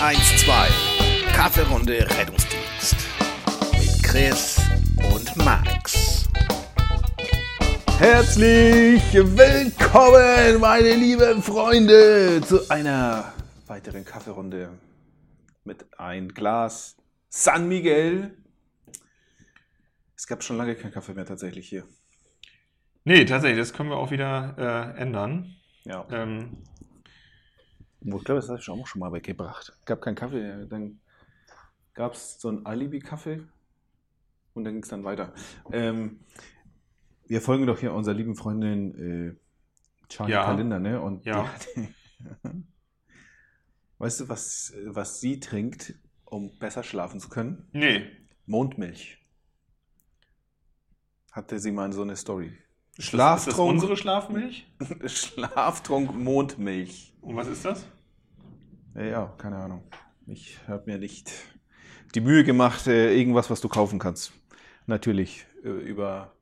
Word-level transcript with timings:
112. 0.00 1.32
Kaffeerunde 1.32 2.06
Rettungsdienst. 2.18 2.96
Mit 3.72 4.02
Chris 4.02 4.60
und 5.14 5.34
Max. 5.36 6.28
Herzlich 7.98 9.02
willkommen, 9.14 10.60
meine 10.60 10.94
lieben 10.94 11.42
Freunde, 11.42 12.42
zu 12.46 12.68
einer 12.68 13.32
weiteren 13.66 14.04
Kaffeerunde 14.04 14.68
mit 15.64 15.86
ein 15.98 16.28
Glas 16.28 16.96
San 17.30 17.66
Miguel. 17.66 18.36
Es 20.14 20.26
gab 20.26 20.44
schon 20.44 20.58
lange 20.58 20.74
keinen 20.74 20.92
Kaffee 20.92 21.14
mehr 21.14 21.24
tatsächlich 21.26 21.70
hier. 21.70 21.84
Nee, 23.04 23.24
tatsächlich, 23.24 23.58
das 23.58 23.72
können 23.72 23.88
wir 23.88 23.96
auch 23.96 24.10
wieder 24.10 24.94
äh, 24.96 25.00
ändern. 25.00 25.56
Ja. 25.84 26.06
Ähm, 26.10 26.58
Ich 28.06 28.24
glaube, 28.24 28.40
das 28.40 28.48
habe 28.48 28.58
ich 28.60 28.68
auch 28.68 28.86
schon 28.86 29.00
mal 29.00 29.12
weggebracht. 29.12 29.76
Gab 29.84 30.00
keinen 30.00 30.14
Kaffee, 30.14 30.66
dann 30.68 31.00
gab 31.94 32.12
es 32.14 32.40
so 32.40 32.48
einen 32.48 32.64
Alibi-Kaffee 32.64 33.42
und 34.54 34.64
dann 34.64 34.74
ging 34.74 34.82
es 34.82 34.88
dann 34.88 35.04
weiter. 35.04 35.32
Ähm, 35.72 36.20
wir 37.26 37.40
folgen 37.42 37.66
doch 37.66 37.78
hier 37.80 37.92
unserer 37.92 38.14
lieben 38.14 38.36
Freundin 38.36 39.34
äh, 39.34 39.36
Charlie 40.08 40.32
Ja. 40.32 40.44
Kalender, 40.44 40.78
ne? 40.78 41.00
Und 41.00 41.24
Ja. 41.24 41.50
weißt 43.98 44.20
du, 44.20 44.28
was, 44.28 44.74
was 44.86 45.20
sie 45.20 45.40
trinkt, 45.40 45.94
um 46.24 46.56
besser 46.58 46.82
schlafen 46.82 47.18
zu 47.20 47.28
können? 47.28 47.68
nee. 47.72 48.06
Mondmilch. 48.48 49.18
Hatte 51.32 51.58
sie 51.58 51.72
mal 51.72 51.92
so 51.92 52.02
eine 52.02 52.14
Story. 52.14 52.52
Ist 52.96 53.12
das, 53.12 53.40
ist 53.40 53.48
das 53.48 53.54
Schlaftrunk, 53.54 53.70
unsere 53.72 53.96
Schlafmilch? 53.96 54.66
Schlaftrunk 55.06 56.14
Mondmilch. 56.14 57.12
Und 57.20 57.34
was 57.34 57.48
ist 57.48 57.64
das? 57.64 57.84
Ja, 58.98 59.34
keine 59.36 59.56
Ahnung. 59.56 59.82
Ich 60.26 60.58
habe 60.68 60.84
mir 60.86 60.98
nicht 60.98 61.30
die 62.14 62.20
Mühe 62.20 62.44
gemacht, 62.44 62.86
äh, 62.86 63.14
irgendwas, 63.14 63.50
was 63.50 63.60
du 63.60 63.68
kaufen 63.68 63.98
kannst. 63.98 64.32
Natürlich 64.86 65.46
äh, 65.62 65.68
über 65.68 66.32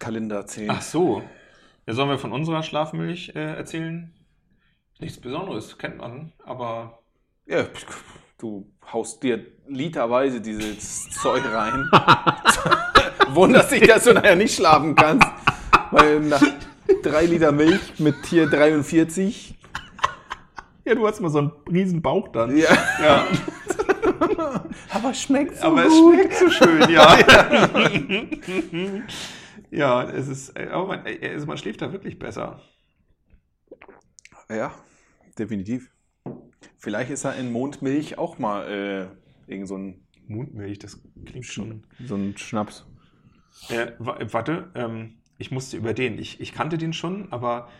Kalender 0.00 0.46
10. 0.46 0.70
Ach 0.70 0.82
so. 0.82 1.22
Ja, 1.86 1.94
sollen 1.94 2.08
wir 2.08 2.18
von 2.18 2.32
unserer 2.32 2.64
Schlafmilch 2.64 3.32
äh, 3.36 3.54
erzählen? 3.56 4.12
Nichts 4.98 5.20
Besonderes, 5.20 5.78
kennt 5.78 5.98
man, 5.98 6.32
aber 6.44 6.98
Ja, 7.46 7.66
du 8.38 8.72
haust 8.92 9.22
dir 9.22 9.46
literweise 9.68 10.40
dieses 10.40 11.08
Zeug 11.22 11.44
rein. 11.44 11.88
Wunderst 13.28 13.70
dich, 13.70 13.86
dass 13.86 14.04
du 14.04 14.14
nachher 14.14 14.34
nicht 14.36 14.56
schlafen 14.56 14.96
kannst. 14.96 15.28
Weil 15.92 16.20
nach 16.20 16.42
drei 17.02 17.26
Liter 17.26 17.52
Milch 17.52 18.00
mit 18.00 18.22
Tier 18.24 18.48
43. 18.48 19.55
Ja, 20.86 20.94
du 20.94 21.06
hast 21.06 21.20
mal 21.20 21.28
so 21.30 21.38
einen 21.38 21.50
riesen 21.70 22.00
Bauch 22.00 22.28
dann. 22.28 22.56
Ja. 22.56 22.72
Ja, 23.02 23.26
Aber 24.90 25.12
schmeckt 25.14 25.56
so 25.58 25.64
aber 25.66 25.84
es 25.86 25.92
gut. 25.92 26.14
schmeckt 26.14 26.34
so 26.34 26.48
schön, 26.50 26.88
ja. 26.90 27.18
ja, 29.70 30.02
es 30.10 30.28
ist, 30.28 30.56
äh, 30.58 30.68
aber 30.70 30.86
man, 30.86 31.06
äh, 31.06 31.28
also 31.32 31.46
man 31.46 31.58
schläft 31.58 31.82
da 31.82 31.92
wirklich 31.92 32.18
besser. 32.18 32.60
Ja, 34.48 34.72
definitiv. 35.38 35.90
Vielleicht 36.78 37.10
ist 37.10 37.24
er 37.24 37.34
in 37.36 37.50
Mondmilch 37.52 38.16
auch 38.18 38.38
mal 38.38 38.66
äh, 39.48 39.50
irgend 39.50 39.68
so 39.68 39.76
ein, 39.76 40.06
Mundmilch, 40.28 40.78
das 40.80 41.00
klingt 41.24 41.44
schon. 41.46 41.86
so 42.04 42.14
ein 42.16 42.36
Schnaps. 42.36 42.84
Äh, 43.68 43.92
wa- 43.98 44.18
warte, 44.32 44.70
ähm, 44.74 45.18
ich 45.38 45.50
musste 45.50 45.76
über 45.76 45.94
den. 45.94 46.18
Ich, 46.18 46.40
ich 46.40 46.52
kannte 46.52 46.78
den 46.78 46.92
schon, 46.92 47.30
aber 47.32 47.70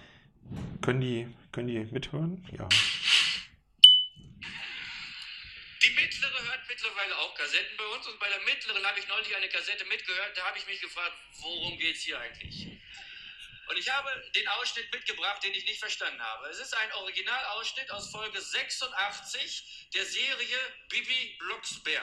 können 0.80 1.00
die, 1.00 1.26
können 1.50 1.66
die 1.68 1.86
mithören? 1.90 2.44
Ja. 2.52 2.68
Die 5.82 5.90
mittlere 5.90 6.38
hört 6.48 6.60
mittlerweile 6.68 7.14
auch 7.18 7.34
Kassetten 7.46 7.76
bei 7.76 7.86
uns 7.86 8.06
und 8.08 8.18
bei 8.18 8.28
der 8.28 8.40
mittleren 8.40 8.84
habe 8.84 8.98
ich 8.98 9.06
neulich 9.06 9.34
eine 9.36 9.48
Kassette 9.48 9.84
mitgehört. 9.84 10.36
Da 10.36 10.44
habe 10.46 10.58
ich 10.58 10.66
mich 10.66 10.80
gefragt, 10.80 11.14
worum 11.40 11.78
geht 11.78 11.94
es 11.96 12.02
hier 12.02 12.18
eigentlich? 12.18 12.66
Und 13.68 13.76
ich 13.78 13.88
habe 13.88 14.08
den 14.34 14.46
Ausschnitt 14.48 14.92
mitgebracht, 14.92 15.42
den 15.44 15.52
ich 15.54 15.64
nicht 15.64 15.78
verstanden 15.78 16.20
habe. 16.20 16.48
Es 16.48 16.58
ist 16.58 16.74
ein 16.76 16.92
Originalausschnitt 16.94 17.90
aus 17.92 18.10
Folge 18.10 18.40
86 18.40 19.88
der 19.94 20.04
Serie 20.04 20.58
Bibi 20.88 21.36
Blocksberg. 21.38 22.02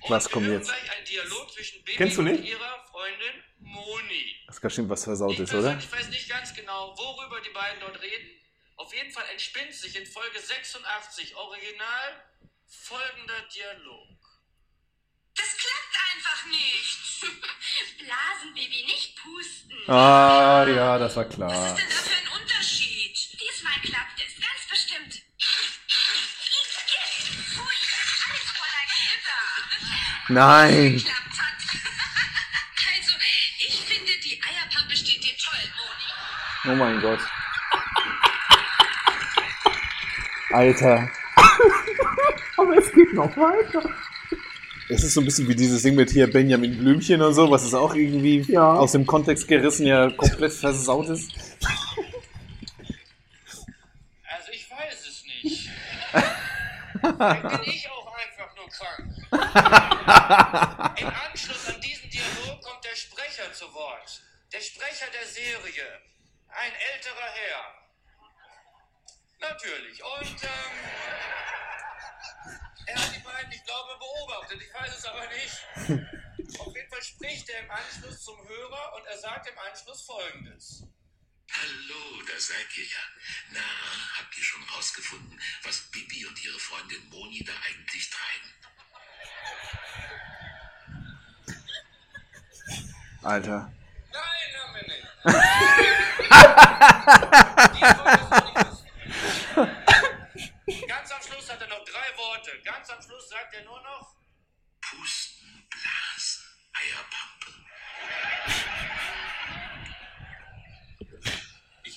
Und 0.00 0.10
Was 0.10 0.28
kommt 0.28 0.48
jetzt? 0.48 0.70
einen 0.70 1.04
Dialog 1.04 1.52
zwischen 1.52 1.82
Bibi 1.84 1.96
Kennst 1.98 2.16
du 2.16 2.20
und 2.22 2.32
nicht? 2.32 2.44
ihrer 2.44 2.84
Freundin 2.90 3.44
Moni. 3.58 4.36
Das 4.48 4.60
kann 4.60 4.68
bestimmt 4.68 4.88
was 4.90 5.04
versaut 5.04 5.32
Ich 5.34 5.40
ist, 5.40 5.52
oder? 5.54 5.62
persönlich 5.74 5.92
weiß 5.92 6.08
nicht 6.08 6.28
ganz 6.28 6.52
genau, 6.54 6.96
worüber 6.98 7.40
die 7.40 7.50
beiden 7.50 7.78
dort 7.80 8.00
reden. 8.02 8.40
Auf 8.76 8.92
jeden 8.92 9.12
Fall 9.12 9.28
entspinnt 9.30 9.74
sich 9.74 9.94
in 9.96 10.04
Folge 10.06 10.38
86 10.40 11.34
original 11.36 12.24
folgender 12.82 13.40
Dialog. 13.54 14.18
Das 15.36 15.48
klappt 15.56 15.96
einfach 16.14 16.46
nicht. 16.46 17.20
Blasen, 17.98 18.54
Baby, 18.54 18.84
nicht 18.86 19.16
pusten. 19.16 19.90
Ah, 19.90 20.64
ja, 20.68 20.98
das 20.98 21.16
war 21.16 21.26
Was 21.28 21.34
klar. 21.34 21.66
ist 21.66 21.78
denn 21.78 21.88
da 21.88 21.94
für 21.96 22.16
ein 22.16 22.40
Unterschied? 22.40 23.16
Diesmal 23.40 23.80
klappt 23.82 24.20
es, 24.20 24.34
ganz 24.40 24.68
bestimmt. 24.70 25.22
Nein! 30.28 31.02
Also, 32.98 33.12
ich 33.66 33.80
finde, 33.80 34.12
die 34.24 34.40
Eierpappe 34.42 34.96
steht 34.96 35.22
dir 35.22 35.36
toll, 35.36 35.60
Moni. 35.76 36.72
Oh 36.72 36.76
mein 36.76 37.00
Gott. 37.00 37.20
Alter. 40.50 41.10
Es 42.86 42.92
geht 42.92 43.14
noch 43.14 43.36
weiter. 43.36 43.88
Es 44.88 45.02
ist 45.02 45.14
so 45.14 45.20
ein 45.20 45.24
bisschen 45.24 45.48
wie 45.48 45.56
dieses 45.56 45.82
Ding 45.82 45.96
mit 45.96 46.10
hier 46.10 46.30
Benjamin 46.30 46.78
Blümchen 46.78 47.20
und 47.20 47.34
so, 47.34 47.50
was 47.50 47.64
ist 47.64 47.74
auch 47.74 47.94
irgendwie 47.94 48.56
aus 48.56 48.92
dem 48.92 49.04
Kontext 49.04 49.48
gerissen 49.48 49.86
ja 49.86 50.10
komplett 50.10 50.52
versaut 50.52 51.08
ist. 51.08 51.32
Also 54.22 54.52
ich 54.52 54.70
weiß 54.70 55.08
es 55.08 55.24
nicht. 55.42 55.70
Vielleicht 57.00 57.42
bin 57.42 57.72
ich 57.72 57.90
auch 57.90 58.14
einfach 58.14 58.54
nur 58.54 58.68
krank. 58.68 59.12
Im 61.00 61.08
Anschluss 61.08 61.68
an 61.68 61.80
diesen 61.80 62.08
Dialog 62.08 62.62
kommt 62.62 62.84
der 62.84 62.96
Sprecher 62.96 63.52
zu 63.52 63.64
Wort. 63.74 64.22
Der 64.52 64.60
Sprecher 64.60 65.06
der 65.12 65.26
Serie. 65.26 66.00
Ein 66.48 66.72
älterer 66.94 67.30
Herr. 67.34 67.74
Natürlich. 69.40 70.02
Und 70.02 70.42
ähm, 70.44 70.72
er 72.86 72.94
hat 72.94 73.14
die 73.14 73.20
beiden, 73.20 73.52
ich 73.52 73.64
glaube, 73.64 73.98
beobachtet. 73.98 74.62
Ich 74.62 74.72
weiß 74.72 74.96
es 74.96 75.04
aber 75.04 75.26
nicht. 75.26 76.60
Auf 76.60 76.74
jeden 76.74 76.88
Fall 76.88 77.02
spricht 77.02 77.50
er 77.50 77.60
im 77.64 77.70
Anschluss 77.70 78.22
zum 78.22 78.36
Hörer 78.48 78.94
und 78.96 79.06
er 79.06 79.18
sagt 79.36 79.48
im 79.48 79.58
Anschluss 79.58 80.02
folgendes. 80.02 80.84
Hallo, 81.50 82.22
da 82.26 82.38
seid 82.38 82.76
ihr 82.76 82.84
ja. 82.84 82.98
Na, 83.50 83.60
habt 84.18 84.36
ihr 84.36 84.44
schon 84.44 84.62
rausgefunden, 84.64 85.38
was 85.62 85.90
Bibi 85.90 86.24
und 86.26 86.42
ihre 86.42 86.58
Freundin 86.58 87.06
Moni 87.10 87.44
da 87.44 87.52
eigentlich 87.68 88.10
treiben? 88.10 88.54
Alter. 93.22 93.72
Nein, 94.10 94.56
haben 94.58 94.74
wir 94.74 94.82
nicht. 94.88 95.06
Ganz 100.88 101.10
am 101.12 101.22
Schluss 101.22 101.50
hat 101.50 101.60
er 101.60 101.68
noch 101.68 101.84
drei 101.84 102.16
Worte. 102.16 102.58
Ganz 102.64 102.88
am 102.88 103.02
Schluss 103.02 103.28
sagt 103.28 103.52
er 103.54 103.64
nur 103.64 103.82
noch, 103.82 104.16
Pusten, 104.80 105.68
Blasen, 105.68 106.44
Eierpampe. 106.72 107.35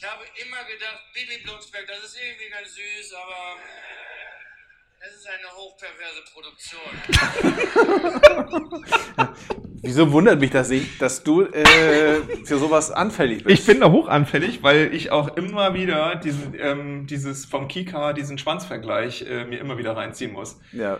Habe 0.10 0.26
immer 0.42 0.64
gedacht, 0.64 1.04
Bibi 1.14 1.44
Blocksberg, 1.44 1.86
das 1.88 2.04
ist 2.04 2.18
irgendwie 2.22 2.50
ganz 2.50 2.74
süß, 2.74 3.14
aber 3.14 3.58
es 5.02 5.16
ist 5.16 5.28
eine 5.28 5.48
hochperverse 5.56 6.24
Produktion. 6.34 6.82
Wieso 9.82 10.12
wundert 10.12 10.40
mich 10.40 10.52
das 10.52 10.70
nicht, 10.70 11.02
dass 11.02 11.24
du 11.24 11.44
äh, 11.44 12.22
für 12.44 12.58
sowas 12.58 12.92
anfällig 12.92 13.44
bist? 13.46 13.60
Ich 13.60 13.66
bin 13.66 13.80
da 13.80 13.92
hochanfällig, 13.92 14.62
weil 14.62 14.94
ich 14.94 15.12
auch 15.12 15.38
immer 15.38 15.74
wieder 15.74 16.18
diesen, 16.18 16.54
ähm, 16.60 17.08
dieses 17.08 17.46
vom 17.46 17.70
Kika, 17.70 18.12
diesen 18.12 18.38
Schwanzvergleich 18.38 19.22
äh, 19.22 19.46
mir 19.46 19.60
immer 19.60 19.78
wieder 19.78 19.96
reinziehen 19.96 20.34
muss. 20.34 20.60
Ja. 20.74 21.00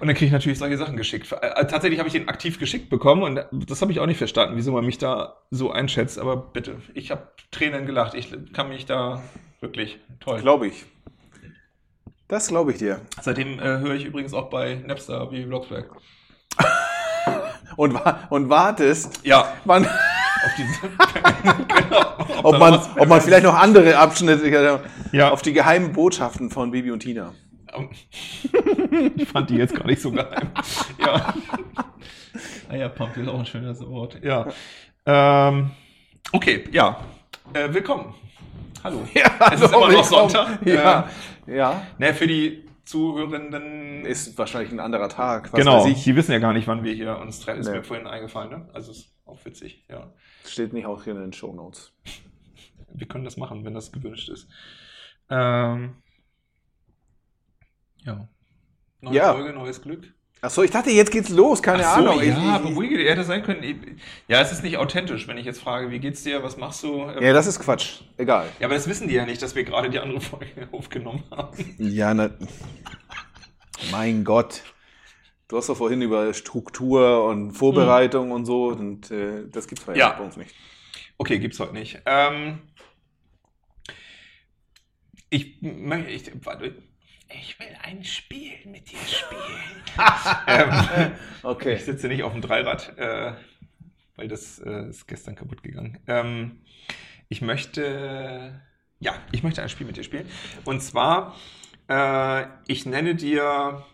Und 0.00 0.06
dann 0.06 0.14
kriege 0.14 0.26
ich 0.26 0.32
natürlich 0.32 0.58
solche 0.58 0.76
Sachen 0.76 0.96
geschickt. 0.96 1.30
Äh, 1.32 1.66
tatsächlich 1.66 1.98
habe 1.98 2.06
ich 2.06 2.12
den 2.12 2.28
aktiv 2.28 2.58
geschickt 2.58 2.90
bekommen 2.90 3.22
und 3.22 3.68
das 3.68 3.82
habe 3.82 3.90
ich 3.90 3.98
auch 4.00 4.06
nicht 4.06 4.18
verstanden, 4.18 4.56
wieso 4.56 4.70
man 4.72 4.86
mich 4.86 4.98
da 4.98 5.36
so 5.50 5.72
einschätzt. 5.72 6.18
Aber 6.18 6.36
bitte, 6.36 6.76
ich 6.94 7.10
habe 7.10 7.28
Tränen 7.50 7.84
gelacht. 7.86 8.14
Ich 8.14 8.32
kann 8.52 8.68
mich 8.68 8.86
da 8.86 9.20
wirklich 9.60 9.98
toll. 10.20 10.40
Glaube 10.40 10.68
ich. 10.68 10.84
Das 12.28 12.48
glaube 12.48 12.72
ich 12.72 12.78
dir. 12.78 13.00
Seitdem 13.20 13.58
äh, 13.58 13.62
höre 13.78 13.94
ich 13.94 14.04
übrigens 14.04 14.32
auch 14.32 14.48
bei 14.48 14.76
Napster 14.86 15.30
wie 15.32 15.44
Blocksberg. 15.44 15.90
Und, 17.76 17.94
wa 17.94 18.20
und 18.30 18.48
wartest, 18.48 19.20
Ja, 19.24 19.52
wann, 19.64 19.84
auf 19.84 20.52
diese, 20.56 20.80
genau, 21.66 22.44
Ob 22.44 22.52
da 22.52 22.58
man, 22.58 22.74
ob 22.98 23.08
man 23.08 23.20
vielleicht 23.20 23.42
noch 23.42 23.54
andere 23.54 23.96
Abschnitte 23.98 24.80
Ja. 25.10 25.30
auf 25.30 25.42
die 25.42 25.52
geheimen 25.52 25.92
Botschaften 25.92 26.50
von 26.50 26.70
Bibi 26.70 26.92
und 26.92 27.00
Tina. 27.00 27.34
Ich 29.16 29.28
fand 29.28 29.50
die 29.50 29.56
jetzt 29.56 29.74
gar 29.74 29.86
nicht 29.86 30.00
so 30.00 30.10
geheim. 30.10 30.50
Ja. 30.98 31.34
Eierpump 32.68 33.16
ist 33.16 33.28
auch 33.28 33.38
ein 33.38 33.46
schönes 33.46 33.80
Wort. 33.86 34.18
Ja. 34.22 34.48
Ähm, 35.06 35.70
okay, 36.32 36.64
ja. 36.72 37.00
Äh, 37.52 37.72
willkommen. 37.72 38.14
Hallo. 38.82 39.06
es 39.52 39.60
ist 39.60 39.72
immer 39.72 39.90
noch. 39.92 40.04
Sonntag. 40.04 40.64
Ja, 40.66 41.08
Ähm, 41.46 41.54
ja. 41.54 41.86
ne, 41.98 42.14
für 42.14 42.26
die 42.26 42.64
Zuhörenden. 42.84 44.04
Ist 44.04 44.36
wahrscheinlich 44.38 44.72
ein 44.72 44.80
anderer 44.80 45.08
Tag. 45.08 45.52
Genau, 45.52 45.86
die 45.86 46.16
wissen 46.16 46.32
ja 46.32 46.38
gar 46.38 46.52
nicht, 46.52 46.66
wann 46.66 46.84
wir 46.84 46.92
hier 46.92 47.18
uns 47.18 47.40
treffen. 47.40 47.60
Ist 47.60 47.68
Nee. 47.68 47.76
mir 47.78 47.84
vorhin 47.84 48.06
eingefallen, 48.06 48.50
ne? 48.50 48.68
Also 48.72 48.92
ist 48.92 49.14
auch 49.24 49.42
witzig, 49.44 49.84
ja. 49.88 50.12
Steht 50.46 50.72
nicht 50.72 50.86
auch 50.86 51.04
hier 51.04 51.14
in 51.14 51.20
den 51.20 51.32
Shownotes. 51.32 51.92
Wir 52.92 53.08
können 53.08 53.24
das 53.24 53.36
machen, 53.36 53.64
wenn 53.64 53.74
das 53.74 53.90
gewünscht 53.90 54.28
ist. 54.28 54.48
Ähm, 55.30 55.96
ja. 58.04 58.28
Neue 59.00 59.14
Ja. 59.14 59.32
Folge, 59.34 59.52
neues 59.52 59.82
Glück. 59.82 60.12
Achso, 60.40 60.62
ich 60.62 60.70
dachte, 60.70 60.90
jetzt 60.90 61.10
geht's 61.10 61.30
los. 61.30 61.62
Keine 61.62 61.86
Ach 61.86 61.96
so, 61.96 62.02
Ahnung. 62.02 62.22
ja, 62.22 62.56
ich, 62.58 62.62
ich, 62.66 62.68
beruhige 62.70 62.98
dich, 62.98 63.08
hätte 63.08 63.24
sein 63.24 63.42
können. 63.42 63.98
Ja, 64.28 64.40
es 64.42 64.52
ist 64.52 64.62
nicht 64.62 64.76
authentisch, 64.76 65.26
wenn 65.26 65.38
ich 65.38 65.46
jetzt 65.46 65.60
frage, 65.60 65.90
wie 65.90 65.98
geht's 65.98 66.22
dir, 66.22 66.42
was 66.42 66.58
machst 66.58 66.82
du? 66.82 67.06
Ja, 67.20 67.32
das 67.32 67.46
ist 67.46 67.60
Quatsch. 67.60 68.02
Egal. 68.18 68.48
Ja, 68.60 68.66
aber 68.66 68.74
das 68.74 68.86
wissen 68.86 69.08
die 69.08 69.14
ja 69.14 69.24
nicht, 69.24 69.40
dass 69.40 69.54
wir 69.54 69.64
gerade 69.64 69.88
die 69.88 69.98
andere 70.00 70.20
Folge 70.20 70.68
aufgenommen 70.72 71.24
haben. 71.30 71.74
Ja, 71.78 72.12
na, 72.12 72.30
mein 73.90 74.22
Gott. 74.24 74.62
Du 75.48 75.56
hast 75.56 75.68
doch 75.70 75.76
vorhin 75.76 76.02
über 76.02 76.34
Struktur 76.34 77.24
und 77.26 77.52
Vorbereitung 77.52 78.30
und 78.30 78.44
so. 78.44 78.66
Und 78.68 79.10
äh, 79.10 79.48
das 79.48 79.66
gibt's 79.66 79.84
bei, 79.84 79.94
Ja. 79.96 80.10
bei 80.10 80.24
uns 80.24 80.36
nicht. 80.36 80.54
Okay, 81.16 81.38
gibt's 81.38 81.58
heute 81.60 81.72
nicht. 81.72 82.02
Ähm, 82.04 82.60
ich 85.30 85.56
möchte, 85.62 86.32
warte, 86.44 86.74
ich 87.40 87.58
will 87.58 87.76
ein 87.82 88.04
Spiel 88.04 88.52
mit 88.66 88.90
dir 88.90 88.98
spielen. 89.06 89.84
ähm, 90.46 91.12
Okay. 91.42 91.74
Ich 91.74 91.84
sitze 91.84 92.08
nicht 92.08 92.22
auf 92.22 92.32
dem 92.32 92.40
Dreirad, 92.40 92.96
äh, 92.98 93.32
weil 94.16 94.28
das 94.28 94.58
äh, 94.60 94.88
ist 94.88 95.06
gestern 95.06 95.34
kaputt 95.34 95.62
gegangen. 95.62 95.98
Ähm, 96.06 96.62
ich 97.28 97.42
möchte, 97.42 98.60
ja, 99.00 99.14
ich 99.32 99.42
möchte 99.42 99.62
ein 99.62 99.68
Spiel 99.68 99.86
mit 99.86 99.96
dir 99.96 100.04
spielen. 100.04 100.28
Und 100.64 100.80
zwar, 100.82 101.34
äh, 101.88 102.46
ich 102.66 102.86
nenne 102.86 103.14
dir 103.14 103.84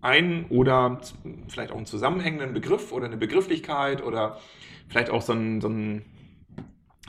einen 0.00 0.46
oder 0.46 1.00
vielleicht 1.48 1.72
auch 1.72 1.76
einen 1.76 1.86
zusammenhängenden 1.86 2.52
Begriff 2.52 2.92
oder 2.92 3.06
eine 3.06 3.16
Begrifflichkeit 3.16 4.02
oder 4.02 4.38
vielleicht 4.88 5.10
auch 5.10 5.22
so 5.22 5.32
ein, 5.32 5.60
so 5.60 5.68
ein, 5.68 6.04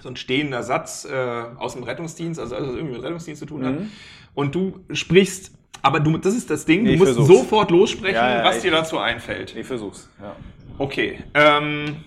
so 0.04 0.10
ein 0.10 0.16
stehender 0.18 0.62
Satz 0.64 1.06
äh, 1.06 1.16
aus 1.58 1.74
dem 1.74 1.84
Rettungsdienst, 1.84 2.40
also 2.40 2.56
alles, 2.56 2.68
was 2.70 2.76
irgendwie 2.76 2.96
mit 2.96 3.04
Rettungsdienst 3.04 3.40
zu 3.40 3.46
tun 3.46 3.66
hat. 3.66 3.80
Mhm. 3.80 3.92
Und 4.36 4.54
du 4.54 4.84
sprichst, 4.92 5.52
aber 5.82 6.00
du, 6.02 6.18
das 6.18 6.36
ist 6.36 6.50
das 6.50 6.66
Ding, 6.66 6.84
du 6.86 6.92
Ich 6.92 7.00
musst 7.00 7.14
versuch's. 7.16 7.40
sofort 7.40 7.72
lossprechen, 7.72 8.16
Ja, 8.16 8.38
ja, 8.40 8.44
was 8.44 8.60
dir 8.62 8.72
dazu 8.72 8.98
einfällt. 9.00 9.56
Ich 9.56 9.66
versuch's. 9.66 10.10
Ja. 10.22 10.36
Okay, 10.78 11.24
ähm, 11.34 12.04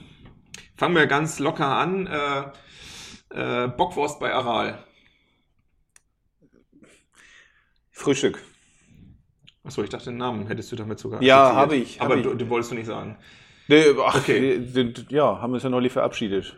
fangen 0.76 0.94
wir 0.94 1.06
ganz 1.06 1.38
locker 1.38 1.66
an. 1.66 2.06
Äh, 2.06 3.64
äh, 3.64 3.68
Bockwurst 3.68 4.20
bei 4.20 4.32
Aral. 4.32 4.78
Frühstück. 7.90 8.42
Achso, 9.64 9.82
ich 9.82 9.88
dachte, 9.90 10.06
den 10.10 10.18
Namen 10.18 10.46
hättest 10.46 10.70
du 10.70 10.76
damit 10.76 10.98
sogar. 10.98 11.22
Ja, 11.22 11.54
habe 11.54 11.76
ich, 11.76 11.98
hab 11.98 12.06
Aber 12.06 12.16
ich. 12.16 12.22
du, 12.22 12.34
den 12.34 12.48
wolltest 12.50 12.70
du 12.70 12.76
nicht 12.76 12.86
sagen. 12.86 13.16
Nee, 13.68 13.84
ach, 14.04 14.16
Okay. 14.16 14.58
die- 14.60 15.06
ja, 15.08 15.40
haben 15.40 15.50
wir 15.50 15.54
uns 15.54 15.62
ja 15.64 15.70
neulich 15.70 15.92
verabschiedet. 15.92 16.56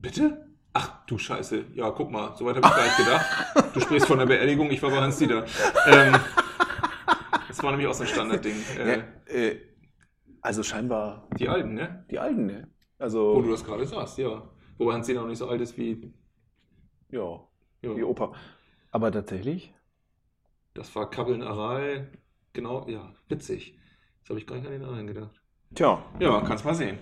Bitte? 0.00 0.46
Ach 0.74 1.04
du 1.06 1.18
Scheiße. 1.18 1.64
Ja, 1.74 1.90
guck 1.90 2.10
mal, 2.10 2.34
soweit 2.36 2.56
habe 2.56 2.66
ich 2.68 2.74
gar 2.74 2.84
nicht 2.84 2.96
gedacht. 2.98 3.74
Du 3.74 3.80
sprichst 3.80 4.06
von 4.06 4.18
der 4.18 4.26
Beerdigung, 4.26 4.70
ich 4.70 4.82
war 4.82 4.90
bei 4.90 5.00
Hans 5.00 5.18
Dieter. 5.18 5.44
Ähm, 5.86 6.14
das 7.48 7.62
war 7.62 7.70
nämlich 7.70 7.86
auch 7.88 7.94
so 7.94 8.02
ein 8.04 8.08
Standardding. 8.08 8.54
Äh, 8.78 8.98
Ja, 8.98 9.04
äh, 9.34 9.60
also 10.40 10.62
scheinbar 10.62 11.26
Die 11.38 11.48
Alten, 11.48 11.74
ne? 11.74 12.04
die 12.10 12.18
Alten, 12.18 12.46
ne? 12.46 12.68
Wo 12.98 13.04
Also, 13.04 13.42
du 13.42 13.50
das 13.50 13.64
gerade 13.64 13.86
sagst, 13.86 14.18
ja. 14.18 14.48
Wobei 14.76 14.92
Hans 14.94 15.06
Dieter 15.06 15.20
noch 15.22 15.28
nicht 15.28 15.38
so 15.38 15.48
alt 15.48 15.60
ist 15.60 15.76
wie. 15.76 16.12
ja, 17.10 17.40
Ja. 17.82 17.94
die 17.94 18.04
Opa. 18.04 18.32
Aber 18.92 19.10
tatsächlich? 19.10 19.74
Das 20.74 20.94
war 20.94 21.10
Kabbeln 21.10 21.42
Aral. 21.42 22.08
Genau, 22.52 22.86
ja, 22.88 23.12
witzig. 23.28 23.76
Das 24.20 24.30
habe 24.30 24.38
ich 24.38 24.46
gar 24.46 24.56
nicht 24.56 24.66
an 24.66 24.72
den 24.72 24.84
anderen 24.84 25.06
gedacht. 25.06 25.40
Tja. 25.74 26.02
Ja, 26.20 26.40
kannst 26.42 26.64
mal 26.64 26.74
sehen. 26.74 26.98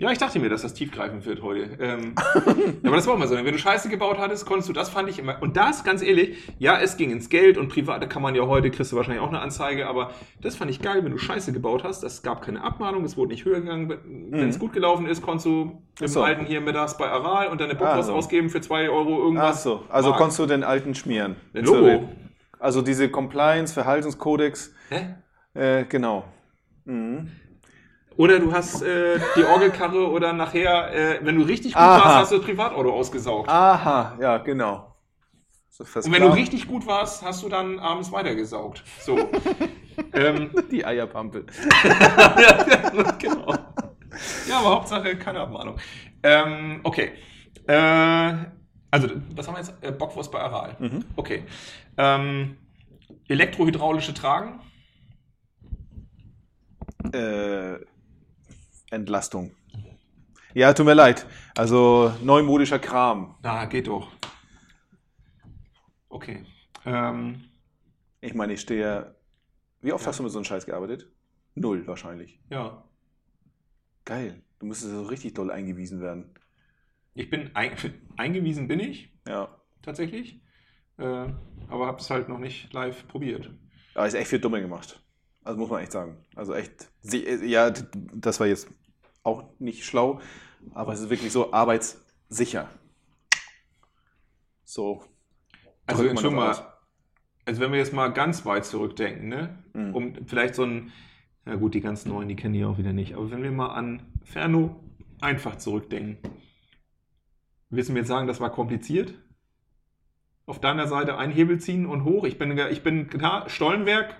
Ja, 0.00 0.10
ich 0.10 0.16
dachte 0.16 0.38
mir, 0.38 0.48
dass 0.48 0.62
das 0.62 0.72
tiefgreifend 0.72 1.26
wird 1.26 1.42
heute. 1.42 1.76
Ähm, 1.78 2.14
aber 2.84 2.96
das 2.96 3.06
war 3.06 3.14
auch 3.14 3.18
mal 3.18 3.28
so. 3.28 3.34
Wenn 3.36 3.44
du 3.44 3.58
Scheiße 3.58 3.90
gebaut 3.90 4.16
hattest, 4.18 4.46
konntest 4.46 4.70
du, 4.70 4.72
das 4.72 4.88
fand 4.88 5.10
ich 5.10 5.18
immer. 5.18 5.42
Und 5.42 5.58
das, 5.58 5.84
ganz 5.84 6.00
ehrlich, 6.02 6.38
ja, 6.58 6.80
es 6.80 6.96
ging 6.96 7.10
ins 7.10 7.28
Geld 7.28 7.58
und 7.58 7.68
privat, 7.68 8.02
da 8.02 8.06
kann 8.06 8.22
man 8.22 8.34
ja 8.34 8.46
heute, 8.46 8.70
kriegst 8.70 8.92
du 8.92 8.96
wahrscheinlich 8.96 9.22
auch 9.22 9.28
eine 9.28 9.40
Anzeige, 9.40 9.86
aber 9.86 10.12
das 10.40 10.56
fand 10.56 10.70
ich 10.70 10.80
geil, 10.80 11.04
wenn 11.04 11.12
du 11.12 11.18
Scheiße 11.18 11.52
gebaut 11.52 11.84
hast. 11.84 12.02
Es 12.02 12.22
gab 12.22 12.40
keine 12.40 12.62
Abmahnung, 12.64 13.04
es 13.04 13.18
wurde 13.18 13.32
nicht 13.32 13.44
höher 13.44 13.60
gegangen. 13.60 13.90
Wenn 14.30 14.48
es 14.48 14.58
gut 14.58 14.72
gelaufen 14.72 15.04
ist, 15.06 15.20
konntest 15.20 15.44
du 15.44 15.82
im 16.00 16.08
so. 16.08 16.22
alten 16.22 16.46
hier 16.46 16.62
mittags 16.62 16.96
bei 16.96 17.10
Aral 17.10 17.48
und 17.48 17.60
deine 17.60 17.74
Bockwurst 17.74 17.98
Ah, 17.98 18.02
so. 18.04 18.14
ausgeben 18.14 18.48
für 18.48 18.62
2 18.62 18.88
Euro 18.88 19.16
Ach 19.16 19.24
irgendwas. 19.24 19.62
so, 19.62 19.84
also 19.90 20.08
Mark. 20.08 20.18
konntest 20.18 20.38
du 20.38 20.46
den 20.46 20.64
alten 20.64 20.94
schmieren. 20.94 21.36
Den 21.54 21.66
Logo. 21.66 22.08
Also 22.58 22.80
diese 22.80 23.10
Compliance, 23.10 23.74
Verhaltenskodex, 23.74 24.74
Hä? 24.88 25.14
äh, 25.52 25.84
genau. 25.84 26.24
Mhm. 26.86 27.32
Oder 28.20 28.38
du 28.38 28.52
hast 28.52 28.82
äh, 28.82 29.18
die 29.34 29.44
Orgelkarre 29.44 30.10
oder 30.10 30.34
nachher, 30.34 30.92
äh, 30.92 31.20
wenn 31.24 31.36
du 31.36 31.42
richtig 31.42 31.72
gut 31.72 31.80
Aha. 31.80 32.04
warst, 32.04 32.16
hast 32.16 32.32
du 32.32 32.36
das 32.36 32.44
Privatauto 32.44 32.92
ausgesaugt. 32.92 33.48
Aha, 33.48 34.18
ja, 34.20 34.36
genau. 34.36 34.94
So 35.70 35.84
Und 35.84 36.12
wenn 36.12 36.20
du 36.20 36.28
richtig 36.28 36.68
gut 36.68 36.86
warst, 36.86 37.22
hast 37.22 37.42
du 37.42 37.48
dann 37.48 37.78
abends 37.78 38.12
weitergesaugt. 38.12 38.84
So. 39.00 39.16
ähm, 40.12 40.50
Die 40.70 40.84
Eierpampe. 40.84 41.46
genau. 43.18 43.54
Ja, 44.46 44.58
aber 44.58 44.70
Hauptsache 44.70 45.16
keine 45.16 45.40
Abmahnung. 45.40 45.78
Ähm, 46.22 46.80
okay. 46.82 47.12
Äh, 47.66 48.34
also, 48.90 49.08
was 49.34 49.48
haben 49.48 49.54
wir 49.54 49.60
jetzt? 49.60 49.72
Äh, 49.80 49.92
Bockwurst 49.92 50.30
bei 50.30 50.40
Aral. 50.40 50.76
Mhm. 50.78 51.06
Okay. 51.16 51.44
Ähm, 51.96 52.58
elektrohydraulische 53.28 54.12
Tragen. 54.12 54.60
Äh, 57.14 57.78
Entlastung. 58.90 59.54
Ja, 60.54 60.72
tut 60.74 60.84
mir 60.86 60.94
leid. 60.94 61.26
Also 61.56 62.12
neumodischer 62.22 62.78
Kram. 62.78 63.36
Na, 63.42 63.64
geht 63.66 63.86
doch. 63.86 64.10
Okay. 66.08 66.44
Ähm, 66.84 67.44
Ich 68.20 68.34
meine, 68.34 68.52
ich 68.54 68.60
stehe 68.60 68.80
ja. 68.80 69.14
Wie 69.80 69.92
oft 69.92 70.06
hast 70.06 70.18
du 70.18 70.22
mit 70.22 70.32
so 70.32 70.38
einem 70.38 70.44
Scheiß 70.44 70.66
gearbeitet? 70.66 71.08
Null 71.54 71.86
wahrscheinlich. 71.86 72.40
ja. 72.50 72.84
Geil. 74.06 74.42
Du 74.58 74.66
müsstest 74.66 74.92
so 74.92 75.02
richtig 75.02 75.34
doll 75.34 75.50
eingewiesen 75.52 76.00
werden. 76.00 76.34
Ich 77.14 77.30
bin 77.30 77.50
ein, 77.54 77.72
eingewiesen 78.16 78.66
bin 78.66 78.80
ich 78.80 79.12
Ja. 79.28 79.56
tatsächlich, 79.82 80.40
äh, 80.98 81.02
aber 81.68 81.86
habe 81.86 81.98
es 82.00 82.10
halt 82.10 82.28
noch 82.28 82.38
nicht 82.38 82.72
live 82.72 83.06
probiert. 83.08 83.50
Aber 83.94 84.06
ist 84.06 84.14
echt 84.14 84.28
viel 84.30 84.40
Dumme 84.40 84.60
gemacht. 84.60 85.00
Also 85.44 85.58
muss 85.60 85.70
man 85.70 85.80
echt 85.82 85.92
sagen. 85.92 86.16
Also 86.34 86.54
echt. 86.54 86.90
Ja, 87.02 87.70
das 87.70 88.40
war 88.40 88.46
jetzt 88.48 88.68
auch 89.30 89.44
nicht 89.58 89.84
schlau, 89.84 90.20
aber 90.74 90.92
es 90.92 91.00
ist 91.00 91.10
wirklich 91.10 91.32
so 91.32 91.52
arbeitssicher. 91.52 92.68
So. 94.64 95.04
Also 95.86 96.04
Entschuldigung 96.04 96.36
mal, 96.36 96.56
also 97.44 97.60
wenn 97.60 97.72
wir 97.72 97.78
jetzt 97.78 97.92
mal 97.92 98.12
ganz 98.12 98.44
weit 98.44 98.64
zurückdenken, 98.64 99.28
ne? 99.28 99.64
Mhm. 99.72 99.94
um 99.94 100.26
vielleicht 100.26 100.54
so 100.54 100.64
ein, 100.64 100.92
na 101.44 101.56
gut, 101.56 101.74
die 101.74 101.80
ganz 101.80 102.06
neuen, 102.06 102.28
die 102.28 102.36
kennen 102.36 102.54
die 102.54 102.64
auch 102.64 102.78
wieder 102.78 102.92
nicht, 102.92 103.14
aber 103.14 103.30
wenn 103.30 103.42
wir 103.42 103.50
mal 103.50 103.74
an 103.74 104.02
Ferno 104.22 104.84
einfach 105.20 105.56
zurückdenken, 105.56 106.18
du 107.70 107.92
mir 107.92 108.00
jetzt 108.00 108.08
sagen, 108.08 108.26
das 108.26 108.40
war 108.40 108.50
kompliziert? 108.50 109.14
Auf 110.46 110.60
deiner 110.60 110.88
Seite 110.88 111.16
ein 111.16 111.30
Hebel 111.30 111.60
ziehen 111.60 111.86
und 111.86 112.04
hoch. 112.04 112.24
Ich 112.24 112.38
bin, 112.38 112.58
ich 112.58 112.82
bin 112.82 113.08
klar, 113.08 113.48
Stollenwerk, 113.48 114.16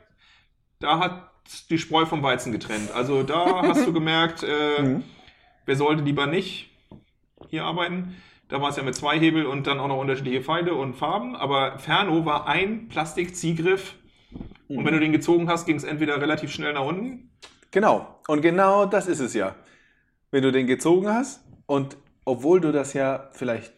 da 0.78 0.98
hat 1.00 1.29
die 1.70 1.78
Spreu 1.78 2.06
vom 2.06 2.22
Weizen 2.22 2.52
getrennt. 2.52 2.90
Also 2.92 3.22
da 3.22 3.62
hast 3.62 3.86
du 3.86 3.92
gemerkt, 4.00 4.42
äh, 4.42 4.82
Mhm. 4.82 5.04
wer 5.66 5.76
sollte 5.76 6.02
lieber 6.02 6.26
nicht 6.26 6.70
hier 7.48 7.64
arbeiten. 7.64 8.16
Da 8.48 8.60
war 8.60 8.70
es 8.70 8.76
ja 8.76 8.82
mit 8.82 8.94
zwei 8.96 9.18
Hebel 9.18 9.46
und 9.46 9.66
dann 9.66 9.78
auch 9.78 9.88
noch 9.88 9.98
unterschiedliche 9.98 10.42
Pfeile 10.42 10.74
und 10.74 10.94
Farben. 10.94 11.36
Aber 11.36 11.78
Ferno 11.78 12.24
war 12.26 12.46
ein 12.48 12.88
Plastikziehgriff. 12.88 13.94
Und 14.68 14.84
wenn 14.84 14.94
du 14.94 15.00
den 15.00 15.12
gezogen 15.12 15.48
hast, 15.48 15.66
ging 15.66 15.76
es 15.76 15.84
entweder 15.84 16.20
relativ 16.20 16.52
schnell 16.52 16.72
nach 16.72 16.84
unten. 16.84 17.30
Genau. 17.72 18.20
Und 18.28 18.40
genau 18.42 18.86
das 18.86 19.06
ist 19.08 19.20
es 19.20 19.34
ja. 19.34 19.54
Wenn 20.30 20.42
du 20.42 20.52
den 20.52 20.66
gezogen 20.68 21.08
hast 21.08 21.44
und 21.66 21.96
obwohl 22.24 22.60
du 22.60 22.70
das 22.72 22.92
ja 22.92 23.28
vielleicht 23.32 23.72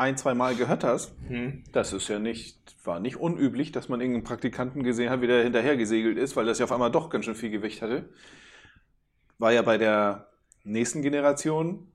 ein, 0.00 0.16
zwei 0.16 0.34
Mal 0.34 0.54
gehört 0.56 0.82
hast, 0.82 1.12
Hm. 1.28 1.62
das 1.72 1.92
ist 1.92 2.08
ja 2.08 2.18
nicht, 2.18 2.58
war 2.84 2.98
nicht 3.00 3.16
unüblich, 3.16 3.70
dass 3.72 3.88
man 3.88 4.00
irgendeinen 4.00 4.24
Praktikanten 4.24 4.82
gesehen 4.82 5.10
hat, 5.10 5.20
wie 5.20 5.26
der 5.28 5.44
hinterher 5.44 5.76
gesegelt 5.76 6.18
ist, 6.18 6.34
weil 6.36 6.46
das 6.46 6.58
ja 6.58 6.64
auf 6.64 6.72
einmal 6.72 6.90
doch 6.90 7.10
ganz 7.10 7.24
schön 7.26 7.34
viel 7.34 7.50
Gewicht 7.50 7.82
hatte. 7.82 8.08
War 9.38 9.52
ja 9.52 9.62
bei 9.62 9.78
der 9.78 10.26
nächsten 10.64 11.02
Generation 11.02 11.86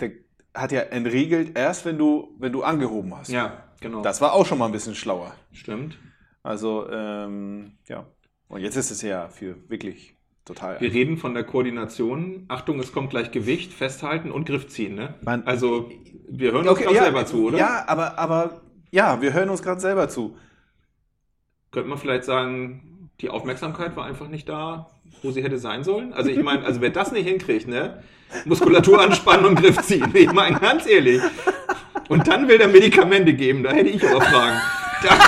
der 0.00 0.10
hat 0.54 0.72
ja 0.72 0.80
entriegelt 0.80 1.56
erst, 1.56 1.84
wenn 1.84 1.96
du, 1.98 2.34
wenn 2.38 2.52
du 2.52 2.62
angehoben 2.62 3.16
hast. 3.16 3.30
Ja, 3.30 3.62
genau. 3.80 4.02
Das 4.02 4.20
war 4.20 4.32
auch 4.32 4.44
schon 4.46 4.58
mal 4.58 4.66
ein 4.66 4.72
bisschen 4.72 4.94
schlauer. 4.94 5.34
stimmt. 5.52 5.96
Also, 6.42 6.90
ähm, 6.90 7.78
ja. 7.86 8.06
Und 8.48 8.60
jetzt 8.62 8.76
ist 8.76 8.90
es 8.90 9.00
ja 9.02 9.28
für 9.28 9.68
wirklich 9.70 10.16
total. 10.44 10.80
Wir 10.80 10.92
reden 10.92 11.16
von 11.16 11.34
der 11.34 11.44
Koordination. 11.44 12.44
Achtung, 12.48 12.78
es 12.80 12.92
kommt 12.92 13.10
gleich 13.10 13.30
Gewicht, 13.30 13.72
festhalten 13.72 14.30
und 14.30 14.44
Griff 14.46 14.68
ziehen, 14.68 14.94
ne? 14.94 15.14
Man- 15.22 15.46
also, 15.46 15.90
wir 16.28 16.52
hören 16.52 16.62
uns 16.62 16.70
Okay, 16.70 16.84
gerade 16.84 16.96
ja, 16.96 17.02
selber 17.04 17.26
zu, 17.26 17.46
oder? 17.46 17.58
Ja, 17.58 17.84
aber, 17.86 18.18
aber 18.18 18.60
ja, 18.90 19.20
wir 19.22 19.32
hören 19.32 19.48
uns 19.50 19.62
gerade 19.62 19.80
selber 19.80 20.08
zu. 20.08 20.36
Könnte 21.70 21.88
man 21.88 21.98
vielleicht 21.98 22.24
sagen, 22.24 23.10
die 23.20 23.30
Aufmerksamkeit 23.30 23.96
war 23.96 24.04
einfach 24.04 24.28
nicht 24.28 24.48
da, 24.48 24.90
wo 25.22 25.30
sie 25.30 25.42
hätte 25.42 25.58
sein 25.58 25.84
sollen? 25.84 26.12
Also, 26.12 26.30
ich 26.30 26.42
meine, 26.42 26.64
also 26.64 26.80
wer 26.80 26.90
das 26.90 27.12
nicht 27.12 27.26
hinkriegt, 27.26 27.68
ne? 27.68 28.02
Muskulatur 28.44 29.00
anspannen 29.00 29.44
und 29.46 29.54
Griff 29.56 29.80
ziehen. 29.82 30.10
Ich 30.14 30.32
meine, 30.32 30.58
ganz 30.58 30.86
ehrlich. 30.86 31.20
Und 32.08 32.26
dann 32.28 32.48
will 32.48 32.58
der 32.58 32.68
Medikamente 32.68 33.32
geben, 33.34 33.62
da 33.62 33.70
hätte 33.72 33.90
ich 33.90 34.02
aber 34.06 34.20
Fragen. 34.22 34.58
Da, 35.02 35.18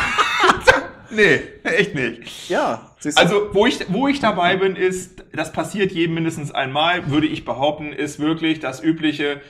nee, 1.10 1.40
echt 1.62 1.94
nicht. 1.94 2.48
Ja? 2.48 2.93
Also, 3.16 3.54
wo 3.54 3.66
ich, 3.66 3.92
wo 3.92 4.08
ich 4.08 4.20
dabei 4.20 4.56
bin, 4.56 4.76
ist, 4.76 5.24
das 5.32 5.52
passiert 5.52 5.92
jedem 5.92 6.14
mindestens 6.14 6.50
einmal, 6.52 7.10
würde 7.10 7.26
ich 7.26 7.44
behaupten, 7.44 7.92
ist 7.92 8.18
wirklich 8.18 8.60
das 8.60 8.82
übliche, 8.82 9.40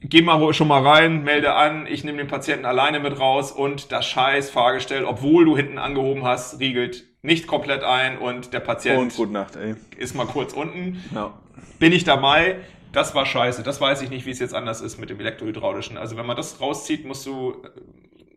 geh 0.00 0.22
mal 0.22 0.52
schon 0.52 0.68
mal 0.68 0.86
rein, 0.86 1.24
melde 1.24 1.54
an, 1.54 1.86
ich 1.86 2.04
nehme 2.04 2.18
den 2.18 2.28
Patienten 2.28 2.64
alleine 2.64 3.00
mit 3.00 3.18
raus 3.18 3.52
und 3.52 3.92
das 3.92 4.06
scheiß 4.06 4.50
Fahrgestell, 4.50 5.04
obwohl 5.04 5.44
du 5.44 5.56
hinten 5.56 5.78
angehoben 5.78 6.24
hast, 6.24 6.58
riegelt 6.60 7.04
nicht 7.22 7.46
komplett 7.46 7.84
ein 7.84 8.18
und 8.18 8.52
der 8.52 8.60
Patient 8.60 9.18
und 9.18 9.32
Nacht, 9.32 9.56
ey. 9.56 9.74
ist 9.98 10.14
mal 10.14 10.26
kurz 10.26 10.52
unten. 10.52 11.02
Ja. 11.14 11.34
Bin 11.78 11.92
ich 11.92 12.04
dabei? 12.04 12.56
Das 12.92 13.14
war 13.14 13.26
scheiße. 13.26 13.62
Das 13.62 13.80
weiß 13.80 14.02
ich 14.02 14.10
nicht, 14.10 14.26
wie 14.26 14.30
es 14.30 14.38
jetzt 14.38 14.54
anders 14.54 14.80
ist 14.80 14.98
mit 14.98 15.10
dem 15.10 15.20
elektrohydraulischen. 15.20 15.96
Also, 15.96 16.16
wenn 16.16 16.26
man 16.26 16.36
das 16.36 16.60
rauszieht, 16.60 17.06
musst 17.06 17.24
du, 17.26 17.62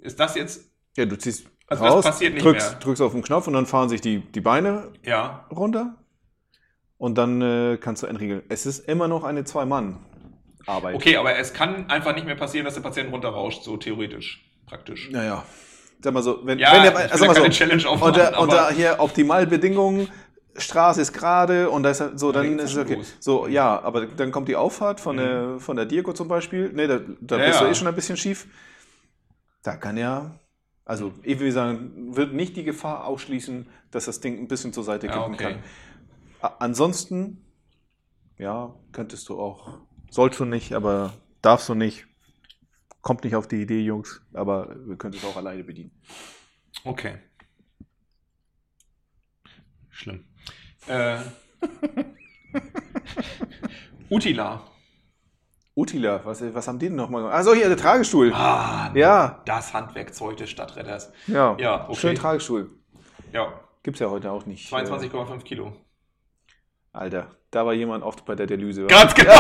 ist 0.02 0.20
das 0.20 0.36
jetzt, 0.36 0.70
Ja, 0.96 1.06
du 1.06 1.18
ziehst 1.18 1.48
Also 1.74 1.84
das 1.86 1.94
raus, 1.94 2.06
passiert 2.06 2.34
nicht 2.34 2.44
drückst, 2.46 2.72
mehr. 2.72 2.80
drückst 2.80 3.02
auf 3.02 3.12
den 3.14 3.22
Knopf 3.22 3.48
und 3.48 3.54
dann 3.54 3.66
fahren 3.66 3.90
sich 3.90 4.02
die, 4.02 4.20
die 4.20 4.42
Beine 4.42 4.92
ja, 5.04 5.46
runter 5.52 5.96
und 6.98 7.18
dann 7.18 7.42
äh, 7.42 7.78
kannst 7.80 8.04
du 8.04 8.08
entriegeln. 8.08 8.44
Es 8.50 8.66
ist 8.66 8.88
immer 8.88 9.08
noch 9.08 9.24
eine 9.24 9.44
Zwei-Mann-Arbeit. 9.44 10.96
Okay, 10.96 11.18
aber 11.18 11.38
es 11.38 11.54
kann 11.54 11.90
einfach 11.90 12.14
nicht 12.16 12.26
mehr 12.26 12.36
passieren, 12.36 12.66
dass 12.66 12.76
der 12.76 12.82
Patient 12.82 13.12
runterrauscht, 13.12 13.64
so 13.64 13.78
theoretisch, 13.78 14.50
praktisch. 14.66 15.10
Naja. 15.12 15.44
Sag 16.02 16.14
mal 16.14 16.22
so, 16.24 16.40
wenn, 16.46 16.60
Ja, 16.60 16.74
wenn 16.74 16.84
der, 16.84 17.10
sag 17.18 17.28
mal 17.28 17.36
so, 17.36 17.48
Challenge 17.48 17.88
aufmachen, 17.88 18.14
unter, 18.14 18.40
unter 18.40 18.62
aber- 18.68 18.74
hier 18.76 18.96
Optimalbedingungen, 19.00 20.10
Straße 20.56 21.02
ist 21.02 21.14
gerade 21.14 21.70
und 21.70 21.82
da 21.84 21.90
ist 21.90 22.04
so, 22.20 22.32
Da 22.32 22.44
dann 22.44 22.60
ist 22.60 22.74
es 22.74 22.78
okay. 22.78 22.96
los. 22.96 23.16
So, 23.20 23.48
ja, 23.48 23.82
aber 23.82 24.06
dann 24.06 24.32
kommt 24.32 24.48
die 24.50 24.56
Auffahrt 24.56 25.00
von, 25.00 25.18
der, 25.18 25.56
von 25.60 25.76
der 25.78 25.86
Dirko 25.86 26.14
zum 26.14 26.28
Beispiel. 26.28 26.72
Ne, 26.74 26.88
da, 26.88 27.00
da 27.22 27.38
Ja, 27.40 27.48
bist 27.48 27.62
du 27.62 27.66
eh 27.66 27.74
schon 27.74 27.88
ein 27.88 27.96
bisschen 27.96 28.18
schief. 28.18 28.46
Da 29.64 29.78
kann 29.78 29.98
ja, 29.98 30.36
also 30.86 31.14
ich 31.24 31.40
will 31.40 31.52
sagen, 31.52 32.16
wird 32.16 32.34
nicht 32.34 32.56
die 32.58 32.64
Gefahr 32.64 33.06
ausschließen, 33.06 33.68
dass 33.92 34.06
das 34.06 34.20
Ding 34.20 34.40
ein 34.40 34.48
bisschen 34.48 34.74
zur 34.74 34.84
Seite 34.84 35.08
Ja, 35.08 35.14
kippen 35.14 35.34
okay. 35.36 35.56
kann. 36.42 36.52
Ansonsten, 36.60 37.46
ja, 38.38 38.74
könntest 38.92 39.30
du 39.30 39.40
auch, 39.40 39.80
sollst 40.10 40.40
du 40.40 40.46
nicht, 40.46 40.74
aber 40.74 41.14
darfst 41.42 41.70
du 41.70 41.76
nicht. 41.76 42.06
Kommt 43.02 43.24
nicht 43.24 43.36
auf 43.36 43.48
die 43.48 43.62
Idee, 43.62 43.82
Jungs, 43.82 44.22
aber 44.34 44.76
wir 44.86 44.96
können 44.98 45.14
es 45.14 45.24
auch 45.26 45.36
alleine 45.36 45.64
bedienen. 45.64 45.92
Okay. 46.86 47.18
Schlimm. 49.90 50.26
Äh, 50.88 51.20
Utila. 54.10 54.66
Utila, 55.76 56.22
was, 56.24 56.44
was 56.54 56.68
haben 56.68 56.78
die 56.78 56.88
denn 56.88 56.96
nochmal 56.96 57.22
gemacht? 57.24 57.36
Achso, 57.38 57.54
hier, 57.54 57.68
der 57.68 57.78
Tragestuhl. 57.78 58.32
Ah, 58.34 58.92
Ja. 58.94 59.42
Das 59.46 59.74
Handwerkszeug 59.74 60.38
des 60.38 60.50
Stadtretters. 60.52 61.12
Ja, 61.28 61.56
Ja, 61.60 61.86
okay. 61.90 61.96
schön 62.00 62.16
Tragestuhl. 62.16 62.70
Ja, 63.32 63.60
Gibt's 63.82 64.00
ja 64.00 64.10
heute 64.10 64.32
auch 64.32 64.46
nicht. 64.46 64.72
22,5 64.72 65.42
Kilo. 65.44 65.68
Äh, 65.68 65.72
Alter, 66.94 67.28
da 67.52 67.66
war 67.66 67.74
jemand 67.74 68.04
oft 68.04 68.24
bei 68.24 68.36
der 68.36 68.48
wa? 68.48 68.88
Ganz 68.88 69.14
genau. 69.16 69.34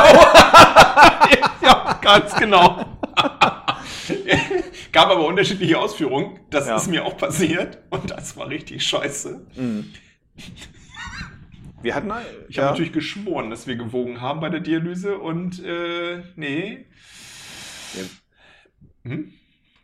ja, 1.61 1.99
ganz 2.01 2.35
genau. 2.35 2.83
Gab 4.91 5.09
aber 5.09 5.25
unterschiedliche 5.25 5.77
Ausführungen. 5.79 6.39
Das 6.49 6.67
Ja. 6.67 6.75
ist 6.77 6.87
mir 6.87 7.05
auch 7.05 7.15
passiert. 7.15 7.77
Und 7.91 8.09
das 8.11 8.35
war 8.35 8.47
richtig 8.49 8.85
scheiße. 8.85 9.45
Mhm. 9.55 9.93
Wir 11.83 11.95
hatten 11.95 12.11
Ich 12.47 12.55
ja, 12.55 12.63
habe 12.63 12.71
natürlich 12.71 12.93
geschworen, 12.93 13.49
dass 13.49 13.67
wir 13.67 13.75
gewogen 13.75 14.21
haben 14.21 14.39
bei 14.39 14.49
der 14.49 14.61
Dialyse 14.61 15.17
und 15.19 15.63
äh, 15.63 16.23
nee. 16.35 16.85
Hm? 19.03 19.33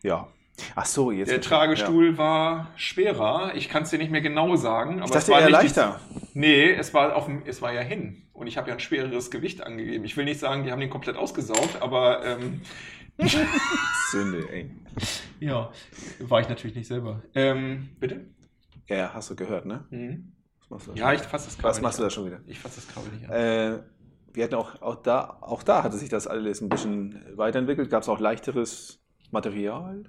ja. 0.01 0.27
Ach 0.75 0.85
so, 0.85 1.11
jetzt. 1.11 1.31
Der 1.31 1.41
Tragestuhl 1.41 2.17
war 2.17 2.71
schwerer. 2.75 3.53
Ich 3.55 3.69
kann 3.69 3.83
es 3.83 3.91
dir 3.91 3.97
nicht 3.97 4.11
mehr 4.11 4.21
genau 4.21 4.55
sagen. 4.55 5.01
Aber 5.01 5.09
Ich 5.09 5.15
es 5.15 5.25
dachte 5.25 5.31
war 5.31 5.41
eher 5.41 5.49
leichter. 5.49 6.01
Die, 6.33 6.39
nee, 6.39 6.71
es 6.71 6.93
war, 6.93 7.15
auf, 7.15 7.29
es 7.45 7.61
war 7.61 7.73
ja 7.73 7.81
hin. 7.81 8.23
Und 8.33 8.47
ich 8.47 8.57
habe 8.57 8.67
ja 8.69 8.73
ein 8.73 8.79
schwereres 8.79 9.31
Gewicht 9.31 9.61
angegeben. 9.61 10.03
Ich 10.05 10.17
will 10.17 10.25
nicht 10.25 10.39
sagen, 10.39 10.63
die 10.63 10.71
haben 10.71 10.79
den 10.79 10.89
komplett 10.89 11.15
ausgesaugt, 11.15 11.81
aber 11.81 12.25
ähm, 12.25 12.61
Sünde, 14.11 14.47
ey. 14.51 14.69
ja, 15.39 15.71
war 16.19 16.41
ich 16.41 16.49
natürlich 16.49 16.75
nicht 16.75 16.87
selber. 16.87 17.21
Ähm, 17.35 17.89
bitte? 17.99 18.25
Ja, 18.87 18.95
ja, 18.97 19.13
hast 19.13 19.29
du 19.29 19.35
gehört, 19.35 19.65
ne? 19.65 19.85
Mhm. 19.89 20.33
Was 20.69 20.87
machst 20.87 20.87
du 20.87 20.91
da 20.93 20.99
Ja, 20.99 21.13
ich 21.13 21.21
fasse 21.21 21.45
das 21.45 21.57
Kabel 21.57 21.69
Was 21.69 21.81
machst 21.81 21.99
du 21.99 22.03
da 22.03 22.09
schon 22.09 22.25
wieder? 22.25 22.39
Ich 22.45 22.59
fasse 22.59 22.81
das 22.81 22.87
Kabel 22.87 23.11
nicht 23.11 23.29
an. 23.29 23.31
Äh, 23.31 23.83
wir 24.33 24.43
hatten 24.43 24.55
auch, 24.55 24.81
auch 24.81 24.95
da, 24.95 25.37
auch 25.41 25.63
da 25.63 25.83
hatte 25.83 25.97
sich 25.97 26.09
das 26.09 26.27
alles 26.27 26.61
ein 26.61 26.69
bisschen 26.69 27.23
weiterentwickelt. 27.35 27.89
Gab 27.89 28.03
es 28.03 28.09
auch 28.09 28.19
leichteres 28.19 29.03
Material. 29.31 30.03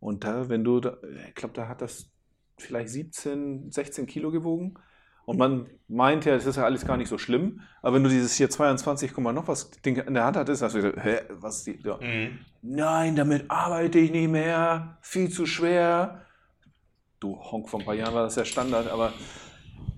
Und 0.00 0.24
da, 0.24 0.48
wenn 0.48 0.64
du, 0.64 0.80
da, 0.80 0.98
ich 1.28 1.34
glaube, 1.34 1.54
da 1.54 1.68
hat 1.68 1.80
das 1.80 2.10
vielleicht 2.58 2.90
17, 2.90 3.70
16 3.70 4.06
Kilo 4.06 4.30
gewogen. 4.30 4.78
Und 5.24 5.38
man 5.38 5.66
meint 5.88 6.24
ja, 6.24 6.34
es 6.34 6.46
ist 6.46 6.56
ja 6.56 6.64
alles 6.64 6.86
gar 6.86 6.96
nicht 6.96 7.08
so 7.08 7.18
schlimm. 7.18 7.60
Aber 7.82 7.96
wenn 7.96 8.02
du 8.02 8.08
dieses 8.08 8.34
hier 8.34 8.48
22, 8.48 9.12
Komma 9.12 9.32
noch 9.32 9.46
was 9.46 9.70
Ding 9.70 9.96
in 9.96 10.14
der 10.14 10.24
Hand 10.24 10.36
hattest, 10.36 10.62
hast 10.62 10.74
du 10.74 10.80
gesagt, 10.80 11.04
hä, 11.04 11.20
was 11.30 11.58
ist 11.58 11.66
die, 11.66 11.80
ja. 11.84 11.98
Mhm. 12.00 12.38
Nein, 12.62 13.14
damit 13.14 13.50
arbeite 13.50 13.98
ich 13.98 14.10
nicht 14.10 14.30
mehr. 14.30 14.96
Viel 15.02 15.28
zu 15.28 15.44
schwer. 15.44 16.22
Du 17.20 17.36
Honk, 17.36 17.68
vor 17.68 17.80
ein 17.80 17.86
paar 17.86 17.94
Jahren 17.94 18.14
war 18.14 18.24
das 18.24 18.36
ja 18.36 18.44
Standard, 18.44 18.88
aber. 18.88 19.12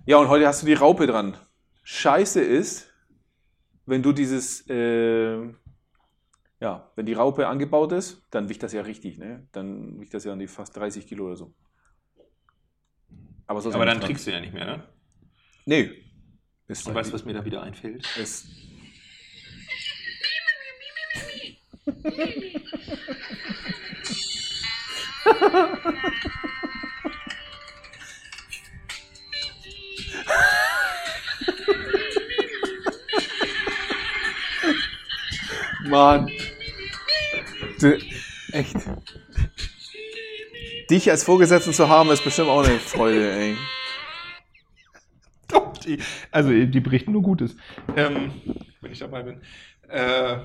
Ja, 0.07 0.17
und 0.17 0.29
heute 0.29 0.47
hast 0.47 0.63
du 0.63 0.67
die 0.67 0.75
Raupe 0.75 1.07
dran. 1.07 1.37
Scheiße 1.83 2.41
ist, 2.41 2.93
wenn 3.87 4.03
du 4.03 4.13
dieses. 4.13 4.69
Äh, 4.69 5.49
ja, 6.61 6.91
wenn 6.95 7.07
die 7.07 7.15
Raupe 7.15 7.47
angebaut 7.47 7.93
ist, 7.93 8.23
dann 8.31 8.49
wiegt 8.49 8.63
das 8.63 8.73
ja 8.73 8.83
richtig, 8.83 9.19
ne? 9.19 9.47
Dann 9.53 10.01
wiegt 10.01 10.13
das 10.13 10.25
ja 10.25 10.33
an 10.33 10.39
die 10.39 10.47
fast 10.47 10.77
30 10.77 11.07
Kilo 11.07 11.27
oder 11.27 11.37
so. 11.37 11.55
Aber, 13.47 13.61
so 13.61 13.73
Aber 13.73 13.87
dann 13.87 14.01
trickst 14.01 14.27
du 14.27 14.31
ja 14.31 14.41
nicht 14.41 14.53
mehr, 14.53 14.65
ne? 14.65 14.85
Nee. 15.65 15.91
Ist 16.69 16.87
Und 16.87 16.95
weißt 16.95 17.11
du, 17.11 17.15
was 17.15 17.25
mir 17.25 17.33
da 17.33 17.45
wieder 17.45 17.63
einfällt? 17.63 18.07
ist, 18.17 18.47
Mann. 35.91 36.31
Du, 37.81 37.99
echt. 38.53 38.77
Dich 40.89 41.11
als 41.11 41.25
Vorgesetzten 41.25 41.73
zu 41.73 41.89
haben, 41.89 42.11
ist 42.11 42.25
bestimmt 42.25 42.49
auch 42.49 42.65
eine 42.65 42.79
Freude, 42.79 43.33
ey. 43.33 43.57
Doch, 45.49 45.77
die, 45.79 45.99
also 46.31 46.51
die 46.51 46.81
berichten 46.81 47.13
nur 47.13 47.23
Gutes. 47.23 47.57
Ähm, 47.97 48.33
wenn 48.81 48.93
ich 48.93 49.01
dabei 49.01 49.23
bin. 49.23 49.41
Äh, 49.89 50.39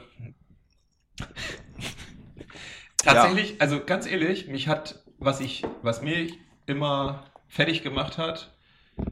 tatsächlich, 2.97 3.61
also 3.61 3.83
ganz 3.83 4.07
ehrlich, 4.07 4.47
mich 4.47 4.67
hat, 4.67 5.03
was 5.19 5.39
ich, 5.39 5.63
was 5.81 6.01
mir 6.01 6.27
immer 6.65 7.25
fertig 7.47 7.83
gemacht 7.83 8.17
hat 8.17 8.55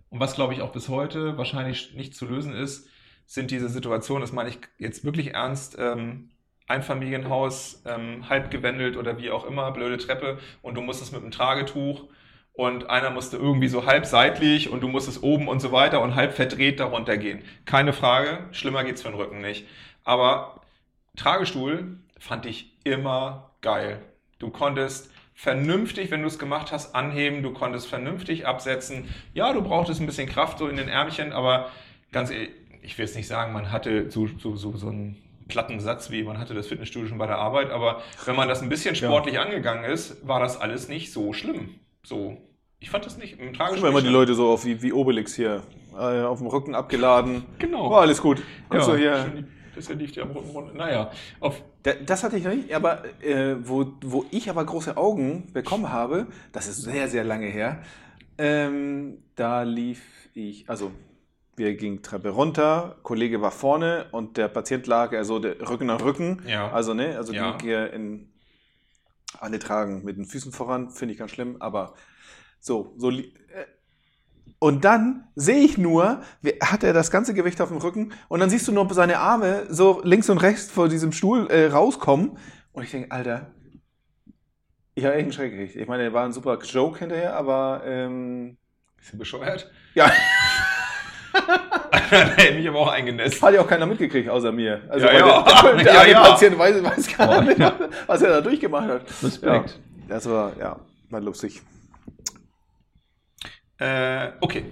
und 0.09 0.19
was 0.19 0.35
glaube 0.35 0.53
ich 0.53 0.61
auch 0.61 0.71
bis 0.71 0.89
heute 0.89 1.37
wahrscheinlich 1.37 1.93
nicht 1.93 2.15
zu 2.15 2.25
lösen 2.25 2.55
ist, 2.55 2.87
sind 3.25 3.51
diese 3.51 3.69
Situationen, 3.69 4.21
das 4.21 4.31
meine 4.31 4.49
ich 4.49 4.59
jetzt 4.77 5.05
wirklich 5.05 5.33
ernst, 5.33 5.77
ähm, 5.79 6.29
Einfamilienhaus, 6.67 7.83
ähm, 7.85 8.29
halb 8.29 8.49
gewendelt 8.49 8.97
oder 8.97 9.17
wie 9.17 9.31
auch 9.31 9.45
immer, 9.45 9.71
blöde 9.71 9.97
Treppe 9.97 10.39
und 10.61 10.75
du 10.75 10.81
musstest 10.81 11.11
mit 11.11 11.21
einem 11.21 11.31
Tragetuch 11.31 12.05
und 12.53 12.89
einer 12.89 13.09
musste 13.09 13.37
irgendwie 13.37 13.67
so 13.67 13.85
halb 13.85 14.05
seitlich 14.05 14.69
und 14.69 14.81
du 14.81 14.87
musstest 14.87 15.23
oben 15.23 15.47
und 15.47 15.59
so 15.59 15.71
weiter 15.71 16.01
und 16.01 16.15
halb 16.15 16.33
verdreht 16.33 16.79
darunter 16.79 17.17
gehen. 17.17 17.43
Keine 17.65 17.93
Frage, 17.93 18.47
schlimmer 18.51 18.83
geht's 18.83 19.01
für 19.01 19.09
den 19.09 19.17
Rücken 19.17 19.41
nicht. 19.41 19.67
Aber 20.03 20.61
Tragestuhl 21.17 21.97
fand 22.19 22.45
ich 22.45 22.71
immer 22.83 23.51
geil. 23.61 23.99
Du 24.39 24.49
konntest 24.49 25.11
vernünftig, 25.33 26.11
wenn 26.11 26.21
du 26.21 26.27
es 26.27 26.37
gemacht 26.39 26.71
hast, 26.71 26.95
anheben, 26.95 27.43
du 27.43 27.51
konntest 27.53 27.87
vernünftig 27.87 28.45
absetzen. 28.45 29.09
Ja, 29.33 29.51
du 29.51 29.61
brauchtest 29.61 29.99
ein 29.99 30.05
bisschen 30.05 30.29
Kraft 30.29 30.59
so 30.59 30.67
in 30.67 30.77
den 30.77 30.87
Ärmchen, 30.87 31.33
aber 31.33 31.71
ganz 32.11 32.29
ehrlich, 32.29 32.51
ich 32.83 32.97
will 32.97 33.05
jetzt 33.05 33.15
nicht 33.15 33.27
sagen, 33.27 33.53
man 33.53 33.71
hatte 33.71 34.09
so, 34.11 34.27
so, 34.37 34.55
so, 34.55 34.75
so 34.77 34.89
ein 34.89 35.17
platten 35.47 35.79
Satz 35.79 36.09
wie, 36.11 36.23
man 36.23 36.37
hatte 36.37 36.53
das 36.53 36.67
Fitnessstudio 36.67 37.07
schon 37.09 37.17
bei 37.17 37.27
der 37.27 37.37
Arbeit, 37.37 37.69
aber 37.71 38.01
wenn 38.25 38.35
man 38.35 38.47
das 38.47 38.61
ein 38.61 38.69
bisschen 38.69 38.95
sportlich 38.95 39.39
angegangen 39.39 39.83
ist, 39.85 40.25
war 40.27 40.39
das 40.39 40.59
alles 40.59 40.87
nicht 40.87 41.11
so 41.11 41.33
schlimm. 41.33 41.69
So, 42.03 42.37
ich 42.79 42.89
fand 42.89 43.05
das 43.05 43.17
nicht 43.17 43.39
im 43.39 43.53
tragischen. 43.53 43.85
Immer, 43.85 44.01
die 44.01 44.07
Leute 44.09 44.33
so 44.35 44.49
auf 44.51 44.65
wie, 44.65 44.81
wie 44.81 44.93
Obelix 44.93 45.35
hier. 45.35 45.63
Äh, 45.93 46.23
auf 46.23 46.39
dem 46.39 46.47
Rücken 46.47 46.75
abgeladen. 46.75 47.45
Genau. 47.59 47.89
War 47.91 48.01
alles 48.01 48.21
gut. 48.21 48.41
Ja, 48.73 48.95
hier. 48.95 49.23
schön 49.23 49.35
die- 49.37 49.45
das 49.75 49.89
liegt 49.89 50.15
ja 50.15 50.23
am 50.23 50.31
Rücken 50.31 50.49
runter. 50.51 50.73
Naja, 50.73 51.09
auf, 51.39 51.61
Da- 51.83 51.93
Das 52.05 52.23
hatte 52.23 52.37
ich 52.37 52.43
noch 52.43 52.53
nicht, 52.53 52.73
aber 52.73 53.03
äh, 53.21 53.55
wo, 53.67 53.85
wo 54.03 54.25
ich 54.31 54.49
aber 54.49 54.63
große 54.65 54.95
Augen 54.97 55.51
bekommen 55.51 55.91
habe, 55.91 56.27
das 56.51 56.67
ist 56.67 56.83
sehr, 56.83 57.07
sehr 57.07 57.23
lange 57.23 57.47
her, 57.47 57.81
ähm, 58.37 59.17
da 59.35 59.63
lief 59.63 60.01
ich, 60.33 60.69
also 60.69 60.91
wir 61.55 61.75
gingen 61.75 62.01
Treppe 62.01 62.29
runter, 62.29 62.97
Kollege 63.03 63.41
war 63.41 63.51
vorne 63.51 64.07
und 64.11 64.37
der 64.37 64.47
Patient 64.47 64.87
lag 64.87 65.13
also 65.13 65.35
Rücken 65.37 65.89
an 65.89 66.01
Rücken. 66.01 66.41
Ja. 66.47 66.71
Also, 66.71 66.93
ne, 66.93 67.15
also 67.17 67.31
Ja. 67.33 67.57
die 67.57 67.65
hier 67.65 67.93
in 67.93 68.31
alle 69.39 69.59
tragen 69.59 70.03
mit 70.03 70.17
den 70.17 70.25
Füßen 70.25 70.51
voran, 70.51 70.89
finde 70.91 71.13
ich 71.13 71.19
ganz 71.19 71.31
schlimm, 71.31 71.57
aber 71.59 71.93
so, 72.59 72.93
so 72.97 73.09
äh, 73.11 73.25
und 74.59 74.85
dann 74.85 75.27
sehe 75.35 75.57
ich 75.59 75.77
nur, 75.77 76.21
wie- 76.41 76.57
hat 76.61 76.83
er 76.83 76.93
das 76.93 77.11
ganze 77.11 77.33
Gewicht 77.33 77.59
auf 77.59 77.69
dem 77.69 77.77
Rücken 77.77 78.13
und 78.29 78.39
dann 78.39 78.49
siehst 78.49 78.67
du 78.67 78.71
nur 78.71 78.91
seine 78.93 79.19
Arme 79.19 79.65
so 79.69 80.01
links 80.03 80.29
und 80.29 80.37
rechts 80.37 80.71
vor 80.71 80.87
diesem 80.87 81.11
Stuhl 81.11 81.47
äh, 81.51 81.67
rauskommen. 81.67 82.37
Und 82.71 82.83
ich 82.83 82.91
denke, 82.91 83.11
Alter, 83.11 83.51
ich 84.95 85.03
habe 85.03 85.15
echt 85.15 85.23
einen 85.23 85.33
Schreck 85.33 85.51
gekriegt. 85.51 85.75
Ich 85.75 85.87
meine, 85.87 86.03
er 86.03 86.13
war 86.13 86.23
ein 86.23 86.31
super 86.31 86.57
Joke 86.59 86.99
hinterher, 86.99 87.35
aber 87.35 87.81
ähm, 87.85 88.57
ist 89.01 89.11
er 89.13 89.19
bescheuert? 89.19 89.69
ja, 89.95 90.09
Dann 92.11 92.29
hätte 92.35 92.49
ich 92.49 92.55
mich 92.59 92.67
aber 92.69 92.79
auch 92.79 92.87
eingenässt. 92.91 93.41
hat 93.41 93.53
ja 93.53 93.61
auch 93.61 93.67
keiner 93.67 93.85
mitgekriegt 93.85 94.29
außer 94.29 94.51
mir. 94.51 94.81
Also 94.89 95.05
Ja, 95.07 95.13
weil 95.13 95.19
ja. 95.19 95.41
der, 95.43 95.61
der, 95.63 95.83
der 95.83 95.93
Ja, 95.93 96.05
ja. 96.05 96.21
Patient 96.23 96.57
weiß, 96.57 96.83
weiß 96.83 97.17
gar 97.17 97.27
Boah, 97.27 97.41
nicht, 97.41 97.59
ja. 97.59 97.73
was 98.07 98.21
er 98.21 98.29
da 98.29 98.41
durchgemacht 98.41 98.87
hat. 98.87 99.01
Respekt. 99.23 99.79
Ja, 100.07 100.07
das 100.07 100.29
war, 100.29 100.57
ja, 100.57 100.79
war 101.09 101.21
lustig. 101.21 101.61
Äh, 103.79 104.31
okay. 104.41 104.65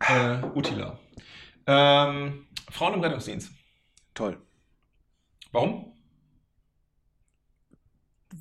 Äh, 0.00 0.38
Utila. 0.54 0.98
Ähm, 1.66 2.46
Frauen 2.70 2.94
im 2.94 3.00
Rettungsdienst. 3.00 3.50
Toll. 4.14 4.36
Warum? 5.52 5.92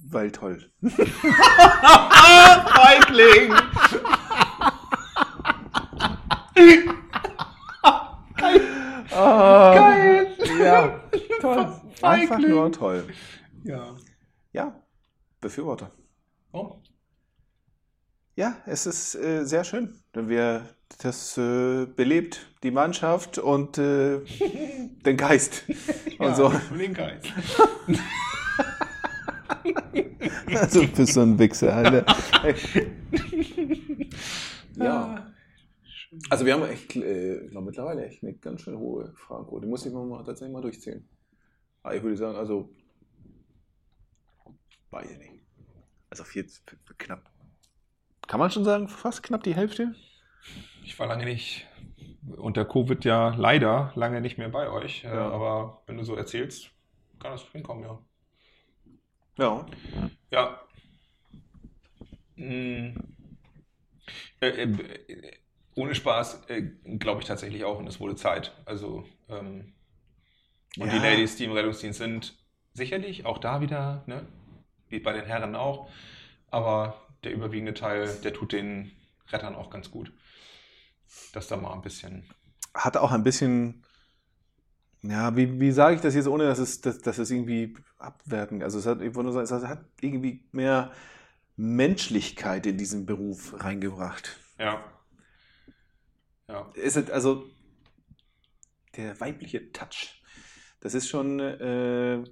Weil 0.09 0.31
toll. 0.31 0.71
Feigling! 2.75 3.53
Geil. 9.23 10.27
Ja, 10.59 10.99
toll. 11.41 11.81
Einfach 12.01 12.39
nur 12.39 12.71
toll. 12.71 13.05
Ja. 13.63 13.95
Ja, 14.53 14.75
Befürworter. 15.39 15.91
Warum? 16.51 16.81
Ja, 18.35 18.57
es 18.65 18.85
ist 18.85 19.15
äh, 19.15 19.43
sehr 19.45 19.63
schön, 19.63 20.01
wenn 20.13 20.29
wir 20.29 20.65
das 21.03 21.37
äh, 21.37 21.85
belebt, 21.85 22.47
die 22.63 22.71
Mannschaft 22.71 23.37
und 23.37 23.77
äh, 23.77 24.19
den 25.05 25.17
Geist. 25.17 25.63
Und 26.17 26.35
so. 26.35 26.51
Den 26.77 26.93
Geist. 26.93 27.27
Also 30.53 30.81
du 30.81 30.87
bist 30.87 31.13
so 31.13 31.21
ein 31.21 31.39
Wichser, 31.39 31.73
Alter. 31.73 32.05
ja. 34.75 35.30
Also 36.29 36.45
wir 36.45 36.53
haben 36.53 36.63
echt, 36.63 36.95
äh, 36.95 37.45
ich 37.45 37.51
glaube 37.51 37.67
mittlerweile 37.67 38.05
echt 38.05 38.21
eine 38.23 38.33
ganz 38.33 38.61
schön 38.61 38.77
hohe 38.77 39.13
Fragenquote. 39.15 39.65
Die 39.65 39.69
muss 39.69 39.85
ich 39.85 39.93
mal, 39.93 40.23
tatsächlich 40.23 40.53
mal 40.53 40.61
durchzählen. 40.61 41.07
Aber 41.83 41.95
ich 41.95 42.03
würde 42.03 42.17
sagen, 42.17 42.37
also 42.37 42.69
weiß 44.89 45.09
ich 45.11 45.17
nicht. 45.17 45.43
Also 46.09 46.23
vier, 46.25 46.45
knapp. 46.97 47.31
Kann 48.27 48.39
man 48.39 48.51
schon 48.51 48.65
sagen, 48.65 48.89
fast 48.89 49.23
knapp 49.23 49.43
die 49.43 49.55
Hälfte? 49.55 49.95
Ich 50.83 50.97
war 50.99 51.07
lange 51.07 51.25
nicht 51.25 51.67
unter 52.37 52.65
Covid 52.65 53.03
ja 53.05 53.33
leider 53.35 53.91
lange 53.95 54.21
nicht 54.21 54.37
mehr 54.37 54.49
bei 54.49 54.69
euch. 54.69 55.03
Äh, 55.03 55.07
Ja. 55.07 55.29
aber 55.29 55.83
wenn 55.87 55.97
du 55.97 56.03
so 56.03 56.15
erzählst, 56.15 56.71
kann 57.19 57.31
das 57.31 57.43
hinkommen, 57.51 57.83
ja. 57.83 57.99
Ja. 59.37 59.65
Ja. 60.31 60.61
Mm. 62.35 62.95
Äh, 64.41 64.47
äh, 64.47 65.37
ohne 65.75 65.95
Spaß 65.95 66.45
äh, 66.49 66.61
glaube 66.99 67.21
ich 67.21 67.27
tatsächlich 67.27 67.63
auch 67.65 67.79
und 67.79 67.87
es 67.87 67.99
wurde 67.99 68.15
Zeit. 68.15 68.53
Also 68.65 69.05
ähm, 69.29 69.73
und 70.79 70.87
Ja. 70.87 70.93
die 70.93 70.99
Ladies, 70.99 71.35
die 71.35 71.45
im 71.45 71.51
Rettungsdienst 71.51 71.99
sind, 71.99 72.35
sicherlich 72.73 73.25
auch 73.25 73.37
da 73.37 73.61
wieder, 73.61 74.03
ne? 74.07 74.25
wie 74.89 74.99
bei 74.99 75.13
den 75.13 75.25
Herren 75.25 75.55
auch. 75.55 75.89
Aber 76.49 76.95
der 77.23 77.33
überwiegende 77.33 77.73
Teil, 77.73 78.19
der 78.23 78.33
tut 78.33 78.53
den 78.53 78.91
Rettern 79.29 79.55
auch 79.55 79.69
ganz 79.69 79.91
gut. 79.91 80.11
Dass 81.33 81.47
da 81.47 81.57
mal 81.57 81.73
ein 81.73 81.81
bisschen. 81.81 82.25
hat 82.73 82.97
auch 82.97 83.11
ein 83.11 83.23
bisschen, 83.23 83.83
ja, 85.03 85.35
wie, 85.35 85.59
wie 85.59 85.71
sage 85.71 85.95
ich 85.95 86.01
das 86.01 86.13
jetzt, 86.15 86.27
ohne 86.27 86.45
dass 86.45 86.59
es, 86.59 86.81
dass, 86.81 86.99
dass 87.01 87.17
es 87.17 87.31
irgendwie 87.31 87.75
abwerten, 87.97 88.61
also 88.63 88.77
es 88.79 88.85
hat, 88.85 89.01
ich 89.01 89.15
wollte 89.15 89.31
nur 89.31 89.45
sagen, 89.45 89.63
es 89.63 89.67
hat 89.69 89.85
irgendwie 89.99 90.43
mehr 90.51 90.91
Menschlichkeit 91.57 92.65
in 92.67 92.77
diesen 92.77 93.05
Beruf 93.05 93.55
reingebracht. 93.63 94.37
Ja. 94.57 94.83
Ja. 96.51 96.69
Es 96.75 96.95
ist 96.97 97.09
also 97.09 97.45
der 98.97 99.19
weibliche 99.19 99.71
Touch. 99.71 100.21
Das 100.81 100.93
ist 100.93 101.07
schon, 101.07 101.39
äh, 101.39 102.23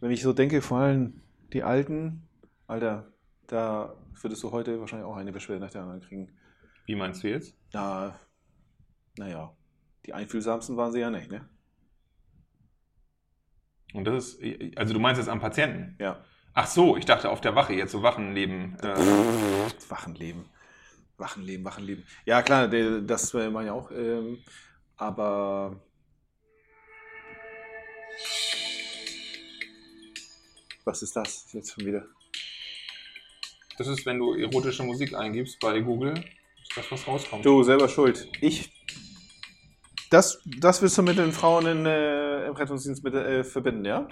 wenn 0.00 0.10
ich 0.10 0.22
so 0.22 0.32
denke, 0.32 0.60
vor 0.60 0.78
allem 0.78 1.22
die 1.52 1.62
Alten, 1.62 2.28
Alter, 2.66 3.12
da 3.46 3.96
würdest 4.20 4.42
du 4.42 4.50
heute 4.52 4.78
wahrscheinlich 4.80 5.06
auch 5.06 5.16
eine 5.16 5.32
Beschwerde 5.32 5.64
nach 5.64 5.70
der 5.70 5.82
anderen 5.82 6.00
kriegen. 6.00 6.36
Wie 6.84 6.96
meinst 6.96 7.22
du 7.22 7.28
jetzt? 7.28 7.56
Ja, 7.72 8.18
naja, 9.16 9.56
die 10.04 10.12
einfühlsamsten 10.12 10.76
waren 10.76 10.92
sie 10.92 11.00
ja 11.00 11.10
nicht, 11.10 11.30
ne? 11.30 11.48
Und 13.94 14.04
das 14.04 14.34
ist, 14.34 14.76
also 14.76 14.92
du 14.92 15.00
meinst 15.00 15.18
jetzt 15.18 15.30
am 15.30 15.40
Patienten? 15.40 15.96
Ja. 15.98 16.22
Ach 16.52 16.66
so, 16.66 16.96
ich 16.96 17.06
dachte 17.06 17.30
auf 17.30 17.40
der 17.40 17.54
Wache, 17.54 17.72
jetzt 17.72 17.92
so 17.92 18.02
Wachenleben. 18.02 18.76
Äh, 18.80 18.96
Wachenleben. 19.88 20.44
Wachenleben, 21.18 21.64
Wachenleben. 21.64 22.04
Ja, 22.24 22.42
klar, 22.42 22.68
das 22.68 23.34
äh, 23.34 23.50
meine 23.50 23.68
ich 23.68 23.72
auch. 23.72 23.90
Ähm, 23.90 24.38
aber. 24.96 25.80
Was 30.84 31.02
ist 31.02 31.14
das 31.14 31.52
jetzt 31.52 31.72
schon 31.72 31.84
wieder? 31.84 32.06
das 33.78 33.86
ist, 33.86 34.04
wenn 34.04 34.18
du 34.18 34.34
erotische 34.34 34.82
Musik 34.82 35.14
eingibst 35.14 35.60
bei 35.60 35.80
Google, 35.80 36.14
ist 36.62 36.76
das, 36.76 36.90
was 36.90 37.06
rauskommt. 37.06 37.46
Du, 37.46 37.62
selber 37.62 37.88
schuld. 37.88 38.28
Ich. 38.40 38.72
Das, 40.10 40.42
das 40.58 40.82
willst 40.82 40.98
du 40.98 41.02
mit 41.02 41.18
den 41.18 41.32
Frauen 41.32 41.66
in, 41.66 41.86
äh, 41.86 42.46
im 42.46 42.54
Rettungsdienst 42.54 43.04
mit, 43.04 43.14
äh, 43.14 43.44
verbinden, 43.44 43.84
ja? 43.84 44.08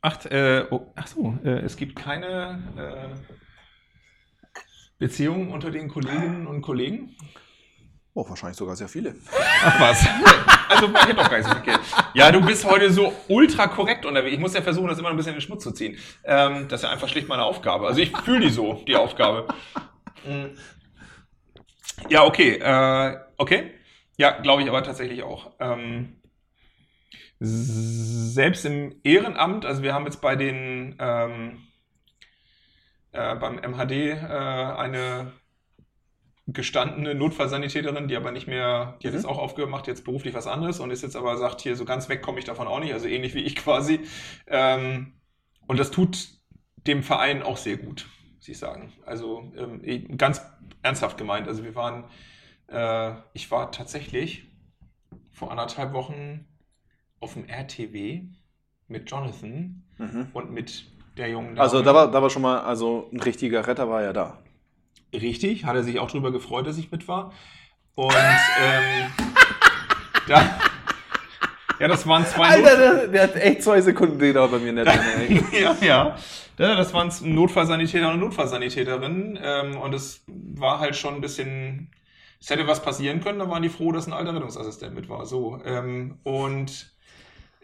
Ach, 0.00 0.24
äh, 0.26 0.66
oh, 0.70 0.92
ach 0.96 1.06
so, 1.06 1.38
äh, 1.44 1.60
es 1.60 1.76
gibt 1.76 1.94
keine 1.94 2.62
äh, 2.76 3.41
Beziehungen 5.02 5.50
unter 5.50 5.72
den 5.72 5.88
Kolleginnen 5.88 6.46
und 6.46 6.62
Kollegen? 6.62 7.16
Oh, 8.14 8.24
wahrscheinlich 8.28 8.56
sogar 8.56 8.76
sehr 8.76 8.86
viele. 8.86 9.16
Ach 9.64 9.80
was. 9.80 10.06
Also 10.68 10.94
war 10.94 11.08
ich 11.08 11.16
doch 11.16 11.28
gar 11.28 11.38
nicht 11.38 11.48
so 11.48 11.54
verkehrt. 11.54 11.80
Ja, 12.14 12.30
du 12.30 12.40
bist 12.40 12.64
heute 12.64 12.88
so 12.92 13.12
ultra 13.26 13.66
korrekt 13.66 14.06
unterwegs. 14.06 14.32
Ich 14.32 14.38
muss 14.38 14.54
ja 14.54 14.62
versuchen, 14.62 14.86
das 14.86 15.00
immer 15.00 15.10
ein 15.10 15.16
bisschen 15.16 15.32
in 15.32 15.38
den 15.38 15.42
Schmutz 15.42 15.64
zu 15.64 15.72
ziehen. 15.72 15.98
Ähm, 16.22 16.68
das 16.68 16.80
ist 16.80 16.84
ja 16.84 16.90
einfach 16.90 17.08
schlicht 17.08 17.26
meine 17.26 17.42
Aufgabe. 17.42 17.88
Also 17.88 18.00
ich 18.00 18.16
fühle 18.18 18.46
die 18.46 18.50
so, 18.50 18.74
die 18.86 18.94
Aufgabe. 18.94 19.48
Mm. 20.24 20.56
Ja, 22.08 22.22
okay. 22.22 22.58
Äh, 22.58 23.18
okay. 23.38 23.72
Ja, 24.18 24.30
glaube 24.40 24.62
ich 24.62 24.68
aber 24.68 24.84
tatsächlich 24.84 25.24
auch. 25.24 25.50
Ähm, 25.58 26.20
selbst 27.40 28.64
im 28.66 29.00
Ehrenamt, 29.02 29.66
also 29.66 29.82
wir 29.82 29.94
haben 29.94 30.04
jetzt 30.04 30.20
bei 30.20 30.36
den 30.36 30.94
ähm, 31.00 31.58
äh, 33.12 33.36
beim 33.36 33.58
MHD 33.58 33.92
äh, 33.92 34.16
eine 34.26 35.32
gestandene 36.48 37.14
Notfallsanitäterin, 37.14 38.08
die 38.08 38.16
aber 38.16 38.32
nicht 38.32 38.48
mehr, 38.48 38.98
die 39.02 39.06
hat 39.06 39.14
Mhm. 39.14 39.14
jetzt 39.14 39.26
auch 39.26 39.38
aufgehört, 39.38 39.70
macht 39.70 39.86
jetzt 39.86 40.04
beruflich 40.04 40.34
was 40.34 40.46
anderes 40.48 40.80
und 40.80 40.90
ist 40.90 41.02
jetzt 41.02 41.14
aber 41.16 41.36
sagt, 41.36 41.60
hier 41.60 41.76
so 41.76 41.84
ganz 41.84 42.08
weg 42.08 42.20
komme 42.20 42.40
ich 42.40 42.44
davon 42.44 42.66
auch 42.66 42.80
nicht, 42.80 42.92
also 42.92 43.06
ähnlich 43.06 43.34
wie 43.34 43.42
ich 43.42 43.54
quasi. 43.56 44.00
Ähm, 44.48 45.12
und 45.66 45.78
das 45.78 45.90
tut 45.92 46.28
dem 46.86 47.02
Verein 47.04 47.42
auch 47.42 47.56
sehr 47.56 47.76
gut, 47.76 48.08
muss 48.36 48.48
ich 48.48 48.58
sagen. 48.58 48.92
Also 49.06 49.52
ähm, 49.56 49.82
eh, 49.84 50.00
ganz 50.16 50.42
ernsthaft 50.82 51.16
gemeint. 51.16 51.46
Also 51.46 51.62
wir 51.62 51.76
waren, 51.76 52.04
äh, 52.68 53.14
ich 53.34 53.50
war 53.50 53.72
tatsächlich 53.72 54.44
vor 55.32 55.50
anderthalb 55.50 55.92
Wochen 55.94 56.46
auf 57.20 57.34
dem 57.34 57.46
RTW 57.48 58.24
mit 58.88 59.10
Jonathan 59.10 59.84
und 60.32 60.52
mit 60.52 60.91
der 61.16 61.28
jungen 61.28 61.54
Dame. 61.54 61.60
Also 61.60 61.82
da 61.82 61.94
war, 61.94 62.10
da 62.10 62.22
war 62.22 62.30
schon 62.30 62.42
mal, 62.42 62.60
also 62.60 63.08
ein 63.12 63.20
richtiger 63.20 63.66
Retter 63.66 63.88
war 63.88 64.02
ja 64.02 64.12
da. 64.12 64.38
Richtig, 65.12 65.64
hat 65.64 65.76
er 65.76 65.82
sich 65.82 65.98
auch 65.98 66.10
darüber 66.10 66.32
gefreut, 66.32 66.66
dass 66.66 66.78
ich 66.78 66.90
mit 66.90 67.06
war. 67.08 67.32
Und 67.94 68.14
ähm, 68.14 69.10
da, 70.28 70.58
Ja, 71.78 71.88
das 71.88 72.06
waren 72.06 72.24
zwei 72.26 72.46
Alter, 72.48 72.76
der, 72.76 73.08
der 73.08 73.22
hat 73.24 73.36
echt 73.36 73.62
zwei 73.62 73.80
Sekunden 73.80 74.18
gedauert 74.18 74.52
bei 74.52 74.58
mir 74.58 74.72
nicht. 74.72 74.86
ey. 74.86 75.44
ja, 75.62 75.76
ja. 75.80 76.16
Ja, 76.58 76.76
das 76.76 76.92
waren 76.94 77.10
Notfallsanitäter 77.22 78.10
und 78.12 78.20
Notfallsanitäterinnen. 78.20 79.38
Ähm, 79.42 79.76
und 79.78 79.94
es 79.94 80.22
war 80.26 80.78
halt 80.80 80.94
schon 80.96 81.14
ein 81.16 81.20
bisschen. 81.20 81.90
Es 82.40 82.50
hätte 82.50 82.66
was 82.66 82.82
passieren 82.82 83.20
können, 83.20 83.38
da 83.38 83.48
waren 83.48 83.62
die 83.62 83.68
froh, 83.68 83.92
dass 83.92 84.06
ein 84.06 84.12
alter 84.12 84.34
Rettungsassistent 84.34 84.94
mit 84.94 85.08
war. 85.08 85.26
So. 85.26 85.60
Ähm, 85.64 86.18
und 86.24 86.92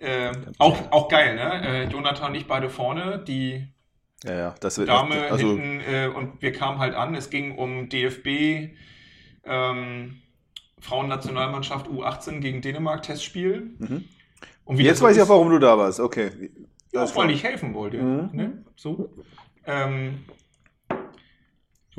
äh, 0.01 0.33
auch, 0.59 0.77
auch 0.93 1.09
geil, 1.09 1.35
ne? 1.35 1.67
Äh, 1.67 1.85
Jonathan 1.89 2.31
und 2.31 2.37
ich 2.37 2.47
beide 2.47 2.71
vorne, 2.71 3.23
die 3.27 3.67
Ja, 4.25 4.33
ja, 4.33 4.55
das 4.61 4.79
wird. 4.79 4.89
Dame 4.89 5.31
also, 5.31 5.49
hinten 5.49 5.81
äh, 5.81 6.09
und 6.09 6.41
wir 6.41 6.53
kamen 6.53 6.79
halt 6.79 6.95
an. 6.95 7.15
Es 7.15 7.31
ging 7.31 7.57
um 7.57 7.89
DFB, 7.89 8.75
ähm, 9.45 10.23
Frauennationalmannschaft 10.81 11.89
U18 11.89 12.41
gegen 12.41 12.61
Dänemark 12.61 13.03
Testspiel. 13.03 13.71
Mhm. 13.79 14.05
Und 14.65 14.79
wie 14.79 14.85
jetzt 14.85 15.03
weiß 15.03 15.17
ich 15.17 15.23
auch, 15.23 15.29
warum 15.29 15.51
du 15.51 15.59
da 15.59 15.77
warst. 15.79 15.99
Okay. 15.99 16.51
ja, 16.93 17.17
weil 17.17 17.31
ich 17.31 17.43
helfen 17.43 17.75
wollte. 17.75 17.99
Mhm. 17.99 18.31
Ne? 18.33 18.65
So. 18.77 19.11
Ähm, 19.67 20.25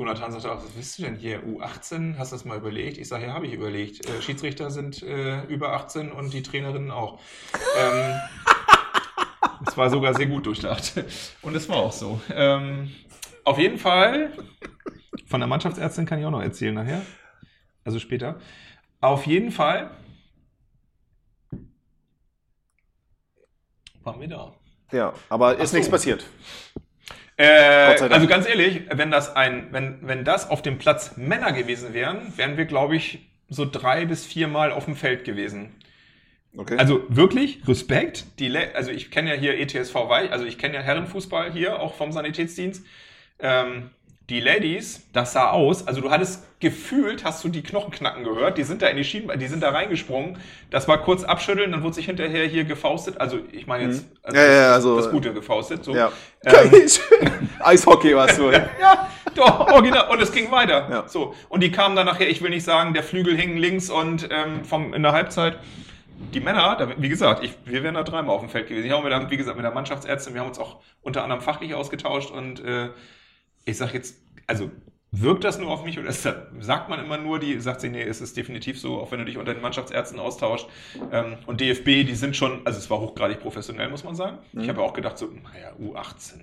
Jonathan 0.00 0.32
sagte 0.32 0.50
auch, 0.50 0.64
was 0.64 0.70
bist 0.70 0.98
du 0.98 1.02
denn 1.02 1.16
hier? 1.16 1.42
U18? 1.42 2.16
Hast 2.16 2.32
du 2.32 2.36
das 2.36 2.46
mal 2.46 2.56
überlegt? 2.56 2.96
Ich 2.96 3.06
sage, 3.06 3.26
ja, 3.26 3.34
habe 3.34 3.46
ich 3.46 3.52
überlegt. 3.52 4.08
Äh, 4.08 4.22
Schiedsrichter 4.22 4.70
sind 4.70 5.02
äh, 5.02 5.42
über 5.42 5.74
18 5.74 6.10
und 6.10 6.32
die 6.32 6.42
Trainerinnen 6.42 6.90
auch. 6.90 7.20
ähm, 7.78 8.14
es 9.66 9.76
war 9.76 9.90
sogar 9.90 10.14
sehr 10.14 10.24
gut 10.24 10.46
durchdacht. 10.46 11.04
Und 11.42 11.54
es 11.54 11.68
war 11.68 11.76
auch 11.76 11.92
so. 11.92 12.18
Ähm, 12.34 12.90
auf 13.44 13.58
jeden 13.58 13.76
Fall, 13.76 14.32
von 15.26 15.40
der 15.40 15.48
Mannschaftsärztin 15.48 16.06
kann 16.06 16.18
ich 16.18 16.24
auch 16.24 16.30
noch 16.30 16.40
erzählen 16.40 16.74
nachher. 16.74 17.02
Also 17.84 17.98
später. 17.98 18.40
Auf 19.02 19.26
jeden 19.26 19.50
Fall 19.50 19.90
waren 24.02 24.18
wir 24.18 24.28
da. 24.28 24.54
Ja, 24.92 25.12
aber 25.28 25.58
ist 25.58 25.72
so. 25.72 25.76
nichts 25.76 25.90
passiert. 25.90 26.24
Äh, 27.40 27.96
also 28.10 28.26
ganz 28.26 28.46
ehrlich, 28.46 28.82
wenn 28.92 29.10
das 29.10 29.34
ein, 29.34 29.68
wenn, 29.70 29.98
wenn 30.02 30.24
das 30.24 30.50
auf 30.50 30.60
dem 30.60 30.76
Platz 30.76 31.16
Männer 31.16 31.52
gewesen 31.52 31.94
wären, 31.94 32.36
wären 32.36 32.58
wir, 32.58 32.66
glaube 32.66 32.96
ich, 32.96 33.30
so 33.48 33.64
drei 33.64 34.04
bis 34.04 34.26
viermal 34.26 34.72
auf 34.72 34.84
dem 34.84 34.94
Feld 34.94 35.24
gewesen. 35.24 35.74
Okay. 36.54 36.76
Also 36.76 37.02
wirklich, 37.08 37.66
Respekt. 37.66 38.26
Die, 38.40 38.54
also 38.74 38.90
ich 38.90 39.10
kenne 39.10 39.34
ja 39.34 39.40
hier 39.40 39.58
ETSV 39.58 39.94
Weich, 39.94 40.32
also 40.32 40.44
ich 40.44 40.58
kenne 40.58 40.74
ja 40.74 40.80
Herrenfußball 40.82 41.50
hier, 41.50 41.80
auch 41.80 41.94
vom 41.94 42.12
Sanitätsdienst. 42.12 42.84
Ähm, 43.38 43.88
die 44.30 44.40
Ladies, 44.40 45.08
das 45.12 45.32
sah 45.32 45.50
aus, 45.50 45.86
also 45.88 46.00
du 46.00 46.10
hattest 46.10 46.44
gefühlt, 46.60 47.24
hast 47.24 47.42
du 47.42 47.48
die 47.48 47.62
Knochen 47.62 47.90
knacken 47.90 48.22
gehört, 48.22 48.58
die 48.58 48.62
sind 48.62 48.80
da 48.80 48.86
in 48.86 48.96
die 48.96 49.02
Schienen, 49.02 49.36
die 49.38 49.46
sind 49.48 49.60
da 49.60 49.70
reingesprungen. 49.70 50.38
Das 50.70 50.86
war 50.86 50.98
kurz 50.98 51.24
abschütteln, 51.24 51.72
dann 51.72 51.82
wurde 51.82 51.96
sich 51.96 52.06
hinterher 52.06 52.46
hier 52.46 52.62
gefaustet. 52.64 53.20
Also 53.20 53.40
ich 53.50 53.66
meine 53.66 53.84
jetzt, 53.84 54.06
also 54.22 54.38
Mhm. 54.38 54.46
Ja, 54.46 54.52
ja, 54.52 54.68
das, 54.68 54.74
also, 54.76 54.96
das 54.96 55.10
Gute 55.10 55.32
gefaustet. 55.32 55.84
So. 55.84 55.94
ja. 55.94 56.12
Ähm, 56.44 56.70
Eishockey 57.60 58.14
warst 58.14 58.38
du. 58.38 58.50
ja, 58.50 59.08
doch, 59.34 59.72
original. 59.72 60.08
Und 60.10 60.22
es 60.22 60.30
ging 60.30 60.50
weiter. 60.52 60.88
Ja. 60.88 61.08
So. 61.08 61.34
Und 61.48 61.62
die 61.62 61.72
kamen 61.72 61.96
dann 61.96 62.06
nachher, 62.06 62.28
ich 62.28 62.40
will 62.40 62.50
nicht 62.50 62.64
sagen, 62.64 62.94
der 62.94 63.02
Flügel 63.02 63.36
hing 63.36 63.56
links 63.56 63.90
und 63.90 64.28
ähm, 64.30 64.64
vom, 64.64 64.94
in 64.94 65.02
der 65.02 65.12
Halbzeit. 65.12 65.58
Die 66.34 66.40
Männer, 66.40 66.76
da, 66.78 66.88
wie 66.98 67.08
gesagt, 67.08 67.42
ich, 67.42 67.54
wir 67.64 67.82
wären 67.82 67.94
da 67.94 68.02
dreimal 68.02 68.36
auf 68.36 68.42
dem 68.42 68.50
Feld 68.50 68.68
gewesen. 68.68 68.84
Ich 68.84 68.92
habe 68.92 69.02
mit 69.02 69.12
der, 69.12 69.30
wie 69.30 69.36
gesagt, 69.38 69.56
mit 69.56 69.64
der 69.64 69.72
Mannschaftsärztin, 69.72 70.34
wir 70.34 70.42
haben 70.42 70.48
uns 70.48 70.58
auch 70.58 70.76
unter 71.02 71.22
anderem 71.24 71.40
fachlich 71.40 71.74
ausgetauscht 71.74 72.30
und 72.30 72.62
äh, 72.62 72.90
ich 73.64 73.76
sag 73.76 73.94
jetzt, 73.94 74.16
also 74.46 74.70
wirkt 75.12 75.44
das 75.44 75.58
nur 75.58 75.70
auf 75.70 75.84
mich 75.84 75.98
oder 75.98 76.06
das, 76.06 76.22
sagt 76.22 76.88
man 76.88 77.04
immer 77.04 77.18
nur, 77.18 77.40
die 77.40 77.58
sagt 77.60 77.80
sie, 77.80 77.88
nee, 77.88 78.02
es 78.02 78.20
ist 78.20 78.36
definitiv 78.36 78.80
so, 78.80 79.00
auch 79.00 79.10
wenn 79.10 79.18
du 79.18 79.24
dich 79.24 79.38
unter 79.38 79.52
den 79.52 79.62
Mannschaftsärzten 79.62 80.20
austauscht. 80.20 80.68
Ähm, 81.10 81.36
und 81.46 81.60
DFB, 81.60 82.06
die 82.06 82.14
sind 82.14 82.36
schon, 82.36 82.64
also 82.64 82.78
es 82.78 82.88
war 82.90 83.00
hochgradig 83.00 83.40
professionell, 83.40 83.88
muss 83.88 84.04
man 84.04 84.14
sagen. 84.14 84.38
Ich 84.52 84.68
habe 84.68 84.82
auch 84.82 84.92
gedacht, 84.92 85.18
so, 85.18 85.26
naja, 85.26 85.72
U18, 85.80 86.34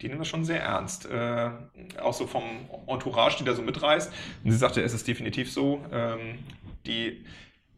die 0.00 0.08
nehmen 0.08 0.18
das 0.18 0.28
schon 0.28 0.44
sehr 0.44 0.62
ernst. 0.62 1.06
Äh, 1.06 1.50
auch 2.00 2.12
so 2.12 2.26
vom 2.26 2.42
Entourage, 2.86 3.38
die 3.38 3.44
da 3.44 3.54
so 3.54 3.62
mitreißt. 3.62 4.12
Und 4.44 4.50
sie 4.50 4.58
sagte, 4.58 4.82
es 4.82 4.92
ist 4.92 5.08
definitiv 5.08 5.50
so. 5.50 5.82
Ähm, 5.90 6.40
die 6.86 7.24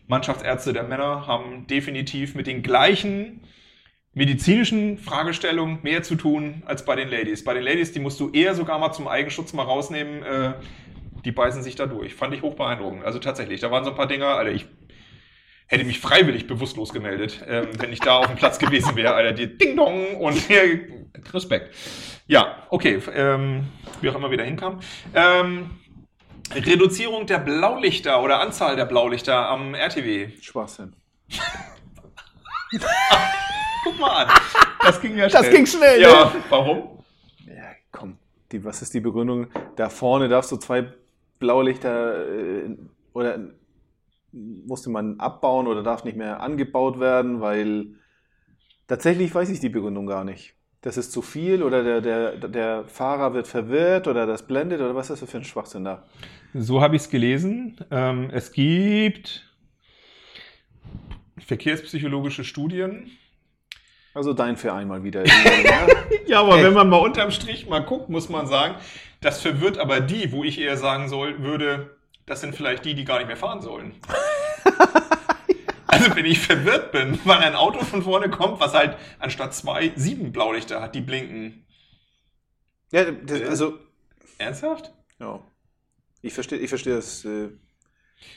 Mannschaftsärzte 0.08 0.72
der 0.72 0.82
Männer 0.82 1.26
haben 1.26 1.66
definitiv 1.68 2.34
mit 2.34 2.46
den 2.46 2.62
gleichen 2.62 3.40
medizinischen 4.14 4.98
Fragestellungen 4.98 5.78
mehr 5.82 6.02
zu 6.02 6.16
tun 6.16 6.62
als 6.66 6.84
bei 6.84 6.96
den 6.96 7.08
Ladies. 7.08 7.44
Bei 7.44 7.54
den 7.54 7.62
Ladies, 7.62 7.92
die 7.92 8.00
musst 8.00 8.20
du 8.20 8.30
eher 8.30 8.54
sogar 8.54 8.78
mal 8.78 8.92
zum 8.92 9.08
Eigenschutz 9.08 9.52
mal 9.52 9.64
rausnehmen. 9.64 10.22
Äh, 10.22 10.54
die 11.24 11.32
beißen 11.32 11.62
sich 11.62 11.76
da 11.76 11.86
durch. 11.86 12.14
Fand 12.14 12.34
ich 12.34 12.42
hoch 12.42 12.54
beeindruckend. 12.54 13.04
Also 13.04 13.18
tatsächlich, 13.18 13.60
da 13.60 13.70
waren 13.70 13.84
so 13.84 13.90
ein 13.90 13.96
paar 13.96 14.08
Dinger, 14.08 14.26
Alter, 14.26 14.52
ich 14.52 14.66
hätte 15.66 15.84
mich 15.84 16.00
freiwillig 16.00 16.46
bewusstlos 16.46 16.92
gemeldet, 16.92 17.44
ähm, 17.48 17.68
wenn 17.78 17.92
ich 17.92 18.00
da 18.00 18.16
auf 18.16 18.26
dem 18.26 18.36
Platz 18.36 18.58
gewesen 18.58 18.96
wäre, 18.96 19.14
Alter, 19.14 19.32
die 19.32 19.56
Ding 19.56 19.76
Dong 19.76 20.16
und 20.16 20.42
Respekt. 21.32 21.74
Ja, 22.26 22.66
okay, 22.70 23.00
ähm, 23.14 23.68
wie 24.00 24.10
auch 24.10 24.14
immer 24.14 24.30
wieder 24.30 24.44
hinkam. 24.44 24.80
Ähm, 25.14 25.70
Reduzierung 26.54 27.26
der 27.26 27.38
Blaulichter 27.38 28.22
oder 28.22 28.40
Anzahl 28.40 28.76
der 28.76 28.84
Blaulichter 28.84 29.48
am 29.48 29.74
RTW. 29.74 30.28
Schwachsinn. 30.40 30.94
Guck 33.84 33.98
mal 33.98 34.24
an. 34.26 34.28
Das 34.84 35.00
ging 35.00 35.16
ja 35.16 35.28
Das 35.28 35.48
ging 35.48 35.64
schnell, 35.64 36.00
Ja, 36.00 36.24
ne? 36.34 36.42
warum? 36.48 36.98
Ja, 37.46 37.70
komm. 37.92 38.18
Die, 38.50 38.64
was 38.64 38.82
ist 38.82 38.92
die 38.94 39.00
Begründung? 39.00 39.46
Da 39.76 39.88
vorne 39.88 40.28
darfst 40.28 40.50
du 40.50 40.56
zwei 40.56 40.92
Blaulichter 41.38 42.28
äh, 42.28 42.76
oder 43.12 43.38
musste 44.32 44.90
man 44.90 45.20
abbauen 45.20 45.68
oder 45.68 45.82
darf 45.84 46.02
nicht 46.02 46.16
mehr 46.16 46.40
angebaut 46.40 46.98
werden, 46.98 47.40
weil 47.40 47.86
tatsächlich 48.88 49.32
weiß 49.32 49.50
ich 49.50 49.60
die 49.60 49.68
Begründung 49.68 50.06
gar 50.06 50.24
nicht. 50.24 50.54
Das 50.80 50.96
ist 50.96 51.12
zu 51.12 51.22
viel 51.22 51.62
oder 51.62 51.84
der, 51.84 52.00
der, 52.00 52.48
der 52.48 52.84
Fahrer 52.86 53.34
wird 53.34 53.46
verwirrt 53.46 54.08
oder 54.08 54.26
das 54.26 54.44
blendet 54.48 54.80
oder 54.80 54.96
was 54.96 55.10
ist 55.10 55.22
das 55.22 55.30
für 55.30 55.36
ein 55.36 55.44
Schwachsinn 55.44 55.84
da? 55.84 56.02
So 56.54 56.80
habe 56.82 56.96
ich 56.96 57.02
es 57.02 57.08
gelesen. 57.10 57.76
Ähm, 57.92 58.30
es 58.32 58.50
gibt 58.50 59.48
verkehrspsychologische 61.38 62.42
Studien. 62.44 63.10
Also 64.14 64.32
dein 64.34 64.56
Verein 64.56 64.88
mal 64.88 65.02
wieder. 65.02 65.24
Ja, 66.26 66.40
aber 66.40 66.54
Echt? 66.56 66.64
wenn 66.64 66.72
man 66.72 66.88
mal 66.88 66.98
unterm 66.98 67.30
Strich 67.30 67.66
mal 67.68 67.80
guckt, 67.80 68.08
muss 68.08 68.28
man 68.28 68.46
sagen, 68.46 68.76
das 69.20 69.40
verwirrt 69.42 69.76
aber 69.78 70.00
die, 70.00 70.32
wo 70.32 70.44
ich 70.44 70.58
eher 70.58 70.76
sagen 70.76 71.08
soll, 71.08 71.42
würde, 71.42 71.96
das 72.26 72.40
sind 72.40 72.54
vielleicht 72.54 72.84
die, 72.84 72.94
die 72.94 73.04
gar 73.04 73.18
nicht 73.18 73.26
mehr 73.26 73.36
fahren 73.36 73.60
sollen. 73.60 73.94
also 75.86 76.14
wenn 76.14 76.24
ich 76.24 76.38
verwirrt 76.38 76.92
bin, 76.92 77.18
weil 77.24 77.38
ein 77.38 77.54
Auto 77.54 77.80
von 77.80 78.02
vorne 78.02 78.30
kommt, 78.30 78.60
was 78.60 78.72
halt 78.72 78.96
anstatt 79.18 79.54
zwei 79.54 79.92
sieben 79.96 80.32
Blaulichter 80.32 80.80
hat, 80.80 80.94
die 80.94 81.00
blinken. 81.00 81.66
ja, 82.92 83.10
das, 83.10 83.42
also, 83.42 83.78
Ernsthaft? 84.38 84.92
ja. 85.18 85.40
Ich 86.22 86.32
verstehe 86.32 86.58
ich 86.58 86.68
verstehe 86.68 86.94
das. 86.94 87.24
Äh, 87.24 87.48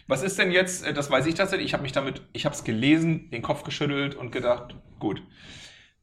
Was 0.07 0.23
ist 0.23 0.39
denn 0.39 0.51
jetzt, 0.51 0.85
äh, 0.85 0.93
das 0.93 1.11
weiß 1.11 1.27
ich 1.27 1.35
tatsächlich, 1.35 1.67
ich 1.67 1.73
habe 1.73 1.83
mich 1.83 1.91
damit, 1.91 2.23
ich 2.33 2.45
habe 2.45 2.55
es 2.55 2.63
gelesen, 2.63 3.29
den 3.29 3.43
Kopf 3.43 3.63
geschüttelt 3.63 4.15
und 4.15 4.31
gedacht, 4.31 4.75
gut. 4.99 5.21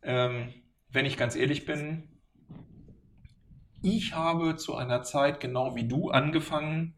Ähm, 0.02 0.52
wenn 0.88 1.06
ich 1.06 1.16
ganz 1.16 1.36
ehrlich 1.36 1.64
bin, 1.64 2.08
ich 3.82 4.14
habe 4.14 4.56
zu 4.56 4.76
einer 4.76 5.02
Zeit, 5.02 5.40
genau 5.40 5.74
wie 5.74 5.88
du, 5.88 6.10
angefangen, 6.10 6.94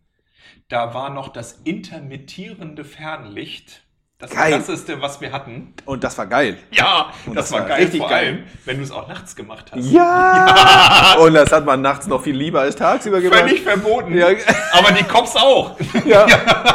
da 0.69 0.93
war 0.93 1.11
noch 1.11 1.29
das 1.29 1.61
intermittierende 1.63 2.85
Fernlicht 2.85 3.87
das 4.19 4.31
Geil. 4.31 4.53
krasseste, 4.53 5.03
was 5.03 5.21
wir 5.21 5.33
hatten. 5.33 5.75
und 5.87 6.03
das 6.05 6.17
war 6.17 6.27
geil. 6.27 6.57
Ja, 6.71 7.07
das, 7.27 7.35
das 7.35 7.53
war 7.53 7.61
war 7.61 7.69
geil, 7.69 7.83
richtig 7.83 8.01
vor 8.01 8.09
geil. 8.09 8.27
allem, 8.27 8.39
wenn 8.65 8.77
du 8.79 8.85
es 8.85 8.91
auch 8.93 9.09
nachts 9.09 9.35
gemacht 9.35 9.73
hast. 9.75 9.85
Ja! 9.91 11.17
Und 11.19 11.35
das 11.35 11.51
hat 11.53 11.67
man 11.67 11.83
nachts 11.83 12.07
noch 12.07 12.23
viel 12.23 12.37
lieber 12.37 12.61
als 12.61 12.77
tagsüber 12.77 13.21
gemacht. 13.21 13.41
Völlig 13.41 13.63
verboten. 13.63 14.17
Ja. 14.17 14.29
Aber 14.73 14.93
die 14.93 15.03
Cops 15.05 15.35
auch. 15.37 15.77
Ja, 16.07 16.27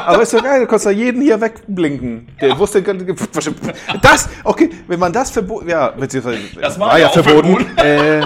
aber 0.06 0.22
ist 0.24 0.34
doch 0.34 0.44
geil, 0.44 0.62
du 0.62 0.68
kannst 0.68 0.86
da 0.86 0.90
jeden 0.92 1.22
hier 1.22 1.40
wegblinken. 1.40 2.28
Der 2.42 2.58
wusste, 2.58 2.82
das, 4.02 4.30
okay, 4.44 4.70
wenn 4.88 5.00
man 5.00 5.14
das 5.14 5.30
verboten, 5.32 5.70
ja, 5.70 5.90
beziehungsweise, 5.90 6.40
Das 6.60 6.80
war 6.80 6.98
ja 7.00 7.08
auch 7.08 7.14
verboten. 7.14 7.56
verboten. 7.58 7.78
Äh, 7.78 8.22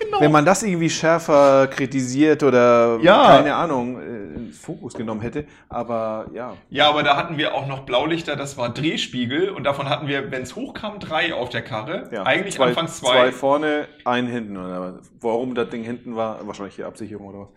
Genau. 0.00 0.20
Wenn 0.20 0.32
man 0.32 0.44
das 0.44 0.62
irgendwie 0.62 0.88
schärfer 0.90 1.66
kritisiert 1.68 2.42
oder, 2.42 2.98
Ja. 3.02 3.36
keine 3.36 3.54
Ahnung, 3.54 4.00
äh, 4.00 4.36
ins 4.36 4.58
Fokus 4.58 4.94
genommen 4.94 5.20
hätte, 5.20 5.44
aber 5.68 6.26
ja. 6.32 6.54
Ja, 6.70 6.88
aber 6.88 7.02
da 7.02 7.16
hatten 7.16 7.36
wir 7.38 7.54
auch 7.54 7.66
noch 7.66 7.80
Blaulichter, 7.80 8.34
das 8.36 8.56
war 8.56 8.70
Drehspiegel 8.72 9.50
und 9.50 9.64
davon 9.64 9.88
hatten 9.88 10.08
wir, 10.08 10.30
wenn 10.30 10.42
es 10.42 10.56
hochkam, 10.56 10.98
drei 11.00 11.34
auf 11.34 11.50
der 11.50 11.62
Karre. 11.62 12.08
ja. 12.12 12.22
Eigentlich 12.24 12.54
zwei, 12.56 12.66
anfangs 12.68 12.98
Zwei 12.98 13.08
zwei. 13.30 13.32
vorne, 13.32 13.88
ein 14.04 14.26
hinten. 14.26 14.56
Oder 14.56 15.00
warum 15.20 15.54
das 15.54 15.68
Ding 15.68 15.82
hinten 15.84 16.16
war, 16.16 16.46
wahrscheinlich 16.46 16.76
die 16.76 16.84
Absicherung 16.84 17.28
oder 17.28 17.38
was. 17.40 17.48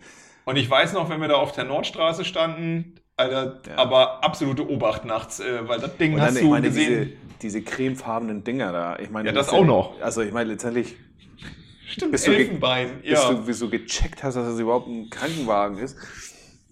Und 0.44 0.56
ich 0.56 0.68
weiß 0.68 0.92
noch, 0.92 1.08
wenn 1.08 1.20
wir 1.22 1.28
da 1.28 1.36
auf 1.36 1.52
der 1.52 1.64
Nordstraße 1.64 2.24
standen, 2.24 2.96
Alter, 3.16 3.60
Ja. 3.68 3.76
aber 3.78 4.22
absolute 4.24 4.68
Obacht 4.68 5.04
nachts, 5.04 5.40
äh, 5.40 5.66
weil 5.68 5.78
das 5.80 5.96
Ding 5.96 6.14
Und 6.14 6.20
hast 6.20 6.36
dann, 6.36 6.42
du 6.44 6.50
meine, 6.50 6.66
gesehen. 6.68 7.12
diese, 7.40 7.58
diese 7.58 7.62
cremefarbenen 7.62 8.44
Dinger 8.44 8.72
da. 8.72 8.98
Ich 8.98 9.08
meine, 9.10 9.28
Ja, 9.28 9.34
das 9.34 9.48
auch 9.50 9.64
noch. 9.64 10.00
Also, 10.02 10.20
ich 10.20 10.32
meine, 10.32 10.50
letztendlich, 10.50 10.96
Stimmt, 11.94 12.14
du 12.14 12.18
ge- 12.18 12.34
Elfenbein. 12.36 13.00
bis, 13.02 13.10
Ja. 13.10 13.30
du, 13.32 13.44
bis 13.44 13.58
du 13.60 13.70
gecheckt 13.70 14.22
hast, 14.22 14.34
dass 14.34 14.46
das 14.46 14.58
überhaupt 14.58 14.88
ein 14.88 15.08
Krankenwagen 15.10 15.78
ist. 15.78 15.96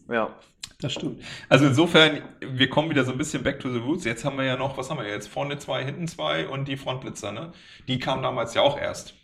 Ja. 0.09 0.35
Das 0.81 0.93
stimmt. 0.95 1.23
Also 1.49 1.67
insofern, 1.67 2.23
wir 2.41 2.69
kommen 2.69 2.91
wieder 2.91 3.05
so 3.05 3.13
ein 3.13 3.19
bisschen 3.19 3.45
back 3.45 3.61
to 3.61 3.71
the 3.73 3.79
roots. 3.79 4.05
Jetzt 4.05 4.25
haben 4.25 4.37
wir 4.37 4.45
ja 4.45 4.57
noch, 4.57 4.77
was 4.77 4.91
haben 4.91 4.99
wir 4.99 5.09
jetzt? 5.09 5.29
Vorne 5.29 5.57
zwei, 5.59 5.85
hinten 5.85 6.09
zwei 6.09 6.49
und 6.49 6.67
die 6.67 6.77
Frontblitzer, 6.77 7.31
ne? 7.31 7.53
Die 7.87 8.01
kamen 8.01 8.21
damals 8.25 8.55
ja 8.55 8.63
auch 8.63 8.77
erst. 8.77 9.15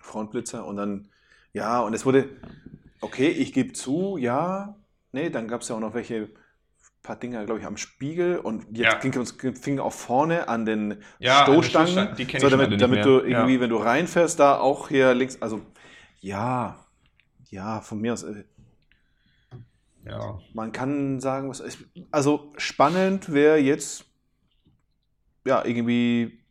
Frontblitzer 0.00 0.66
und 0.66 0.76
dann, 0.76 1.08
ja, 1.52 1.80
und 1.80 1.94
es 1.94 2.04
wurde, 2.04 2.28
okay, 3.00 3.28
ich 3.28 3.52
gebe 3.52 3.74
zu, 3.74 4.16
ja, 4.16 4.76
nee, 5.12 5.30
dann 5.30 5.46
gab 5.46 5.60
es 5.62 5.68
ja 5.68 5.76
auch 5.76 5.80
noch 5.80 5.94
welche, 5.94 6.30
paar 7.06 7.16
Dinger, 7.16 7.44
glaube 7.46 7.60
ich, 7.60 7.66
am 7.66 7.76
Spiegel 7.76 8.38
und 8.38 8.76
jetzt 8.76 9.02
Ja. 9.04 9.10
ging 9.10 9.54
fing 9.54 9.78
auch 9.78 9.92
vorne 9.92 10.48
an 10.48 10.66
den 10.66 11.02
Ja, 11.18 11.42
Stoßstangen, 11.42 11.86
Stoßstangen, 11.86 12.16
die 12.16 12.24
kenn 12.26 12.40
so, 12.40 12.46
ich 12.48 12.50
damit, 12.50 12.70
nicht 12.70 12.82
damit 12.82 13.04
du 13.04 13.20
irgendwie, 13.20 13.54
Ja. 13.54 13.60
wenn 13.60 13.70
du 13.70 13.76
reinfährst, 13.76 14.38
da 14.38 14.58
auch 14.58 14.88
hier 14.88 15.14
links, 15.14 15.40
also 15.40 15.62
ja, 16.20 16.84
ja, 17.50 17.80
von 17.80 18.00
mir 18.00 18.12
aus, 18.12 18.24
äh, 18.24 18.44
Ja. 20.04 20.38
man 20.52 20.72
kann 20.72 21.20
sagen, 21.20 21.48
was 21.48 21.60
ist, 21.60 21.78
also 22.10 22.52
spannend 22.56 23.32
wäre 23.32 23.58
jetzt, 23.58 24.04
ja, 25.46 25.64
irgendwie, 25.64 26.44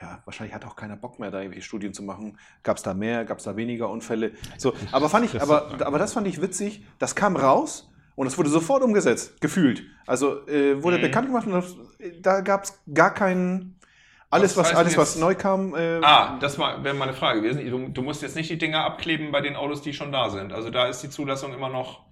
ja, 0.00 0.22
wahrscheinlich 0.24 0.54
hat 0.54 0.64
auch 0.64 0.74
keiner 0.76 0.96
Bock 0.96 1.18
mehr, 1.18 1.30
da 1.30 1.40
irgendwie 1.40 1.62
Studien 1.62 1.94
zu 1.94 2.02
machen. 2.02 2.38
Gab 2.62 2.76
es 2.78 2.82
da 2.82 2.92
mehr, 2.94 3.24
gab 3.24 3.38
es 3.38 3.44
da 3.44 3.56
weniger 3.56 3.88
Unfälle? 3.88 4.32
So, 4.58 4.74
aber 4.90 5.08
fand 5.08 5.26
ich, 5.26 5.40
aber, 5.40 5.86
aber 5.86 5.98
das 5.98 6.12
fand 6.14 6.26
ich 6.26 6.40
witzig. 6.42 6.84
Das 6.98 7.14
kam 7.14 7.36
raus 7.36 7.91
und 8.16 8.26
es 8.26 8.36
wurde 8.38 8.48
sofort 8.50 8.82
umgesetzt, 8.82 9.40
gefühlt. 9.40 9.82
Also 10.06 10.46
äh, 10.48 10.82
wurde 10.82 10.98
Mhm. 10.98 11.02
bekannt 11.02 11.26
gemacht 11.28 11.46
und 11.46 11.52
das, 11.52 11.76
da 12.20 12.40
gab 12.40 12.64
es 12.64 12.78
gar 12.92 13.12
keinen. 13.14 13.78
Alles, 14.30 14.56
Was 14.56 14.70
was, 14.70 14.74
alles, 14.76 14.96
was 14.96 15.16
neu 15.16 15.34
kam, 15.34 15.74
äh, 15.74 16.00
Ah, 16.02 16.38
das 16.40 16.58
wäre 16.58 16.94
meine 16.94 17.12
Frage 17.12 17.42
gewesen. 17.42 17.68
Du, 17.70 17.88
du 17.88 18.00
musst 18.02 18.22
jetzt 18.22 18.34
nicht 18.34 18.48
die 18.48 18.56
Dinger 18.56 18.82
abkleben 18.82 19.30
bei 19.30 19.42
den 19.42 19.56
Autos, 19.56 19.82
die 19.82 19.92
schon 19.92 20.10
da 20.10 20.30
sind. 20.30 20.54
Also 20.54 20.70
da 20.70 20.86
ist 20.88 21.02
die 21.02 21.10
Zulassung 21.10 21.52
immer 21.52 21.68
noch. 21.68 22.06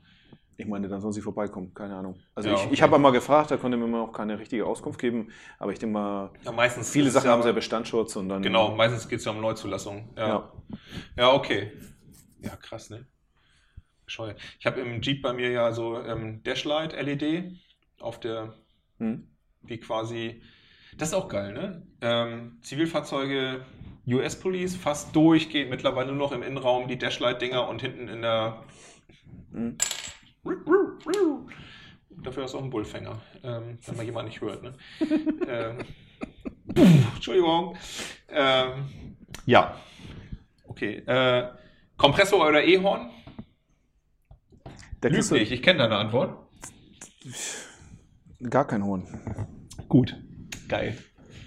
ich 0.58 0.66
meine, 0.66 0.86
dann 0.90 1.00
soll 1.00 1.14
sie 1.14 1.22
vorbeikommen, 1.22 1.72
keine 1.72 1.96
Ahnung. 1.96 2.16
Also 2.34 2.50
Ja, 2.50 2.56
ich, 2.56 2.60
okay. 2.64 2.74
ich 2.74 2.82
habe 2.82 2.98
mal 2.98 3.12
gefragt, 3.12 3.50
da 3.50 3.56
konnte 3.56 3.78
mir 3.78 3.86
immer 3.86 4.02
auch 4.02 4.12
keine 4.12 4.38
richtige 4.38 4.66
Auskunft 4.66 5.00
geben, 5.00 5.30
aber 5.58 5.72
ich 5.72 5.78
denke 5.78 5.94
mal, 5.94 6.30
Ja, 6.44 6.52
meistens. 6.52 6.90
viele 6.90 7.10
Sachen 7.10 7.24
ja, 7.28 7.32
haben 7.32 7.42
ja 7.42 7.52
Bestandsschutz 7.52 8.14
und 8.16 8.28
dann. 8.28 8.42
Genau, 8.42 8.74
meistens 8.76 9.08
geht 9.08 9.20
es 9.20 9.24
ja 9.24 9.32
um 9.32 9.40
Neuzulassung. 9.40 10.10
Ja. 10.18 10.28
Ja. 10.28 10.52
ja. 11.16 11.32
okay. 11.32 11.72
Ja, 12.42 12.54
krass, 12.56 12.90
ne? 12.90 13.06
Bescheuert. 14.10 14.40
Ich 14.58 14.66
habe 14.66 14.80
im 14.80 15.00
Jeep 15.02 15.22
bei 15.22 15.32
mir 15.32 15.50
ja 15.50 15.70
so 15.70 16.02
ähm, 16.02 16.42
Dashlight 16.42 17.00
LED 17.00 17.52
auf 18.00 18.18
der, 18.18 18.54
Hm. 18.98 19.28
wie 19.62 19.78
quasi. 19.78 20.42
Das 20.98 21.10
ist 21.10 21.14
auch 21.14 21.28
geil, 21.28 21.52
ne? 21.52 21.86
Ähm, 22.00 22.58
Zivilfahrzeuge, 22.60 23.64
US 24.08 24.38
Police, 24.38 24.74
fast 24.74 25.14
durchgehend, 25.14 25.70
mittlerweile 25.70 26.08
nur 26.08 26.16
noch 26.16 26.32
im 26.32 26.42
Innenraum 26.42 26.88
die 26.88 26.98
Dashlight-Dinger 26.98 27.68
und 27.68 27.80
hinten 27.82 28.08
in 28.08 28.22
der. 28.22 28.64
Hm. 29.52 29.78
Dafür 32.10 32.44
ist 32.44 32.54
auch 32.56 32.62
ein 32.64 32.70
Bullfänger, 32.70 33.22
ähm, 33.44 33.78
wenn 33.86 33.96
man 33.96 34.06
jemand 34.06 34.28
nicht 34.28 34.40
hört. 34.40 34.62
Ne? 34.64 34.74
ähm, 35.46 35.78
pff, 36.74 37.14
Entschuldigung. 37.14 37.76
Ähm, 38.28 39.16
ja. 39.46 39.76
Okay. 40.64 40.96
Äh, 41.06 41.48
Kompressor 41.96 42.48
oder 42.48 42.64
E-Horn? 42.64 43.10
Der 45.02 45.10
du 45.10 45.16
Lüglich, 45.16 45.50
ich 45.52 45.62
kenne 45.62 45.78
deine 45.80 45.96
Antwort. 45.96 46.36
gar 48.48 48.66
kein 48.66 48.84
Hohn. 48.84 49.06
Gut. 49.88 50.16
Geil. 50.68 50.96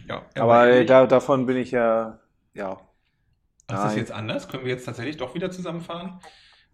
Ja, 0.07 0.25
Aber 0.35 0.83
da, 0.83 1.05
davon 1.07 1.45
bin 1.45 1.57
ich 1.57 1.71
ja, 1.71 2.19
ja. 2.53 2.79
Ach, 3.67 3.75
ist 3.77 3.83
das 3.83 3.95
jetzt 3.95 4.11
anders? 4.11 4.49
Können 4.49 4.65
wir 4.65 4.71
jetzt 4.71 4.85
tatsächlich 4.85 5.17
doch 5.17 5.33
wieder 5.35 5.49
zusammenfahren? 5.49 6.19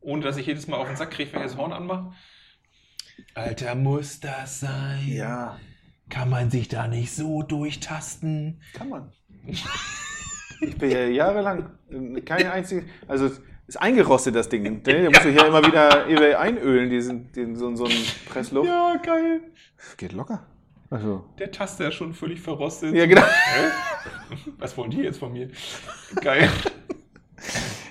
Ohne 0.02 0.24
dass 0.24 0.38
ich 0.38 0.46
jedes 0.48 0.68
Mal 0.68 0.78
auf 0.78 0.88
den 0.88 0.96
Sack 0.98 1.12
kriege, 1.12 1.32
wenn 1.34 1.42
ich 1.42 1.48
das 1.48 1.58
Horn 1.58 1.74
anmache? 1.74 2.12
Alter, 3.36 3.76
muss 3.76 4.20
das 4.20 4.62
sein? 4.62 5.06
Ja, 5.08 5.60
Kann 6.10 6.30
man 6.30 6.50
sich 6.50 6.70
da 6.70 6.88
nicht 6.88 7.14
so 7.14 7.44
durchtasten? 7.44 8.62
kann 8.74 8.90
man. 8.90 9.12
Ich 10.62 10.78
bin 10.78 10.92
ja 10.92 11.06
jahrelang 11.06 11.70
äh, 11.90 12.22
keine 12.22 12.52
einzige, 12.52 12.86
also 13.08 13.30
ist 13.70 13.78
eingerostet 13.78 14.36
das 14.36 14.50
Ding. 14.50 14.64
Ne? 14.86 15.04
Da 15.04 15.10
musst 15.10 15.24
du 15.26 15.30
hier 15.30 15.46
immer 15.46 15.64
wieder 15.66 16.40
einölen, 16.40 16.90
diesen, 16.90 17.32
diesen, 17.32 17.56
so, 17.56 17.74
so 17.76 17.86
einen 17.86 18.06
Pressluft. 18.28 18.68
Ja, 18.68 18.96
geil. 19.02 19.42
Geht 19.98 20.12
locker. 20.14 20.46
Also. 20.90 21.24
Der 21.38 21.52
Taster 21.52 21.88
ist 21.90 21.96
schon 21.96 22.14
völlig 22.14 22.42
verrostet. 22.42 22.94
Ja, 22.96 23.06
genau. 23.06 23.22
Hä? 23.22 24.38
Was 24.58 24.76
wollen 24.76 24.90
die 24.92 25.02
jetzt 25.02 25.20
von 25.20 25.32
mir? 25.32 25.50
Geil. 26.22 26.50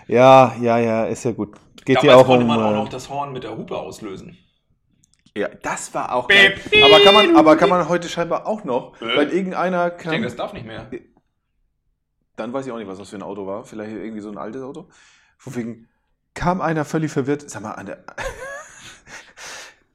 Ja, 0.07 0.55
ja, 0.61 0.79
ja, 0.79 1.05
ist 1.07 1.25
ja 1.25 1.33
gut. 1.33 1.57
Geht 1.85 2.03
ja 2.03 2.17
auch 2.17 2.27
konnte 2.27 2.43
um. 2.43 2.49
man 2.49 2.61
auch 2.63 2.71
äh, 2.71 2.75
noch 2.77 2.89
das 2.89 3.09
Horn 3.11 3.33
mit 3.33 3.45
der 3.45 3.57
Hupe 3.57 3.77
auslösen. 3.77 4.37
ja, 5.37 5.49
das 5.63 5.93
war 5.95 6.15
auch 6.15 6.29
Beep, 6.29 6.71
geil. 6.71 6.83
Aber 6.85 7.01
kann 7.05 7.15
man, 7.15 7.37
aber 7.37 7.57
kann 7.57 7.69
man 7.69 7.89
heute 7.89 8.09
scheinbar 8.09 8.47
auch 8.47 8.65
noch, 8.65 9.01
Äh? 9.01 9.17
weil 9.17 9.31
irgendeiner 9.31 9.89
Ich 9.97 10.03
kam. 10.03 10.13
denke, 10.13 10.27
das 10.27 10.37
darf 10.37 10.53
nicht 10.53 10.67
mehr. 10.67 10.91
dann 12.37 12.53
weiß 12.53 12.67
ich 12.67 12.73
auch 12.73 12.79
nicht, 12.79 12.89
was 12.89 12.99
das 12.99 13.09
für 13.11 13.17
ein 13.17 13.23
Auto 13.23 13.47
war. 13.47 13.65
Vielleicht 13.65 13.93
irgendwie 13.93 14.21
so 14.21 14.31
ein 14.31 14.39
altes 14.39 14.63
Auto. 14.63 14.89
Von 15.39 15.57
wegen 15.57 15.89
kam 16.35 16.61
einer 16.61 16.85
völlig 16.85 17.11
verwirrt. 17.11 17.49
Sag 17.49 17.63
mal, 17.63 17.73
an 17.73 17.87
der 17.87 17.99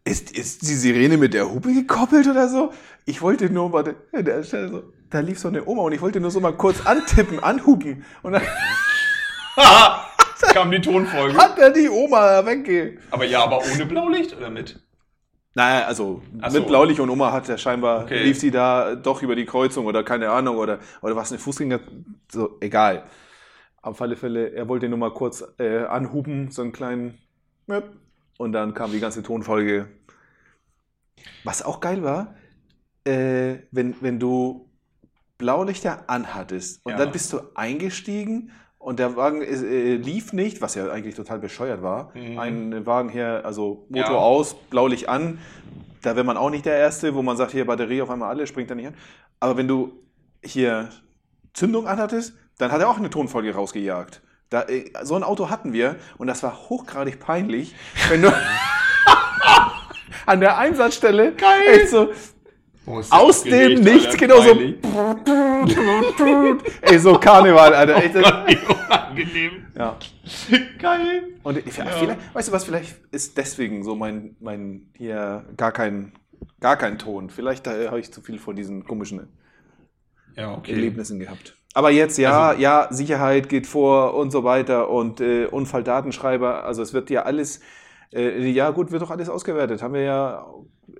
ist, 0.05 0.31
ist 0.31 0.61
die 0.63 0.73
Sirene 0.73 1.17
mit 1.17 1.33
der 1.33 1.49
Hupe 1.49 1.73
gekoppelt 1.73 2.27
oder 2.27 2.49
so? 2.49 2.73
Ich 3.05 3.21
wollte 3.21 3.49
nur 3.49 3.69
mal, 3.69 3.95
an 4.13 4.25
der 4.25 4.43
Stelle 4.43 4.69
so, 4.69 4.83
da 5.09 5.19
lief 5.19 5.39
so 5.39 5.49
eine 5.49 5.65
Oma 5.65 5.83
und 5.83 5.91
ich 5.91 6.01
wollte 6.01 6.19
nur 6.19 6.31
so 6.31 6.39
mal 6.39 6.53
kurz 6.53 6.85
antippen, 6.85 7.41
anhupen. 7.43 8.03
Und 8.23 8.33
dann 8.33 8.41
Kam 10.53 10.71
die 10.71 10.81
Tonfolge. 10.81 11.37
hat 11.37 11.57
er 11.57 11.71
die 11.71 11.89
Oma 11.89 12.45
wegge... 12.45 12.97
Aber 13.11 13.25
ja, 13.25 13.43
aber 13.43 13.61
ohne 13.71 13.85
Blaulicht 13.85 14.35
oder 14.35 14.49
mit? 14.49 14.79
Naja, 15.55 15.85
also 15.85 16.21
Ach 16.41 16.51
so. 16.51 16.59
mit 16.59 16.67
Blaulicht 16.67 16.99
und 16.99 17.09
Oma 17.09 17.31
hat 17.31 17.47
er 17.47 17.57
scheinbar, 17.57 18.03
Okay. 18.03 18.23
lief 18.23 18.39
sie 18.39 18.51
da 18.51 18.95
doch 18.95 19.21
über 19.21 19.35
die 19.35 19.45
Kreuzung 19.45 19.85
oder 19.85 20.03
keine 20.03 20.31
Ahnung 20.31 20.57
oder, 20.57 20.79
oder 21.01 21.15
was, 21.15 21.31
eine 21.31 21.39
Fußgänger, 21.39 21.79
so, 22.31 22.57
egal. 22.59 23.03
Auf 23.83 24.01
alle 24.01 24.15
Fälle, 24.15 24.51
er 24.53 24.67
wollte 24.69 24.87
nur 24.89 24.97
mal 24.97 25.13
kurz 25.13 25.43
äh, 25.59 25.83
anhupen, 25.83 26.49
so 26.49 26.61
einen 26.61 26.71
kleinen 26.71 27.19
und 28.37 28.51
dann 28.53 28.73
kam 28.73 28.91
die 28.91 28.99
ganze 28.99 29.21
Tonfolge. 29.23 29.87
Was 31.43 31.61
auch 31.61 31.79
geil 31.81 32.01
war, 32.01 32.35
äh, 33.05 33.57
wenn, 33.71 33.95
wenn 34.01 34.19
du 34.19 34.69
Blaulichter 35.37 36.09
anhattest 36.09 36.85
und 36.85 36.91
Ja. 36.93 36.97
dann 36.99 37.11
bist 37.11 37.33
du 37.33 37.39
eingestiegen 37.55 38.51
und 38.77 38.99
der 38.99 39.17
Wagen 39.17 39.41
äh, 39.41 39.95
lief 39.95 40.31
nicht, 40.31 40.61
was 40.61 40.75
ja 40.75 40.89
eigentlich 40.89 41.15
total 41.15 41.39
bescheuert 41.39 41.81
war. 41.81 42.15
Mhm. 42.15 42.39
Ein 42.39 42.85
Wagen 42.85 43.09
hier, 43.09 43.45
also 43.45 43.85
Motor 43.89 44.11
Ja. 44.11 44.17
aus, 44.17 44.55
Blaulicht 44.69 45.09
an, 45.09 45.39
da 46.01 46.15
wäre 46.15 46.23
man 46.25 46.37
auch 46.37 46.49
nicht 46.49 46.65
der 46.65 46.77
Erste, 46.77 47.15
wo 47.15 47.21
man 47.21 47.35
sagt, 47.35 47.51
hier 47.51 47.65
Batterie 47.65 48.01
auf 48.01 48.09
einmal 48.09 48.29
alle, 48.29 48.47
springt 48.47 48.69
da 48.71 48.75
nicht 48.75 48.87
an. 48.87 48.95
Aber 49.41 49.57
wenn 49.57 49.67
du 49.67 49.91
hier 50.43 50.89
Zündung 51.53 51.87
anhattest, 51.87 52.37
dann 52.57 52.71
hat 52.71 52.81
er 52.81 52.89
auch 52.89 52.97
eine 52.97 53.09
Tonfolge 53.09 53.53
rausgejagt. 53.53 54.21
Da, 54.49 54.63
äh, 54.63 54.91
so 55.03 55.15
ein 55.15 55.23
Auto 55.23 55.49
hatten 55.49 55.73
wir 55.73 55.95
und 56.17 56.27
das 56.27 56.43
war 56.43 56.69
hochgradig 56.69 57.19
peinlich, 57.19 57.75
wenn 58.09 58.21
du 58.21 58.33
an 60.25 60.39
der 60.39 60.57
Einsatzstelle 60.57 61.33
echt 61.73 61.89
so 61.89 62.09
Oh, 62.85 62.99
ja 62.99 63.17
aus 63.17 63.43
dem 63.43 63.79
Nichts 63.79 64.17
genau 64.17 64.41
so 64.41 64.59
ey 66.81 66.99
so 66.99 67.17
Karneval, 67.17 67.73
Alter. 67.73 67.95
Echt, 67.95 68.13
Gott, 68.13 68.43
wie 68.47 68.57
unangenehm. 68.57 69.65
ja. 69.77 69.97
Geil. 70.79 71.23
Und 71.43 71.59
vielleicht, 71.69 72.33
weißt 72.33 72.49
du 72.49 72.51
was, 72.51 72.65
vielleicht 72.65 72.99
ist 73.11 73.37
deswegen 73.37 73.83
so 73.83 73.95
mein, 73.95 74.35
mein 74.41 74.89
hier 74.97 75.45
gar 75.55 75.71
kein, 75.71 76.11
gar 76.59 76.75
kein 76.75 76.97
Ton. 76.97 77.29
Vielleicht 77.29 77.67
äh, 77.67 77.87
habe 77.87 78.01
ich 78.01 78.11
zu 78.11 78.21
viel 78.21 78.37
von 78.37 78.55
diesen 78.55 78.83
komischen 78.83 79.29
Ja, 80.35 80.53
okay. 80.53 80.73
Erlebnissen 80.73 81.19
gehabt. 81.19 81.55
Aber 81.73 81.89
jetzt, 81.91 82.17
ja, 82.17 82.49
Also- 82.49 82.61
ja, 82.61 82.87
Sicherheit 82.91 83.49
geht 83.49 83.65
vor 83.67 84.13
und 84.13 84.31
so 84.31 84.43
weiter 84.43 84.89
und 84.89 85.19
äh, 85.21 85.45
Unfalldatenschreiber, 85.47 86.63
also 86.63 86.81
es 86.81 86.93
wird 86.93 87.09
ja 87.09 87.23
alles, 87.23 87.61
äh, 88.13 88.47
ja 88.49 88.69
gut, 88.69 88.91
wird 88.91 89.01
doch 89.01 89.09
alles 89.11 89.29
ausgewertet. 89.29 89.81
Haben 89.81 89.95
wir 89.95 90.01
ja 90.03 90.45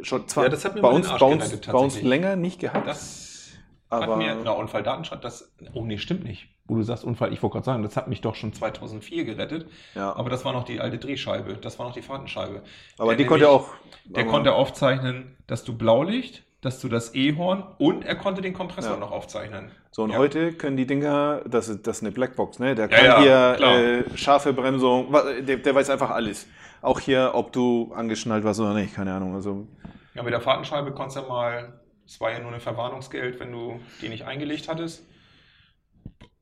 schon 0.02 0.28
zwar 0.28 0.46
Ja, 0.46 0.50
das 0.50 0.66
hat 0.66 0.76
mir 0.76 0.82
bei, 0.82 0.90
uns, 0.90 1.08
bei, 1.10 1.26
uns, 1.26 1.58
bei 1.62 1.74
uns 1.78 2.02
länger 2.02 2.36
nicht 2.36 2.60
gehabt. 2.60 2.88
Das 2.88 3.52
aber 3.90 4.14
hat 4.14 4.18
mir, 4.18 4.36
na, 4.44 4.52
Unfalldatenschutz, 4.52 5.22
das, 5.22 5.54
oh 5.74 5.86
nee, 5.86 5.98
stimmt 6.00 6.24
nicht. 6.24 6.48
Wo 6.66 6.76
du 6.76 6.82
sagst 6.84 7.04
Unfall, 7.04 7.34
ich 7.34 7.44
wollte 7.44 7.56
gerade 7.56 7.66
sagen, 7.66 7.84
das 7.84 7.98
hat 7.98 8.08
mich 8.08 8.22
doch 8.22 8.36
schon 8.36 8.54
2004 8.54 9.26
gerettet. 9.26 9.68
ja, 9.96 10.16
Aber 10.16 10.30
das 10.30 10.46
war 10.46 10.54
noch 10.54 10.64
die 10.64 10.80
alte 10.80 10.98
Drehscheibe, 10.98 11.56
das 11.58 11.78
war 11.78 11.86
noch 11.88 11.94
die 11.94 12.02
Fahrtenscheibe. 12.02 12.64
aber 12.98 13.10
der 13.10 13.18
die 13.18 13.26
konnte 13.26 13.46
nämlich- 13.46 13.62
auch. 13.62 13.70
Der 14.06 14.26
konnte 14.26 14.54
aufzeichnen, 14.54 15.36
dass 15.46 15.64
du 15.66 15.78
Blaulicht, 15.78 16.44
dass 16.64 16.80
du 16.80 16.88
das 16.90 17.14
E-Horn 17.14 17.64
und 17.78 18.06
er 18.06 18.16
konnte 18.16 18.42
den 18.42 18.54
Kompressor 18.54 18.94
Ja. 18.94 18.98
noch 19.00 19.12
aufzeichnen. 19.12 19.72
So, 19.92 20.04
und 20.04 20.12
Ja. 20.12 20.18
heute 20.18 20.54
können 20.54 20.78
die 20.78 20.88
Dinger, 20.88 21.42
das 21.46 21.70
ist, 21.70 21.86
das 21.86 21.98
ist 21.98 22.04
eine 22.04 22.12
Blackbox, 22.12 22.60
ne? 22.60 22.74
Der 22.74 22.88
kann 22.88 23.06
ja, 23.06 23.22
hier 23.22 23.60
äh, 23.62 24.18
scharfe 24.18 24.54
Bremsung, 24.54 25.12
der, 25.42 25.58
der 25.58 25.76
weiß 25.76 25.90
einfach 25.90 26.10
alles. 26.10 26.48
Auch 26.82 27.00
hier, 27.00 27.32
ob 27.34 27.52
du 27.54 27.94
angeschnallt 27.94 28.44
warst 28.44 28.60
oder 28.60 28.74
nicht, 28.74 28.96
keine 28.96 29.14
Ahnung. 29.14 29.36
Also, 29.36 29.68
Ja, 30.16 30.24
mit 30.24 30.34
der 30.34 30.42
Fahrtenscheibe 30.42 30.92
konntest 30.94 31.18
du 31.18 31.22
ja 31.22 31.28
mal, 31.28 31.80
es 32.06 32.20
war 32.20 32.32
ja 32.32 32.40
nur 32.40 32.52
ein 32.52 32.60
Verwarnungsgeld, 32.60 33.40
wenn 33.40 33.52
du 33.52 33.80
die 34.02 34.10
nicht 34.10 34.26
eingelegt 34.26 34.68
hattest. 34.68 35.04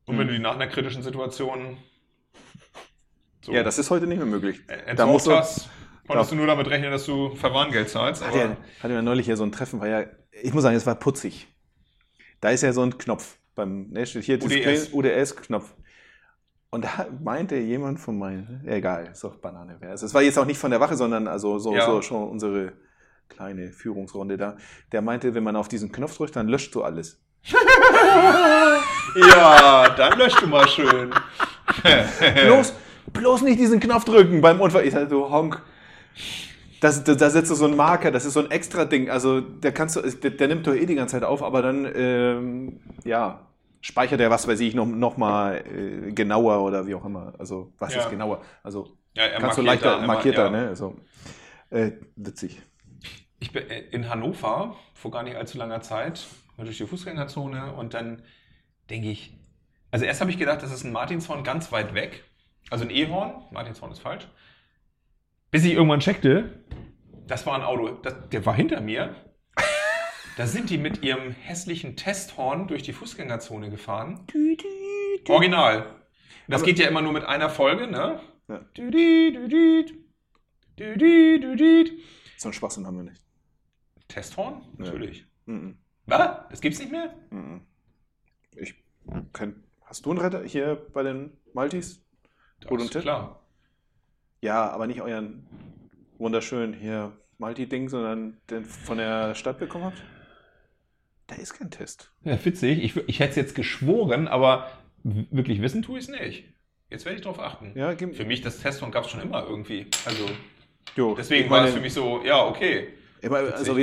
Und 0.06 0.18
wenn 0.18 0.22
Hm. 0.22 0.28
du 0.28 0.34
die 0.34 0.40
nach 0.40 0.56
einer 0.56 0.68
kritischen 0.68 1.04
Situation 1.04 1.78
so 3.44 3.54
Ja, 3.54 3.64
das 3.64 3.80
ist 3.80 3.90
heute 3.90 4.08
nicht 4.08 4.18
mehr 4.18 4.28
möglich. 4.28 4.62
Da 4.96 5.06
musst 5.06 5.28
du, 5.28 5.32
Konntest 6.12 6.32
du 6.32 6.36
nur 6.36 6.48
damit 6.48 6.70
rechnen, 6.70 6.92
dass 6.92 7.06
du 7.06 7.36
Verwarngeld 7.36 7.90
zahlst? 7.90 8.26
Hatte 8.26 8.38
ja, 8.38 8.58
hatte 8.82 8.94
ja 8.94 9.02
neulich 9.02 9.26
hier 9.26 9.38
so 9.38 9.44
ein 9.44 9.52
Treffen, 9.52 9.80
war 9.80 9.88
ja, 9.88 10.04
ich 10.42 10.54
muss 10.54 10.64
sagen, 10.64 10.76
es 10.76 10.86
war 10.86 10.96
putzig. 10.96 11.48
Da 12.40 12.50
ist 12.50 12.64
ja 12.64 12.74
so 12.74 12.82
ein 12.82 12.98
Knopf 12.98 13.38
beim, 13.56 13.90
ne, 13.90 14.06
steht 14.06 14.24
hier 14.24 14.44
UDS. 14.44 14.94
UDS-Knopf. 14.94 15.74
Und 16.72 16.86
da 16.86 17.06
meinte 17.22 17.58
jemand 17.58 18.00
von 18.00 18.18
meinen, 18.18 18.64
egal, 18.66 19.10
ist 19.12 19.24
doch 19.24 19.36
Banane. 19.36 19.78
es 19.82 20.14
war 20.14 20.22
jetzt 20.22 20.40
auch 20.40 20.46
nicht 20.46 20.58
von 20.58 20.72
der 20.72 20.80
Wache, 20.80 20.96
sondern 20.96 21.28
also 21.28 21.60
so, 21.60 21.76
Ja. 21.76 21.86
so 21.86 22.02
schon 22.02 22.30
unsere 22.30 22.74
kleine 23.28 23.72
Führungsrunde 23.72 24.38
da. 24.38 24.58
Der 24.92 25.02
meinte, 25.02 25.34
wenn 25.34 25.44
man 25.44 25.56
auf 25.56 25.68
diesen 25.68 25.92
Knopf 25.92 26.16
drückt, 26.16 26.36
dann 26.36 26.48
löscht 26.48 26.74
so 26.74 26.84
alles. 26.84 27.20
ja, 29.16 29.90
dann 29.90 30.18
löscht 30.18 30.42
du 30.42 30.48
mal 30.48 30.68
schön. 30.68 31.14
bloß, 32.46 32.74
bloß 33.14 33.42
nicht 33.42 33.60
diesen 33.60 33.80
Knopf 33.80 34.06
drücken 34.06 34.42
beim 34.42 34.62
Unfall. 34.62 34.86
Ich 34.86 34.94
sag, 34.94 35.10
du 35.10 35.30
Honk. 35.30 35.62
Das, 36.80 37.04
da, 37.04 37.14
da 37.14 37.30
setzt 37.30 37.52
du 37.52 37.56
so 37.56 37.66
einen 37.66 37.76
Marker, 37.76 38.12
das 38.12 38.26
ist 38.26 38.34
so 38.34 38.40
ein 38.40 38.50
extra 38.52 38.86
Ding. 38.86 39.10
Also 39.10 39.40
der 39.42 39.72
kannst 39.72 39.96
du, 39.96 40.02
der, 40.02 40.32
der 40.32 40.48
nimmt 40.48 40.66
doch 40.66 40.74
eh 40.74 40.86
die 40.86 40.96
ganze 40.96 41.14
Zeit 41.14 41.24
auf, 41.24 41.44
aber 41.44 41.62
dann, 41.62 41.88
ähm, 41.96 42.80
ja, 43.04 43.48
speichert 43.82 44.20
er 44.20 44.30
was 44.32 44.48
weiß 44.48 44.60
ich 44.62 44.74
noch, 44.76 44.86
noch 44.88 45.18
mal 45.18 45.58
äh, 45.66 46.12
genauer 46.12 46.62
oder 46.64 46.88
wie 46.88 46.96
auch 46.96 47.06
immer. 47.06 47.34
Also 47.38 47.74
was 47.78 47.94
Ja. 47.94 48.00
ist 48.00 48.10
genauer? 48.10 48.42
Also 48.64 48.98
Ja, 49.16 49.28
kannst 49.38 49.58
du 49.58 49.62
markiert 49.62 49.66
leichter 49.68 49.98
da 50.00 50.08
markierter, 50.08 50.46
ja. 50.46 50.50
ne? 50.50 50.68
Also, 50.70 50.96
äh, 51.72 51.92
witzig. 52.16 52.62
Ich 53.40 53.52
bin 53.52 53.70
äh, 53.70 53.80
in 53.92 54.10
Hannover 54.10 54.76
vor 54.94 55.12
gar 55.12 55.24
nicht 55.24 55.36
allzu 55.36 55.58
langer 55.58 55.82
Zeit 55.82 56.26
durch 56.58 56.78
die 56.78 56.86
Fußgängerzone 56.86 57.74
und 57.74 57.94
dann 57.94 58.22
denke 58.90 59.10
ich, 59.10 59.34
also 59.92 60.06
erst 60.06 60.22
habe 60.22 60.32
ich 60.32 60.38
gedacht, 60.38 60.62
das 60.64 60.72
ist 60.72 60.84
ein 60.84 60.92
Martinshorn 60.92 61.44
ganz 61.44 61.72
weit 61.72 61.94
weg, 61.94 62.24
also 62.70 62.84
ein 62.86 62.92
E-Horn, 62.92 63.44
Martinshorn 63.52 63.92
ist 63.92 64.00
falsch, 64.00 64.28
bis 65.52 65.66
ich 65.66 65.74
irgendwann 65.74 66.00
checkte, 66.00 66.64
das 67.28 67.46
war 67.46 67.56
ein 67.56 67.62
Auto, 67.62 67.90
das, 67.90 68.30
der 68.30 68.46
war 68.46 68.56
hinter 68.56 68.82
mir. 68.82 69.16
Da 70.38 70.48
sind 70.48 70.70
die 70.70 70.78
mit 70.78 71.04
ihrem 71.04 71.32
hässlichen 71.32 71.98
Testhorn 71.98 72.68
durch 72.68 72.84
die 72.84 72.94
Fußgängerzone 72.94 73.70
gefahren. 73.70 74.26
Original. 75.28 76.02
Das 76.48 76.62
Aber- 76.62 76.66
geht 76.68 76.80
ja 76.80 76.88
immer 76.88 77.02
nur 77.02 77.12
mit 77.14 77.24
einer 77.26 77.50
Folge, 77.50 77.88
ne? 77.88 78.22
Ja. 78.48 78.66
So 82.38 82.48
einen 82.48 82.54
Schwachsinn 82.54 82.88
haben 82.88 82.98
wir 82.98 83.04
nicht. 83.04 83.22
Testhorn? 84.08 84.62
Ja. 84.80 84.86
Natürlich. 84.86 85.28
Mhm. 85.46 85.78
Was? 86.06 86.48
Das 86.50 86.62
gibt's 86.62 86.80
nicht 86.80 86.92
mehr? 86.92 87.14
Mhm. 87.30 87.62
Ich 88.56 88.74
kenn, 89.34 89.64
hast 89.86 90.06
du 90.06 90.12
einen 90.12 90.20
Retter 90.20 90.44
hier 90.44 90.76
bei 90.94 91.04
den 91.04 91.38
Maltis? 91.54 92.04
Das 92.62 92.72
ist 92.84 93.00
klar. 93.02 93.44
Ja, 94.42 94.70
aber 94.70 94.88
nicht 94.88 95.02
euren 95.02 95.46
wunderschönen 96.18 96.74
hier 96.74 97.12
Multi-Ding, 97.38 97.90
sondern 97.90 98.38
den 98.50 98.66
von 98.66 98.98
der 98.98 99.36
Stadt 99.36 99.60
bekommen 99.60 99.86
habt? 99.86 100.02
Da 101.28 101.36
ist 101.36 101.54
kein 101.54 101.72
Test. 101.72 102.12
Ja, 102.24 102.44
witzig. 102.44 102.84
Ich, 102.84 102.98
ich 103.08 103.20
hätte 103.20 103.32
es 103.32 103.36
jetzt 103.38 103.56
geschworen, 103.56 104.28
aber 104.28 104.70
wirklich 105.04 105.62
wissen 105.62 105.82
tue 105.82 106.00
ich 106.00 106.06
es 106.06 106.12
nicht. 106.12 106.44
Jetzt 106.90 107.06
werde 107.06 107.18
ich 107.18 107.24
darauf 107.24 107.40
achten. 107.40 107.72
Ja, 107.76 107.96
Für 107.96 108.26
mich, 108.26 108.42
das 108.42 108.60
Testhorn 108.60 108.92
gab 108.92 109.06
es 109.06 109.12
schon 109.12 109.22
immer 109.22 109.46
irgendwie. 109.48 109.88
Also 110.06 110.26
jo, 110.96 111.16
deswegen 111.16 111.50
war 111.50 111.66
es 111.66 111.74
für 111.74 111.80
mich 111.80 111.94
so, 111.94 112.22
ja, 112.24 112.46
okay. 112.46 112.90
Immer, 113.22 113.54
also 113.54 113.78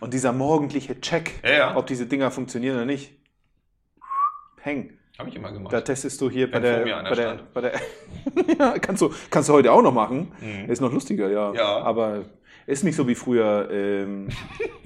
und 0.00 0.14
dieser 0.14 0.32
morgendliche 0.32 1.00
Check, 1.00 1.40
Ja, 1.42 1.50
ja. 1.50 1.76
ob 1.76 1.86
diese 1.86 2.06
Dinger 2.06 2.30
funktionieren 2.30 2.76
oder 2.76 2.84
nicht. 2.84 3.12
Peng. 4.56 4.98
Habe 5.18 5.30
ich 5.30 5.36
immer 5.36 5.50
gemacht. 5.50 5.72
Da 5.72 5.80
testest 5.80 6.20
du 6.20 6.28
hier 6.28 6.50
bei 6.50 6.60
der, 6.60 6.84
bei 6.84 7.14
der, 7.14 7.38
bei 7.54 7.60
der 7.62 7.72
ja, 8.58 8.78
kannst 8.78 9.00
du, 9.00 9.10
kannst 9.30 9.48
du 9.48 9.54
heute 9.54 9.72
auch 9.72 9.80
noch 9.82 9.92
machen. 9.92 10.32
Mhm. 10.40 10.70
Ist 10.70 10.80
noch 10.80 10.92
lustiger, 10.92 11.30
ja. 11.30 11.54
Ja. 11.54 11.78
Aber 11.78 12.24
ist 12.66 12.82
nicht 12.84 12.96
so 12.96 13.06
wie 13.06 13.14
früher, 13.14 13.68
ähm, 13.70 14.28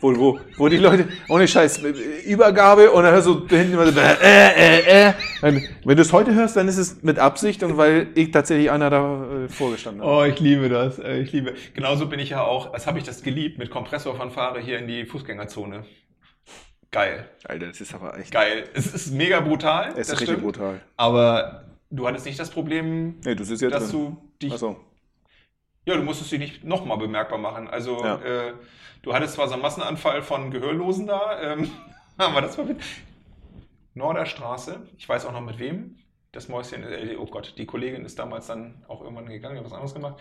wo, 0.00 0.14
wo, 0.16 0.38
wo 0.58 0.68
die 0.68 0.76
Leute, 0.76 1.08
ohne 1.28 1.48
Scheiß, 1.48 1.82
äh, 1.82 1.90
Übergabe 2.26 2.90
und 2.90 3.02
dann 3.02 3.14
hörst 3.14 3.26
du 3.26 3.46
hinten 3.48 3.72
immer 3.72 3.86
so, 3.90 3.98
äh, 3.98 4.12
äh, 4.22 5.08
äh. 5.08 5.12
Dann, 5.40 5.62
wenn 5.84 5.96
du 5.96 6.02
es 6.02 6.12
heute 6.12 6.34
hörst, 6.34 6.56
dann 6.56 6.68
ist 6.68 6.76
es 6.76 7.02
mit 7.02 7.18
Absicht 7.18 7.62
und 7.62 7.76
weil 7.78 8.08
ich 8.14 8.30
tatsächlich 8.30 8.70
einer 8.70 8.90
da 8.90 9.44
äh, 9.44 9.48
vorgestanden 9.48 10.02
habe. 10.02 10.12
Oh, 10.12 10.24
ich 10.24 10.38
liebe 10.40 10.68
das. 10.68 10.98
äh, 10.98 11.20
Ich 11.20 11.32
liebe. 11.32 11.54
Genauso 11.74 12.06
bin 12.06 12.20
ich 12.20 12.30
ja 12.30 12.42
auch, 12.44 12.74
als 12.74 12.86
habe 12.86 12.98
ich 12.98 13.04
das 13.04 13.22
geliebt, 13.22 13.58
mit 13.58 13.70
Kompressorfanfare 13.70 14.60
hier 14.60 14.78
in 14.78 14.86
die 14.86 15.06
Fußgängerzone. 15.06 15.84
Geil. 16.90 17.28
Alter, 17.44 17.68
das 17.68 17.80
ist 17.80 17.94
aber 17.94 18.18
echt, 18.18 18.32
Geil. 18.32 18.68
Es 18.74 18.92
ist 18.92 19.12
mega 19.12 19.40
brutal. 19.40 19.90
es 19.92 20.08
ist 20.08 20.12
richtig 20.12 20.28
stimmt. 20.28 20.42
brutal. 20.42 20.80
Aber 20.96 21.64
du 21.90 22.06
hattest 22.06 22.26
nicht 22.26 22.38
das 22.38 22.50
Problem, 22.50 23.20
Nee, 23.24 23.34
du 23.34 23.44
sitzt 23.44 23.62
jetzt 23.62 23.72
dass 23.74 23.90
drin. 23.90 24.16
du 24.16 24.30
dich 24.42 24.52
Achso. 24.52 24.76
Ja, 25.86 25.96
du 25.96 26.02
musstest 26.02 26.30
dich 26.32 26.38
nicht 26.40 26.64
nochmal 26.64 26.98
bemerkbar 26.98 27.38
machen. 27.38 27.68
Also, 27.68 28.02
Ja. 28.04 28.16
äh, 28.20 28.54
du 29.02 29.14
hattest 29.14 29.34
zwar 29.34 29.46
so 29.48 29.54
einen 29.54 29.62
Massenanfall 29.62 30.22
von 30.22 30.50
Gehörlosen 30.50 31.06
da, 31.06 31.40
ähm, 31.40 31.70
aber 32.16 32.40
das 32.42 32.58
war 32.58 32.64
mit 32.64 32.78
Norderstraße. 33.94 34.80
Ich 34.98 35.08
weiß 35.08 35.26
auch 35.26 35.32
noch 35.32 35.40
mit 35.40 35.58
wem. 35.58 35.96
Das 36.32 36.48
Mäuschen, 36.48 36.84
äh, 36.84 37.16
oh 37.18 37.26
Gott, 37.26 37.54
die 37.58 37.66
Kollegin 37.66 38.04
ist 38.04 38.18
damals 38.18 38.46
dann 38.46 38.84
auch 38.88 39.00
irgendwann 39.02 39.26
gegangen, 39.26 39.56
hat 39.58 39.64
was 39.64 39.72
anderes 39.72 39.94
gemacht. 39.94 40.20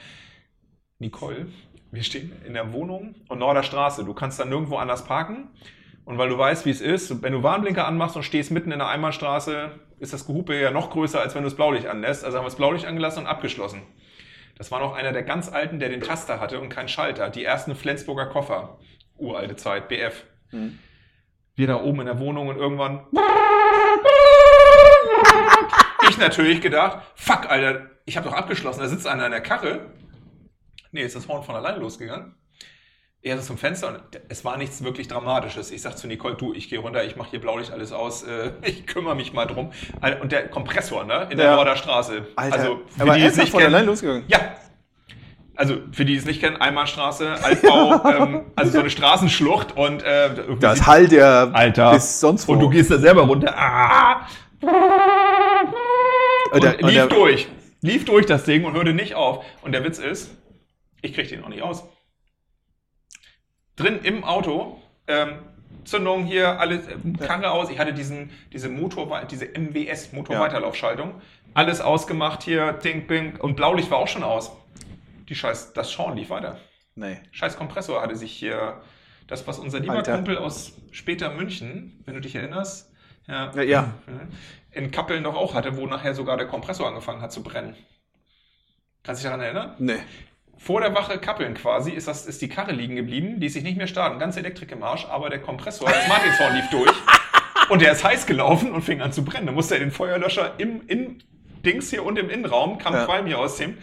Nicole, 0.98 1.48
wir 1.92 2.04
stehen 2.04 2.32
in 2.46 2.54
der 2.54 2.74
Wohnung 2.74 3.16
und 3.30 3.40
Norderstraße. 3.40 4.04
Du 4.04 4.14
kannst 4.14 4.40
dann 4.40 4.50
nirgendwo 4.50 4.78
anders 4.78 5.06
parken. 5.06 5.50
Und 6.10 6.18
weil 6.18 6.30
du 6.30 6.40
weißt, 6.40 6.66
wie 6.66 6.72
es 6.72 6.82
ist, 6.82 7.22
wenn 7.22 7.34
du 7.34 7.44
Warnblinker 7.44 7.86
anmachst 7.86 8.16
und 8.16 8.24
stehst 8.24 8.50
mitten 8.50 8.72
in 8.72 8.80
der 8.80 8.88
Einbahnstraße, 8.88 9.70
ist 10.00 10.12
das 10.12 10.26
Gehupe 10.26 10.60
ja 10.60 10.72
noch 10.72 10.90
größer, 10.90 11.22
als 11.22 11.36
wenn 11.36 11.44
du 11.44 11.50
das 11.50 11.56
Blaulicht 11.56 11.86
anlässt. 11.86 12.26
Also 12.26 12.40
haben 12.40 12.46
wir 12.46 12.50
das 12.50 12.56
Blaulicht 12.56 12.88
angelassen 12.88 13.26
und 13.26 13.28
abgeschlossen. 13.28 13.84
Das 14.58 14.72
war 14.72 14.80
noch 14.80 14.96
einer 14.96 15.12
der 15.12 15.22
ganz 15.22 15.50
alten, 15.54 15.78
der 15.78 15.90
den 15.90 16.02
Taster 16.02 16.40
hatte 16.40 16.60
und 16.60 16.70
keinen 16.70 16.88
Schalter. 16.88 17.30
Die 17.30 17.44
ersten 17.44 17.76
Flensburger 17.76 18.26
Koffer. 18.26 18.80
Uralte 19.18 19.56
Zeit, 19.56 19.88
BF. 19.88 20.24
Mhm. 20.50 20.80
Wir 21.54 21.68
da 21.68 21.80
oben 21.80 22.00
in 22.00 22.08
der 22.08 22.18
Wohnung 22.18 22.48
und 22.48 22.58
irgendwann. 22.58 23.06
Ich 26.10 26.18
natürlich 26.18 26.60
gedacht, 26.62 27.06
fuck, 27.14 27.52
Alter, 27.52 27.92
ich 28.06 28.18
habe 28.18 28.28
doch 28.28 28.36
abgeschlossen, 28.36 28.80
da 28.80 28.88
sitzt 28.88 29.06
einer 29.06 29.28
in 29.28 29.32
der 29.32 29.42
Karre. 29.42 29.92
Nee, 30.92 31.04
ist 31.04 31.16
das 31.16 31.28
Horn 31.28 31.44
von 31.44 31.54
alleine 31.54 31.78
losgegangen. 31.78 32.34
Er 33.22 33.36
ist 33.36 33.48
zum 33.48 33.58
Fenster 33.58 33.90
und 33.90 34.00
es 34.30 34.46
war 34.46 34.56
nichts 34.58 34.82
wirklich 34.82 35.10
Dramatisches. 35.10 35.72
Ich 35.72 35.82
sag 35.82 35.98
zu 35.98 36.08
Nicole, 36.08 36.36
du, 36.36 36.54
ich 36.54 36.70
gehe 36.70 36.80
runter, 36.80 37.04
ich 37.04 37.18
mache 37.18 37.32
hier 37.32 37.42
Blaulicht 37.42 37.72
alles 37.72 37.92
aus, 37.92 38.24
äh, 38.24 38.52
ich 38.64 38.88
kümmere 38.88 39.14
mich 39.16 39.34
mal 39.34 39.46
drum. 39.46 39.72
Und 40.22 40.32
der 40.32 40.48
Kompressor, 40.48 41.04
ne, 41.04 41.28
in 41.30 41.38
der 41.38 41.48
Ja. 41.48 41.56
Norderstraße. 41.58 42.28
Alter, 42.38 42.56
also, 42.58 42.82
für 42.96 43.02
aber 43.04 43.14
die, 43.16 43.20
die 43.22 43.26
es 43.28 43.38
ernsthaft 43.38 43.38
nicht 43.44 43.52
von 43.52 43.60
kennen, 43.62 43.76
allein 43.76 43.86
losgegangen. 43.88 44.24
ja. 44.28 44.40
Also 45.56 45.76
für 45.92 46.06
die, 46.06 46.14
die 46.14 46.20
es 46.20 46.24
nicht 46.26 46.40
kennen, 46.40 46.56
Einbahnstraße, 46.56 47.34
Altbau, 47.44 48.02
ähm, 48.10 48.46
also 48.56 48.72
so 48.72 48.80
eine 48.80 48.90
Straßenschlucht 48.90 49.76
und 49.76 50.02
äh, 50.04 50.30
Das 50.62 50.88
Hall 50.88 51.10
der 51.10 51.50
Alter. 51.52 51.92
bis 51.92 52.22
sonst 52.22 52.48
wo. 52.48 52.54
und 52.54 52.62
du 52.62 52.70
gehst 52.70 52.90
da 52.90 52.98
selber 52.98 53.24
runter. 53.24 53.54
Ah, 53.58 54.26
und 56.54 56.64
und 56.64 56.82
lief 56.84 56.94
der- 56.94 57.08
durch. 57.08 57.50
Lief 57.82 58.06
durch 58.06 58.26
das 58.26 58.46
Ding 58.46 58.64
und 58.64 58.74
hörte 58.74 58.94
nicht 58.94 59.16
auf. 59.16 59.44
Und 59.62 59.74
der 59.74 59.84
Witz 59.84 60.00
ist, 60.00 60.32
ich 61.02 61.14
krieg 61.14 61.28
den 61.28 61.44
auch 61.44 61.50
nicht 61.50 61.62
aus. 61.62 61.84
Drin 63.80 64.00
im 64.04 64.24
Auto, 64.24 64.82
ähm, 65.08 65.40
Zündung 65.86 66.26
hier, 66.26 66.60
alles, 66.60 66.88
ähm, 66.88 67.18
Karre 67.18 67.52
aus. 67.52 67.70
Ich 67.70 67.80
hatte 67.80 67.94
diesen, 67.94 68.32
diese 68.52 68.70
Motor, 68.70 69.26
diese 69.26 69.46
MWS, 69.46 70.12
Motorweiterlaufschaltung. 70.14 71.22
Alles 71.54 71.82
ausgemacht 71.82 72.44
hier, 72.44 72.74
Ding, 72.74 73.08
Bing. 73.08 73.38
Und 73.38 73.56
Blaulicht 73.56 73.90
war 73.90 73.98
auch 74.00 74.08
schon 74.08 74.24
aus. 74.24 74.52
Die 75.30 75.36
Scheiß, 75.36 75.74
das 75.74 75.92
Schauen 75.92 76.16
lief 76.16 76.30
weiter. 76.30 76.58
Nee. 76.96 77.18
Scheiß 77.32 77.58
Kompressor 77.58 78.02
hatte 78.02 78.16
sich 78.16 78.32
hier, 78.34 78.82
das, 79.28 79.48
was 79.48 79.60
unser 79.60 79.80
lieber 79.80 79.94
Alter. 79.94 80.16
Kumpel 80.16 80.38
aus 80.38 80.74
später 80.92 81.32
München, 81.32 82.02
wenn 82.06 82.16
du 82.16 82.22
dich 82.22 82.36
erinnerst, 82.36 82.92
ja, 83.28 83.52
Ja, 83.56 83.62
ja. 83.62 83.94
in 84.72 84.90
Kappeln 84.92 85.24
doch 85.24 85.36
auch 85.36 85.54
hatte, 85.54 85.78
wo 85.78 85.86
nachher 85.86 86.16
sogar 86.16 86.36
der 86.36 86.48
Kompressor 86.48 86.88
angefangen 86.88 87.22
hat 87.22 87.32
zu 87.32 87.44
brennen. 87.44 87.76
Kannst 89.04 89.22
du 89.22 89.28
dich 89.28 89.32
daran 89.32 89.42
erinnern? 89.46 89.76
Nee. 89.80 90.00
Vor 90.62 90.82
der 90.82 90.94
Wache 90.94 91.18
Kappeln 91.20 91.54
quasi 91.54 91.92
ist, 91.92 92.08
das, 92.10 92.26
ist 92.26 92.42
die 92.42 92.50
Karre 92.50 92.74
liegen 92.74 92.96
geblieben, 92.98 93.40
die 93.40 93.48
ist 93.48 93.54
sich 93.54 93.64
nicht 93.64 93.78
mehr 93.78 93.88
starten, 93.88 94.20
ganze 94.20 94.40
Elektrik 94.42 94.72
im 94.74 94.84
Arsch, 94.84 95.06
aber 95.06 95.30
der 95.30 95.40
Kompressor, 95.42 95.90
das 95.90 96.08
Martinshorn 96.10 96.54
lief 96.56 96.70
durch 96.70 96.92
und 97.70 97.82
der 97.82 97.94
ist 97.94 98.04
heiß 98.04 98.26
gelaufen 98.26 98.74
und 98.74 98.82
fing 98.82 99.02
an 99.02 99.14
zu 99.14 99.24
brennen. 99.24 99.46
Da 99.48 99.54
musste 99.54 99.76
er 99.76 99.80
den 99.80 99.92
Feuerlöscher 99.92 100.56
im, 100.60 100.82
im 100.88 101.20
Dings 101.66 101.90
hier 101.90 102.04
und 102.06 102.20
im 102.20 102.30
Innenraum, 102.30 102.78
kam 102.78 102.94
Ja. 102.94 103.06
Qualm 103.06 103.26
hier 103.26 103.40
ausziehen, 103.40 103.78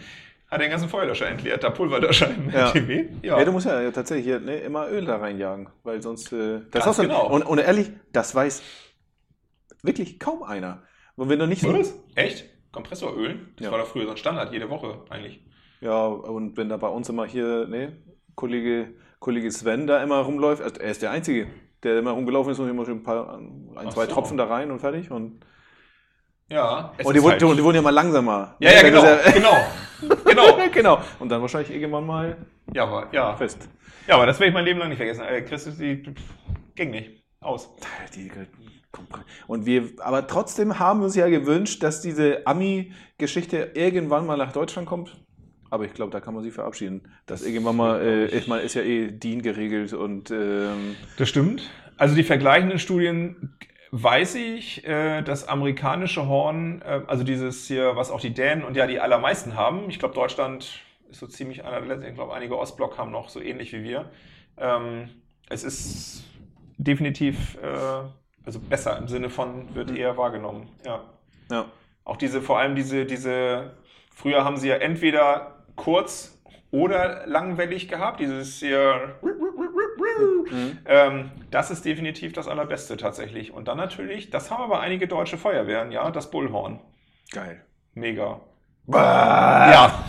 hat 0.51 0.61
den 0.61 0.69
ganzen 0.69 0.87
Feuerlöscher 0.87 1.27
entleert, 1.27 1.63
da 1.63 1.71
Pulverlöscher 1.71 2.29
im 2.29 2.51
Ja. 2.51 2.67
LTW. 2.67 3.05
Ja. 3.23 3.43
du 3.43 3.51
musst 3.51 3.65
ja 3.65 3.89
tatsächlich 3.91 4.25
hier, 4.27 4.39
ne, 4.39 4.57
immer 4.57 4.87
Öl 4.87 5.03
da 5.05 5.17
reinjagen, 5.17 5.69
weil 5.83 6.01
sonst. 6.03 6.31
Äh, 6.31 6.59
das 6.71 6.83
Ganz 6.83 6.87
auch 6.87 6.93
so, 6.93 7.01
genau. 7.01 7.27
und, 7.27 7.41
und 7.41 7.57
ehrlich, 7.57 7.89
das 8.13 8.35
weiß 8.35 8.61
wirklich 9.83 10.19
kaum 10.19 10.43
einer. 10.43 10.83
Und 11.15 11.29
wenn 11.29 11.39
du 11.39 11.47
nicht 11.47 11.61
so. 11.61 11.73
Was? 11.73 11.95
Echt? 12.15 12.45
Kompressoröl? 12.71 13.39
Das 13.55 13.65
Ja. 13.65 13.71
war 13.71 13.79
doch 13.79 13.87
früher 13.87 14.05
so 14.05 14.11
ein 14.11 14.17
Standard, 14.17 14.53
jede 14.53 14.69
Woche 14.69 14.99
eigentlich. 15.09 15.41
Ja, 15.81 16.05
und 16.07 16.57
wenn 16.57 16.69
da 16.69 16.77
bei 16.77 16.87
uns 16.87 17.07
immer 17.09 17.25
hier, 17.25 17.67
ne, 17.67 17.97
Kollege, 18.35 18.93
Kollege 19.19 19.51
Sven 19.51 19.87
da 19.87 20.01
immer 20.03 20.19
rumläuft, 20.21 20.61
also 20.61 20.79
er 20.79 20.91
ist 20.91 21.01
der 21.01 21.11
Einzige, 21.11 21.47
der 21.83 21.99
immer 21.99 22.11
rumgelaufen 22.11 22.51
ist 22.51 22.59
und 22.59 22.69
immer 22.69 22.85
schon 22.85 22.95
ein 22.99 23.03
paar, 23.03 23.37
ein, 23.37 23.91
zwei 23.91 24.05
so. 24.05 24.11
Tropfen 24.13 24.37
da 24.37 24.45
rein 24.45 24.71
und 24.71 24.79
fertig. 24.79 25.11
Und 25.11 25.39
Ja. 26.49 26.93
es 26.97 27.05
Und 27.05 27.13
die, 27.13 27.17
ist 27.19 27.23
wurden, 27.23 27.31
halt- 27.33 27.41
die 27.59 27.63
wurden 27.63 27.75
ja 27.75 27.81
mal 27.81 27.89
langsamer. 27.91 28.55
Ja, 28.59 28.71
ja, 28.71 28.77
Wenn 28.83 28.93
genau. 28.93 29.01
das 29.03 29.33
genau. 29.33 29.57
Genau. 30.25 30.69
genau. 30.71 30.99
Und 31.19 31.29
dann 31.29 31.41
wahrscheinlich 31.41 31.71
irgendwann 31.71 32.05
mal 32.05 32.37
Ja, 32.73 32.83
aber, 32.85 33.07
ja. 33.11 33.35
fest. 33.35 33.67
ja, 34.07 34.15
aber 34.15 34.25
das 34.27 34.39
werde 34.39 34.49
ich 34.49 34.53
mein 34.53 34.65
Leben 34.65 34.79
lang 34.79 34.89
nicht 34.89 34.97
vergessen. 34.97 35.23
Äh, 35.23 35.41
Chris, 35.41 35.65
die 35.77 36.03
ging 36.75 36.91
nicht. 36.91 37.23
Aus. 37.41 37.69
Die, 38.15 38.31
und 39.47 39.65
wir, 39.65 39.89
aber 39.99 40.25
trotzdem 40.27 40.79
haben 40.79 40.99
wir 41.01 41.05
uns 41.05 41.15
ja 41.15 41.27
gewünscht, 41.29 41.83
dass 41.83 42.01
diese 42.01 42.45
Ami-Geschichte 42.47 43.71
irgendwann 43.75 44.25
mal 44.25 44.37
nach 44.37 44.51
Deutschland 44.51 44.87
kommt. 44.87 45.15
Aber 45.69 45.85
ich 45.85 45.93
glaube, 45.93 46.11
da 46.11 46.19
kann 46.19 46.33
man 46.33 46.43
sie 46.43 46.51
verabschieden. 46.51 47.01
Dass 47.25 47.45
irgendwann 47.45 47.75
mal, 47.75 48.01
äh, 48.01 48.25
ich 48.27 48.47
meine, 48.47 48.63
ist 48.63 48.73
ja 48.73 48.81
eh 48.81 49.11
DIN 49.11 49.41
geregelt 49.41 49.93
und 49.93 50.31
ähm, 50.31 50.95
Das 51.17 51.29
stimmt. 51.29 51.69
Also 51.97 52.15
die 52.15 52.23
vergleichenden 52.23 52.79
Studien 52.79 53.55
weiß 53.91 54.35
ich, 54.35 54.85
äh, 54.85 55.21
das 55.21 55.47
amerikanische 55.47 56.27
Horn, 56.27 56.81
äh, 56.81 57.01
also 57.07 57.23
dieses 57.23 57.67
hier, 57.67 57.95
was 57.95 58.11
auch 58.11 58.19
die 58.19 58.33
Dänen 58.33 58.63
und 58.63 58.75
ja 58.75 58.87
die 58.87 58.99
allermeisten 58.99 59.55
haben. 59.55 59.89
Ich 59.89 59.99
glaube, 59.99 60.13
Deutschland 60.13 60.81
ist 61.09 61.19
so 61.19 61.27
ziemlich 61.27 61.63
einer 61.63 61.79
der 61.79 61.87
letzten. 61.87 62.09
Ich 62.09 62.15
glaube, 62.15 62.33
einige 62.33 62.57
Ostblock 62.57 62.97
haben 62.97 63.11
noch 63.11 63.29
so 63.29 63.41
ähnlich 63.41 63.73
wie 63.73 63.83
wir. 63.83 64.09
Ähm, 64.57 65.09
es 65.49 65.63
ist 65.63 66.23
definitiv 66.77 67.57
äh, 67.61 68.07
also 68.47 68.59
besser 68.59 68.97
im 68.97 69.09
Sinne 69.09 69.29
von 69.29 69.75
wird 69.75 69.91
eher 69.91 70.17
wahrgenommen. 70.17 70.69
Ja. 70.85 71.03
ja. 71.51 71.65
Auch 72.05 72.15
diese, 72.15 72.41
vor 72.41 72.59
allem 72.59 72.75
diese, 72.75 73.05
diese, 73.05 73.75
früher 74.15 74.45
haben 74.45 74.55
sie 74.55 74.69
ja 74.69 74.75
entweder 74.75 75.56
kurz 75.77 76.37
oder 76.71 77.25
langwellig 77.25 77.87
gehabt, 77.87 78.19
dieses 78.19 78.59
hier, 78.59 79.15
ähm, 80.85 81.31
das 81.49 81.71
ist 81.71 81.85
definitiv 81.85 82.33
das 82.33 82.49
Allerbeste 82.49 82.97
tatsächlich. 82.97 83.53
Und 83.53 83.69
dann 83.69 83.77
natürlich, 83.77 84.29
das 84.29 84.51
haben 84.51 84.63
aber 84.63 84.81
einige 84.81 85.07
deutsche 85.07 85.37
Feuerwehren, 85.37 85.93
ja, 85.93 86.11
das 86.11 86.29
Bullhorn. 86.29 86.81
Geil. 87.31 87.63
Mega. 87.93 88.41
Ja. 88.87 90.03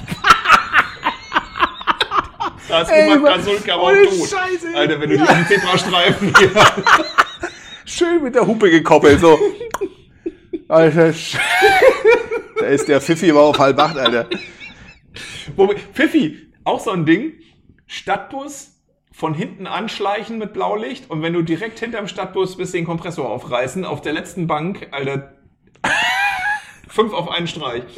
Da 2.68 2.82
ist 2.82 2.90
immer 2.90 3.30
Kasulka 3.30 3.74
aber 3.74 3.82
auch 3.84 3.92
tot. 3.92 4.28
Scheiße. 4.28 4.76
Alter, 4.76 5.00
wenn 5.00 5.10
du 5.10 5.16
die 5.16 5.22
auf 5.22 5.28
dem 5.28 5.46
Zebrastreifen 5.46 6.34
hier. 6.38 6.50
Schön 7.86 8.22
mit 8.22 8.34
der 8.34 8.46
Hupe 8.46 8.70
gekoppelt, 8.70 9.20
so. 9.20 9.38
Alter, 10.68 11.12
da 12.60 12.66
ist 12.66 12.86
der 12.88 13.00
Pfiffi 13.00 13.30
aber 13.30 13.40
auf 13.40 13.58
halb 13.58 13.78
acht, 13.78 13.96
Alter. 13.96 14.26
Pfiffi, 15.92 16.52
auch 16.64 16.80
so 16.80 16.90
ein 16.90 17.04
Ding. 17.06 17.32
Stadtbus 17.86 18.74
von 19.12 19.34
hinten 19.34 19.66
anschleichen 19.66 20.38
mit 20.38 20.52
Blaulicht 20.52 21.10
und 21.10 21.22
wenn 21.22 21.32
du 21.32 21.42
direkt 21.42 21.80
hinterm 21.80 22.06
Stadtbus 22.06 22.56
bist, 22.56 22.74
den 22.74 22.84
Kompressor 22.84 23.28
aufreißen, 23.28 23.84
auf 23.84 24.00
der 24.00 24.12
letzten 24.12 24.46
Bank, 24.46 24.88
Alter. 24.92 25.32
Fünf 26.88 27.12
auf 27.12 27.28
einen 27.30 27.46
Streich. 27.46 27.82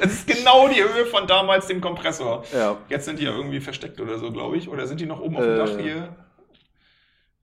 Das 0.00 0.12
ist 0.12 0.26
genau 0.26 0.68
die 0.68 0.82
Höhe 0.82 1.06
von 1.06 1.26
damals 1.26 1.66
dem 1.68 1.80
Kompressor. 1.80 2.44
Ja. 2.52 2.76
Jetzt 2.90 3.06
sind 3.06 3.20
die 3.20 3.24
ja 3.24 3.30
irgendwie 3.30 3.60
versteckt 3.60 4.00
oder 4.00 4.18
so, 4.18 4.30
glaube 4.32 4.56
ich. 4.58 4.68
Oder 4.68 4.86
sind 4.86 5.00
die 5.00 5.06
noch 5.06 5.20
oben 5.20 5.36
auf 5.36 5.42
dem 5.42 5.54
Äh. 5.54 5.56
Dach 5.56 5.78
hier? 5.78 6.08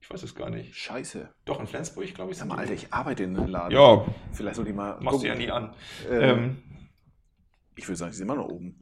Ich 0.01 0.09
weiß 0.11 0.21
es 0.21 0.35
gar 0.35 0.49
nicht. 0.49 0.75
Scheiße. 0.75 1.29
Doch, 1.45 1.59
in 1.59 1.65
Flensburg, 1.65 2.13
glaube 2.13 2.31
ich. 2.33 2.37
Sag 2.37 2.49
mal, 2.49 2.55
die. 2.55 2.61
Alter, 2.61 2.73
ich 2.73 2.93
arbeite 2.93 3.23
in 3.23 3.35
einem 3.37 3.47
Laden. 3.47 3.71
Ja, 3.75 4.05
Vielleicht 4.33 4.57
soll 4.57 4.67
ich 4.67 4.75
mal. 4.75 4.97
machst 4.99 5.23
du 5.23 5.27
ja 5.27 5.33
nie 5.35 5.49
an. 5.49 5.73
Ähm, 6.11 6.21
Ähm, 6.21 6.63
Ich 7.81 7.87
würde 7.87 7.97
sagen, 7.97 8.11
sie 8.11 8.19
sind 8.19 8.27
immer 8.27 8.35
noch 8.35 8.47
oben. 8.47 8.75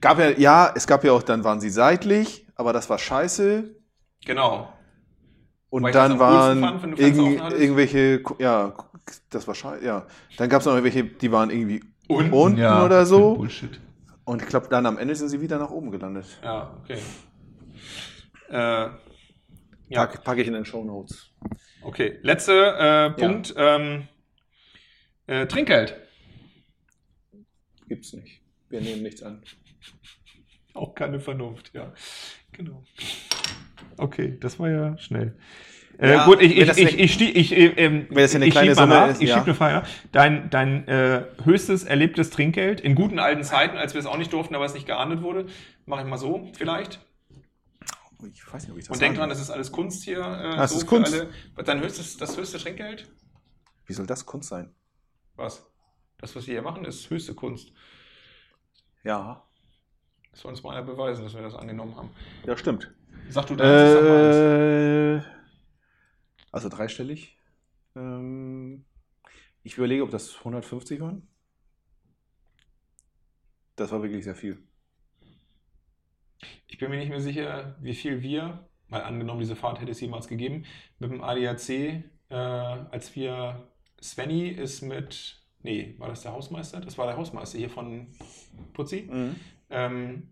Gab 0.00 0.18
ja, 0.18 0.30
ja, 0.30 0.72
es 0.74 0.86
gab 0.86 1.04
ja 1.04 1.12
auch, 1.12 1.22
dann 1.22 1.44
waren 1.44 1.60
sie 1.60 1.68
seitlich, 1.70 2.46
aber 2.54 2.72
das 2.72 2.88
war 2.88 2.98
scheiße. 2.98 3.74
genau. 4.24 4.72
Und 5.68 5.82
das 5.82 5.92
dann 5.92 6.18
waren 6.18 6.60
fand, 6.60 6.92
hattest. 6.98 7.60
irgendwelche, 7.60 8.22
ja, 8.38 8.72
das 9.28 9.46
war 9.46 9.54
scheiße, 9.54 9.84
ja. 9.84 10.06
Dann 10.38 10.48
gab 10.48 10.60
es 10.60 10.66
noch 10.66 10.72
irgendwelche, 10.72 11.04
die 11.04 11.30
waren 11.30 11.50
irgendwie 11.50 11.82
Unten, 12.08 12.32
unten 12.32 12.58
ja, 12.58 12.84
oder 12.84 13.04
so. 13.04 13.34
Bullshit. 13.34 13.80
Und 14.24 14.42
ich 14.42 14.48
glaube, 14.48 14.68
dann 14.70 14.86
am 14.86 14.96
Ende 14.96 15.14
sind 15.14 15.28
sie 15.28 15.40
wieder 15.40 15.58
nach 15.58 15.70
oben 15.70 15.90
gelandet. 15.90 16.38
Ja, 16.42 16.74
okay. 16.82 16.98
Äh, 18.48 18.88
ja, 19.88 20.06
Pack, 20.06 20.24
packe 20.24 20.40
ich 20.40 20.48
in 20.48 20.54
den 20.54 20.64
Show 20.64 20.84
Notes. 20.84 21.32
okay. 21.82 22.18
Letzter 22.22 23.06
äh, 23.06 23.10
Punkt. 23.10 23.52
Ähm, 23.56 24.08
äh, 25.26 25.46
Trinkgeld. 25.46 26.05
Gibt's 27.88 28.12
nicht. 28.12 28.40
Wir 28.68 28.80
nehmen 28.80 29.02
nichts 29.02 29.22
an. 29.22 29.42
Auch 30.74 30.94
keine 30.94 31.20
Vernunft, 31.20 31.72
ja. 31.72 31.92
Genau. 32.52 32.82
Okay, 33.96 34.36
das 34.40 34.58
war 34.58 34.68
ja 34.70 34.98
schnell. 34.98 35.36
Äh, 35.98 36.10
Ja, 36.12 36.24
gut, 36.26 36.42
ich, 36.42 36.56
ich, 36.58 36.66
das 36.66 36.76
ich, 36.76 36.98
ich, 36.98 37.12
stie- 37.14 37.30
ich, 37.30 37.52
äh, 37.56 37.66
ähm, 37.76 38.06
Wenn 38.10 38.16
das 38.18 38.32
ja 38.32 38.36
eine 38.38 38.46
ich 38.46 38.50
kleine 38.52 38.70
schieb 38.70 38.76
mal 38.76 38.82
Summe 38.82 38.94
nach, 38.94 39.08
ist, 39.08 39.22
Ich 39.22 39.28
ja. 39.30 39.36
schieb 39.36 39.44
eine 39.44 39.54
Frage 39.54 39.74
nach. 39.76 39.88
Dein, 40.12 40.50
dein 40.50 40.86
äh, 40.88 41.24
höchstes 41.44 41.84
erlebtes 41.84 42.30
Trinkgeld 42.30 42.80
in 42.80 42.94
guten 42.94 43.18
alten 43.18 43.42
Zeiten, 43.44 43.76
als 43.78 43.94
wir 43.94 44.00
es 44.00 44.06
auch 44.06 44.18
nicht 44.18 44.32
durften, 44.32 44.54
aber 44.54 44.64
es 44.66 44.74
nicht 44.74 44.86
geahndet 44.86 45.22
wurde, 45.22 45.46
mache 45.86 46.02
ich 46.02 46.06
mal 46.08 46.18
so 46.18 46.50
vielleicht. 46.54 47.00
Ich 48.34 48.52
weiß 48.52 48.62
nicht, 48.64 48.72
ob 48.72 48.78
ich 48.78 48.86
das 48.86 48.96
Und 48.96 49.00
denk 49.02 49.16
dran, 49.16 49.28
das 49.28 49.40
ist 49.40 49.50
alles 49.50 49.70
Kunst 49.72 50.02
hier. 50.04 50.18
Äh, 50.18 50.22
Ah, 50.22 50.64
es 50.64 50.72
ist 50.72 50.80
für 50.80 50.86
Kunst. 50.86 51.14
Alle. 51.14 51.64
Dein 51.64 51.80
höchstes, 51.80 52.16
das 52.16 52.36
höchste 52.36 52.58
Trinkgeld? 52.58 53.08
Wie 53.86 53.92
soll 53.92 54.06
das 54.06 54.26
Kunst 54.26 54.48
sein? 54.48 54.74
Was? 55.36 55.64
Das, 56.18 56.34
was 56.34 56.46
wir 56.46 56.54
hier 56.54 56.62
machen, 56.62 56.84
ist 56.84 57.10
höchste 57.10 57.34
Kunst. 57.34 57.72
Ja. 59.04 59.46
Das 60.30 60.40
soll 60.40 60.50
uns 60.50 60.62
mal 60.62 60.76
einer 60.76 60.86
beweisen, 60.86 61.24
dass 61.24 61.34
wir 61.34 61.42
das 61.42 61.54
angenommen 61.54 61.96
haben. 61.96 62.10
Ja, 62.44 62.56
stimmt. 62.56 62.92
Sag 63.28 63.46
du 63.46 63.56
deins. 63.56 65.24
Äh, 65.24 65.28
also 66.52 66.68
dreistellig. 66.68 67.36
Ähm, 67.94 68.84
ich 69.62 69.76
überlege, 69.76 70.02
ob 70.02 70.10
das 70.10 70.38
150 70.38 71.00
waren. 71.00 71.26
Das 73.76 73.92
war 73.92 74.02
wirklich 74.02 74.24
sehr 74.24 74.34
viel. 74.34 74.58
Ich 76.66 76.78
bin 76.78 76.90
mir 76.90 76.98
nicht 76.98 77.10
mehr 77.10 77.20
sicher, 77.20 77.76
wie 77.80 77.94
viel 77.94 78.22
wir, 78.22 78.68
mal 78.88 79.02
angenommen, 79.02 79.40
diese 79.40 79.56
Fahrt 79.56 79.80
hätte 79.80 79.92
es 79.92 80.00
jemals 80.00 80.28
gegeben, 80.28 80.64
mit 80.98 81.10
dem 81.10 81.22
ADAC, 81.22 81.68
äh, 81.68 82.34
als 82.34 83.14
wir, 83.14 83.68
Svenny 84.02 84.48
ist 84.48 84.82
mit, 84.82 85.42
nee, 85.62 85.94
war 85.98 86.08
das 86.08 86.22
der 86.22 86.32
Hausmeister? 86.32 86.80
Das 86.80 86.96
war 86.98 87.06
der 87.06 87.16
Hausmeister 87.16 87.58
hier 87.58 87.70
von 87.70 88.08
Putzi. 88.72 89.08
ähm, 89.70 90.28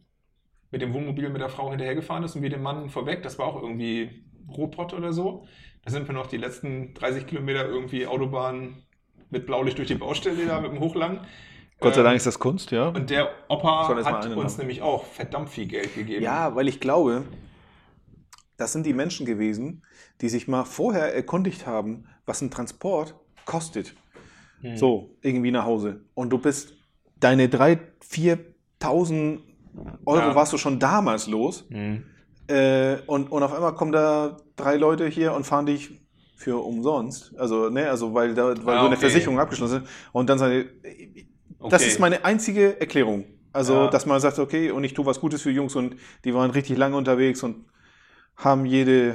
mit 0.70 0.83
dem 0.83 0.93
Wohnmobil 0.93 1.29
mit 1.29 1.41
der 1.41 1.49
Frau 1.49 1.70
hinterhergefahren 1.70 2.25
ist 2.25 2.35
und 2.35 2.43
wir 2.43 2.51
den 2.51 2.62
Mann 2.62 2.89
vorweg, 2.91 3.22
das 3.22 3.39
war 3.39 3.47
auch 3.47 3.61
irgendwie 3.62 4.25
Robot 4.49 4.93
oder 4.93 5.12
so. 5.12 5.47
Da 5.85 5.91
sind 5.91 6.09
wir 6.09 6.14
noch 6.14 6.27
die 6.27 6.37
letzten 6.37 6.95
30 6.95 7.27
Kilometer 7.27 7.66
irgendwie 7.68 8.07
Autobahn 8.07 8.83
mit 9.31 9.47
Blaulicht 9.47 9.79
durch 9.79 9.89
die 9.89 9.95
Baustelle 9.95 10.47
da 10.47 10.61
mit 10.61 10.72
dem 10.72 10.81
Hochlang. 10.81 11.20
Gott 11.81 11.95
sei 11.95 12.01
Ähm, 12.01 12.05
Dank 12.07 12.16
ist 12.16 12.27
das 12.27 12.39
Kunst, 12.39 12.70
ja. 12.70 12.89
Und 12.89 13.11
der 13.11 13.31
Opa 13.49 13.89
hat 13.89 14.27
uns 14.37 14.53
haben. 14.53 14.59
nämlich 14.59 14.83
auch 14.83 15.05
verdammt 15.05 15.51
viel 15.51 15.66
Geld 15.66 15.95
gegeben. 15.95 16.22
Ja, 16.22 16.55
weil 16.55 16.68
ich 16.68 16.81
glaube, 16.81 17.25
das 18.57 18.72
sind 18.72 18.87
die 18.87 18.93
Menschen 18.95 19.27
gewesen, 19.27 19.83
die 20.20 20.29
sich 20.29 20.49
mal 20.49 20.64
vorher 20.64 21.14
erkundigt 21.14 21.66
haben, 21.66 22.07
was 22.27 22.41
ein 22.41 22.51
Transport 22.51 23.14
kostet. 23.45 23.95
Hm. 24.65 24.77
So, 24.77 25.17
irgendwie 25.21 25.51
nach 25.51 25.65
Hause. 25.67 26.01
Und 26.15 26.31
du 26.31 26.39
bist 26.39 26.75
deine 27.21 27.49
3.000, 27.49 27.79
4.000 28.81 29.41
Euro 30.07 30.29
Ja. 30.29 30.35
warst 30.35 30.53
du 30.53 30.59
schon 30.59 30.79
damals 30.79 31.27
los. 31.27 31.67
Hm. 31.71 32.05
Äh, 32.47 32.97
und, 33.07 33.31
und 33.31 33.43
auf 33.43 33.53
einmal 33.53 33.75
kommen 33.75 33.93
da 33.93 34.37
drei 34.57 34.77
Leute 34.77 35.07
hier 35.07 35.33
und 35.35 35.45
fahren 35.45 35.67
dich 35.67 36.01
für 36.37 36.62
umsonst. 36.65 37.35
Also, 37.39 37.69
ne, 37.71 37.89
also 37.89 38.12
weil 38.15 38.35
da 38.35 38.49
weil 38.65 38.77
Ah, 38.77 38.81
so 38.81 38.87
eine 38.87 38.97
okay. 38.97 39.01
Versicherung 39.01 39.39
abgeschlossen 39.39 39.83
ist. 39.85 39.91
Und 40.12 40.29
dann 40.29 40.39
sagen 40.39 40.65
die, 40.85 41.27
das 41.71 41.83
Okay. 41.83 41.87
ist 41.91 42.01
meine 42.01 42.25
einzige 42.25 42.81
Erklärung. 42.81 43.25
Also, 43.53 43.73
Ja. 43.85 43.89
dass 43.89 44.05
man 44.07 44.21
sagt, 44.21 44.39
okay, 44.39 44.71
und 44.71 44.85
ich 44.85 44.95
tue 44.95 45.07
was 45.07 45.21
Gutes 45.21 45.43
für 45.43 45.51
Jungs 45.51 45.75
und 45.77 45.97
die 46.25 46.35
waren 46.35 46.51
richtig 46.51 46.77
lange 46.77 46.97
unterwegs 46.97 47.43
und 47.43 47.67
haben 48.37 48.67
jede 48.67 49.15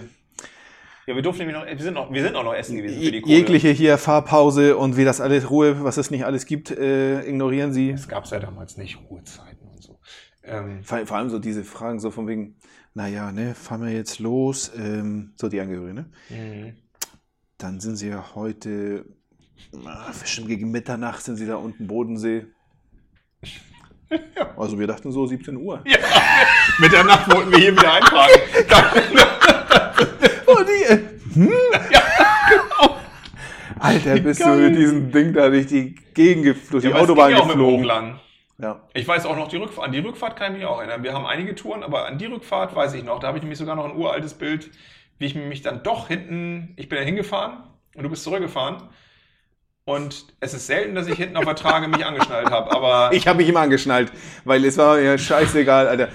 Ja, 1.09 1.15
wir 1.15 1.23
durften 1.23 1.39
nämlich 1.47 1.57
noch, 1.57 1.65
wir 1.65 1.83
sind, 1.83 1.95
noch, 1.95 2.13
wir 2.13 2.21
sind 2.21 2.35
auch 2.35 2.43
noch 2.43 2.53
essen 2.53 2.77
gewesen 2.77 3.01
für 3.01 3.11
die 3.11 3.21
Kohle. 3.21 3.33
jegliche 3.33 3.69
hier 3.69 3.97
Fahrpause 3.97 4.77
und 4.77 4.95
wie 4.95 5.05
das 5.05 5.19
alles 5.19 5.49
Ruhe, 5.49 5.83
was 5.83 5.97
es 5.97 6.11
nicht 6.11 6.23
alles 6.23 6.45
gibt, 6.45 6.69
äh, 6.69 7.27
ignorieren 7.27 7.73
sie. 7.73 7.89
Es 7.89 8.07
gab 8.07 8.27
ja 8.27 8.37
damals 8.39 8.77
nicht 8.77 8.99
Ruhezeiten 9.09 9.67
und 9.73 9.81
so. 9.81 9.99
Ähm, 10.43 10.83
Vor, 10.83 11.03
vor 11.07 11.17
allem 11.17 11.31
so 11.31 11.39
diese 11.39 11.63
Fragen 11.63 11.99
so 11.99 12.11
von 12.11 12.27
wegen, 12.27 12.57
naja, 12.93 13.31
ne, 13.31 13.55
fahren 13.55 13.81
wir 13.81 13.91
jetzt 13.91 14.19
los, 14.19 14.71
ähm, 14.77 15.33
so 15.35 15.49
die 15.49 15.59
Angehörigen, 15.59 15.95
ne? 15.95 16.05
mhm. 16.29 16.73
Dann 17.57 17.79
sind 17.79 17.95
sie 17.95 18.09
ja 18.09 18.35
heute, 18.35 19.03
ah, 19.83 20.11
bestimmt 20.21 20.47
gegen 20.47 20.69
Mitternacht 20.69 21.23
sind 21.23 21.37
sie 21.37 21.47
da 21.47 21.55
unten 21.55 21.87
Bodensee. 21.87 22.45
Also 24.57 24.79
wir 24.79 24.87
dachten 24.87 25.11
so 25.11 25.27
17 25.27 25.55
Uhr. 25.55 25.83
ja, 25.85 25.97
mit 26.79 26.91
der 26.91 27.03
Nacht 27.03 27.31
wollten 27.31 27.51
wir 27.51 27.59
hier 27.59 27.71
wieder 27.71 27.93
einparken. 27.93 28.41
Oh, 30.69 30.73
die, 30.77 30.93
äh, 30.93 30.99
hm? 31.33 31.51
Alter, 33.79 34.19
bist 34.19 34.41
du 34.41 34.49
mit 34.49 34.75
diesem 34.75 35.11
Ding 35.11 35.33
da 35.33 35.49
durch 35.49 35.67
die 35.67 35.95
Gegend, 36.13 36.45
durch 36.71 36.83
die 36.83 36.89
Ja, 36.89 36.97
es 36.97 37.03
Autobahn 37.03 37.29
ging 37.29 37.37
ja 37.37 37.43
auch 37.43 37.47
mit 37.47 37.55
geflogen. 37.55 38.19
Ja. 38.57 38.81
Ich 38.93 39.07
weiß 39.07 39.25
auch 39.25 39.37
noch 39.37 39.47
die 39.47 39.55
Rückfahrt. 39.55 39.87
An 39.87 39.93
die 39.93 39.99
Rückfahrt 39.99 40.35
kann 40.35 40.51
ich 40.51 40.59
mich 40.59 40.67
auch 40.67 40.79
erinnern. 40.79 41.01
Wir 41.01 41.13
haben 41.13 41.25
einige 41.25 41.55
Touren, 41.55 41.81
aber 41.81 42.07
an 42.07 42.17
die 42.17 42.25
Rückfahrt 42.25 42.75
weiß 42.75 42.93
ich 42.93 43.03
noch. 43.05 43.19
Da 43.19 43.27
habe 43.27 43.37
ich 43.37 43.43
nämlich 43.43 43.57
sogar 43.57 43.75
noch 43.77 43.85
ein 43.85 43.95
uraltes 43.95 44.33
Bild, 44.33 44.69
wie 45.17 45.27
ich 45.27 45.35
mich 45.35 45.61
dann 45.61 45.81
doch 45.81 46.09
hinten, 46.09 46.73
ich 46.75 46.89
bin 46.89 46.99
da 46.99 47.05
hingefahren 47.05 47.63
und 47.95 48.03
du 48.03 48.09
bist 48.09 48.23
zurückgefahren. 48.23 48.83
Und 49.85 50.25
es 50.39 50.53
ist 50.53 50.67
selten, 50.67 50.93
dass 50.93 51.07
ich 51.07 51.15
hinten 51.15 51.37
auf 51.37 51.45
der 51.45 51.55
Trage 51.55 51.87
mich 51.87 52.05
angeschnallt 52.05 52.51
habe, 52.51 52.71
aber 52.71 53.11
Ich 53.15 53.27
habe 53.27 53.37
mich 53.37 53.49
immer 53.49 53.61
angeschnallt, 53.61 54.11
weil 54.43 54.63
es 54.65 54.77
war 54.77 54.99
ja 54.99 55.17
scheißegal, 55.17 55.87
Alter. 55.87 56.09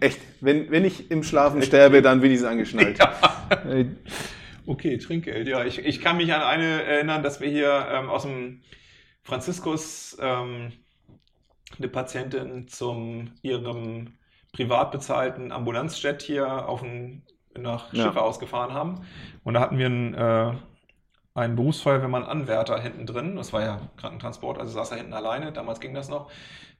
Es 0.00 0.06
Echt, 0.06 0.20
wenn, 0.40 0.70
wenn 0.70 0.84
ich 0.84 1.10
im 1.10 1.22
Schlafen 1.22 1.62
sterbe, 1.62 2.02
dann 2.02 2.20
bin 2.20 2.32
ich 2.32 2.44
angeschnallt. 2.44 2.98
Äh, 3.66 3.86
okay, 4.66 4.98
Trinkgeld. 4.98 5.48
Ja, 5.48 5.64
ich, 5.64 5.78
ich 5.78 6.00
kann 6.00 6.18
mich 6.18 6.32
an 6.32 6.42
eine 6.42 6.82
erinnern, 6.82 7.22
dass 7.22 7.40
wir 7.40 7.48
hier 7.48 7.86
ähm, 7.90 8.10
aus 8.10 8.22
dem 8.22 8.60
Franziskus 9.22 10.16
ähm, 10.20 10.72
eine 11.78 11.88
Patientin 11.88 12.68
zum 12.68 13.32
ihrem 13.42 14.18
privat 14.52 14.90
bezahlten 14.90 15.52
Ambulanzjet 15.52 16.22
hier 16.22 16.68
auf 16.68 16.82
ein, 16.82 17.22
nach 17.56 17.92
Ja. 17.92 18.04
Schiffe 18.04 18.22
ausgefahren 18.22 18.72
haben. 18.74 19.06
Und 19.44 19.54
da 19.54 19.60
hatten 19.60 19.78
wir 19.78 19.86
einen, 19.86 20.14
äh, 20.14 20.52
einen 21.38 21.56
Berufsfeuerwehrmann-Anwärter 21.56 22.80
hinten 22.80 23.06
drin. 23.06 23.36
Das 23.36 23.52
war 23.52 23.62
ja 23.62 23.80
Krankentransport, 23.96 24.58
also 24.58 24.72
saß 24.72 24.92
er 24.92 24.96
hinten 24.98 25.12
alleine. 25.12 25.52
Damals 25.52 25.80
ging 25.80 25.94
das 25.94 26.08
noch. 26.08 26.30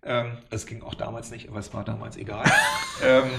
Ähm, 0.02 0.38
es 0.50 0.66
ging 0.66 0.82
auch 0.82 0.94
damals 0.94 1.30
nicht, 1.30 1.48
aber 1.48 1.58
es 1.58 1.72
war 1.74 1.84
damals 1.84 2.16
egal. 2.16 2.44
ähm, 3.04 3.30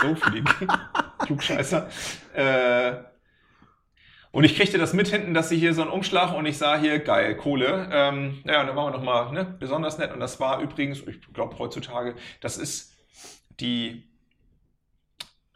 so 0.00 0.14
für 0.14 0.30
die 0.30 0.44
Klugscheißer. 1.18 1.88
Äh, 2.34 2.92
und 4.30 4.44
ich 4.44 4.56
kriegte 4.56 4.78
das 4.78 4.92
mit 4.92 5.08
hinten, 5.08 5.34
dass 5.34 5.48
sie 5.48 5.56
hier 5.56 5.74
so 5.74 5.82
einen 5.82 5.90
Umschlag 5.90 6.34
und 6.34 6.44
ich 6.46 6.58
sah 6.58 6.76
hier, 6.76 6.98
geil, 6.98 7.36
Kohle. 7.36 7.88
Ähm, 7.90 8.42
ja, 8.44 8.64
dann 8.64 8.76
waren 8.76 8.92
wir 8.92 8.98
nochmal 8.98 9.32
ne, 9.32 9.44
besonders 9.58 9.98
nett. 9.98 10.12
Und 10.12 10.20
das 10.20 10.38
war 10.38 10.60
übrigens, 10.60 11.00
ich 11.06 11.20
glaube 11.32 11.58
heutzutage, 11.58 12.14
das 12.40 12.58
ist 12.58 12.94
die 13.58 14.08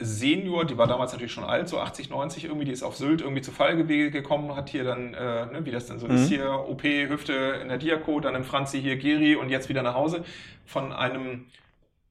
Senior, 0.04 0.64
die 0.64 0.76
war 0.78 0.86
damals 0.86 1.12
natürlich 1.12 1.32
schon 1.32 1.44
alt, 1.44 1.68
so 1.68 1.78
80, 1.80 2.10
90 2.10 2.44
irgendwie, 2.44 2.64
die 2.64 2.72
ist 2.72 2.82
auf 2.82 2.96
Sylt 2.96 3.20
irgendwie 3.20 3.42
zu 3.42 3.52
Fall 3.52 3.82
ge- 3.84 4.10
gekommen, 4.10 4.54
hat 4.56 4.68
hier 4.70 4.84
dann, 4.84 5.14
äh, 5.14 5.46
ne, 5.46 5.60
wie 5.64 5.70
das 5.70 5.86
denn 5.86 5.98
so 5.98 6.06
Mhm. 6.08 6.14
ist, 6.14 6.28
hier 6.28 6.50
OP, 6.68 6.82
Hüfte 6.84 7.32
in 7.62 7.68
der 7.68 7.78
Diako, 7.78 8.20
dann 8.20 8.34
im 8.34 8.44
Franzi 8.44 8.80
hier 8.80 8.96
Geri 8.96 9.36
und 9.36 9.48
jetzt 9.48 9.68
wieder 9.68 9.82
nach 9.82 9.94
Hause 9.94 10.24
von 10.64 10.92
einem 10.92 11.46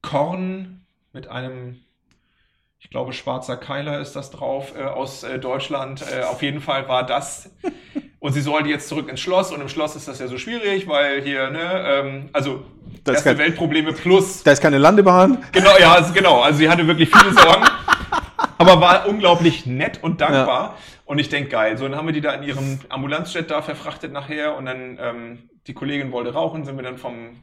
Korn 0.01 0.81
mit 1.13 1.27
einem, 1.27 1.79
ich 2.81 2.89
glaube, 2.89 3.13
schwarzer 3.13 3.57
Keiler 3.57 3.99
ist 3.99 4.15
das 4.15 4.31
drauf, 4.31 4.73
äh, 4.77 4.83
aus 4.83 5.23
äh, 5.23 5.39
Deutschland. 5.39 6.01
Äh, 6.11 6.23
auf 6.23 6.41
jeden 6.41 6.59
Fall 6.61 6.87
war 6.89 7.05
das. 7.05 7.49
Und 8.19 8.33
sie 8.33 8.41
sollte 8.41 8.69
jetzt 8.69 8.87
zurück 8.89 9.07
ins 9.07 9.19
Schloss 9.19 9.51
und 9.51 9.61
im 9.61 9.69
Schloss 9.69 9.95
ist 9.95 10.07
das 10.07 10.19
ja 10.19 10.27
so 10.27 10.37
schwierig, 10.37 10.87
weil 10.87 11.21
hier, 11.21 11.49
ne, 11.51 11.59
ähm, 11.87 12.29
also 12.33 12.65
Das 13.03 13.15
erste 13.15 13.29
kann- 13.29 13.37
Weltprobleme 13.37 13.93
plus 13.93 14.43
Da 14.43 14.51
ist 14.51 14.61
keine 14.61 14.77
Landebahn. 14.79 15.43
Genau, 15.51 15.77
ja, 15.79 15.93
also 15.93 16.11
genau. 16.13 16.41
Also 16.41 16.57
sie 16.59 16.69
hatte 16.69 16.85
wirklich 16.87 17.09
viele 17.09 17.33
Sorgen, 17.33 17.65
aber 18.57 18.81
war 18.81 19.07
unglaublich 19.07 19.65
nett 19.65 19.99
und 20.03 20.19
dankbar. 20.21 20.75
Und 21.05 21.19
ich 21.19 21.29
denke, 21.29 21.49
geil. 21.49 21.77
So, 21.77 21.87
dann 21.87 21.97
haben 21.97 22.07
wir 22.07 22.13
die 22.13 22.21
da 22.21 22.33
in 22.33 22.43
ihrem 22.43 22.79
Ambulanzjet 22.89 23.49
da 23.51 23.61
verfrachtet 23.61 24.11
nachher 24.11 24.55
und 24.55 24.65
dann 24.65 24.97
ähm, 25.01 25.49
die 25.67 25.73
Kollegin 25.73 26.11
wollte 26.11 26.33
rauchen, 26.33 26.63
sind 26.65 26.77
wir 26.77 26.83
dann 26.83 26.97
vom 26.97 27.37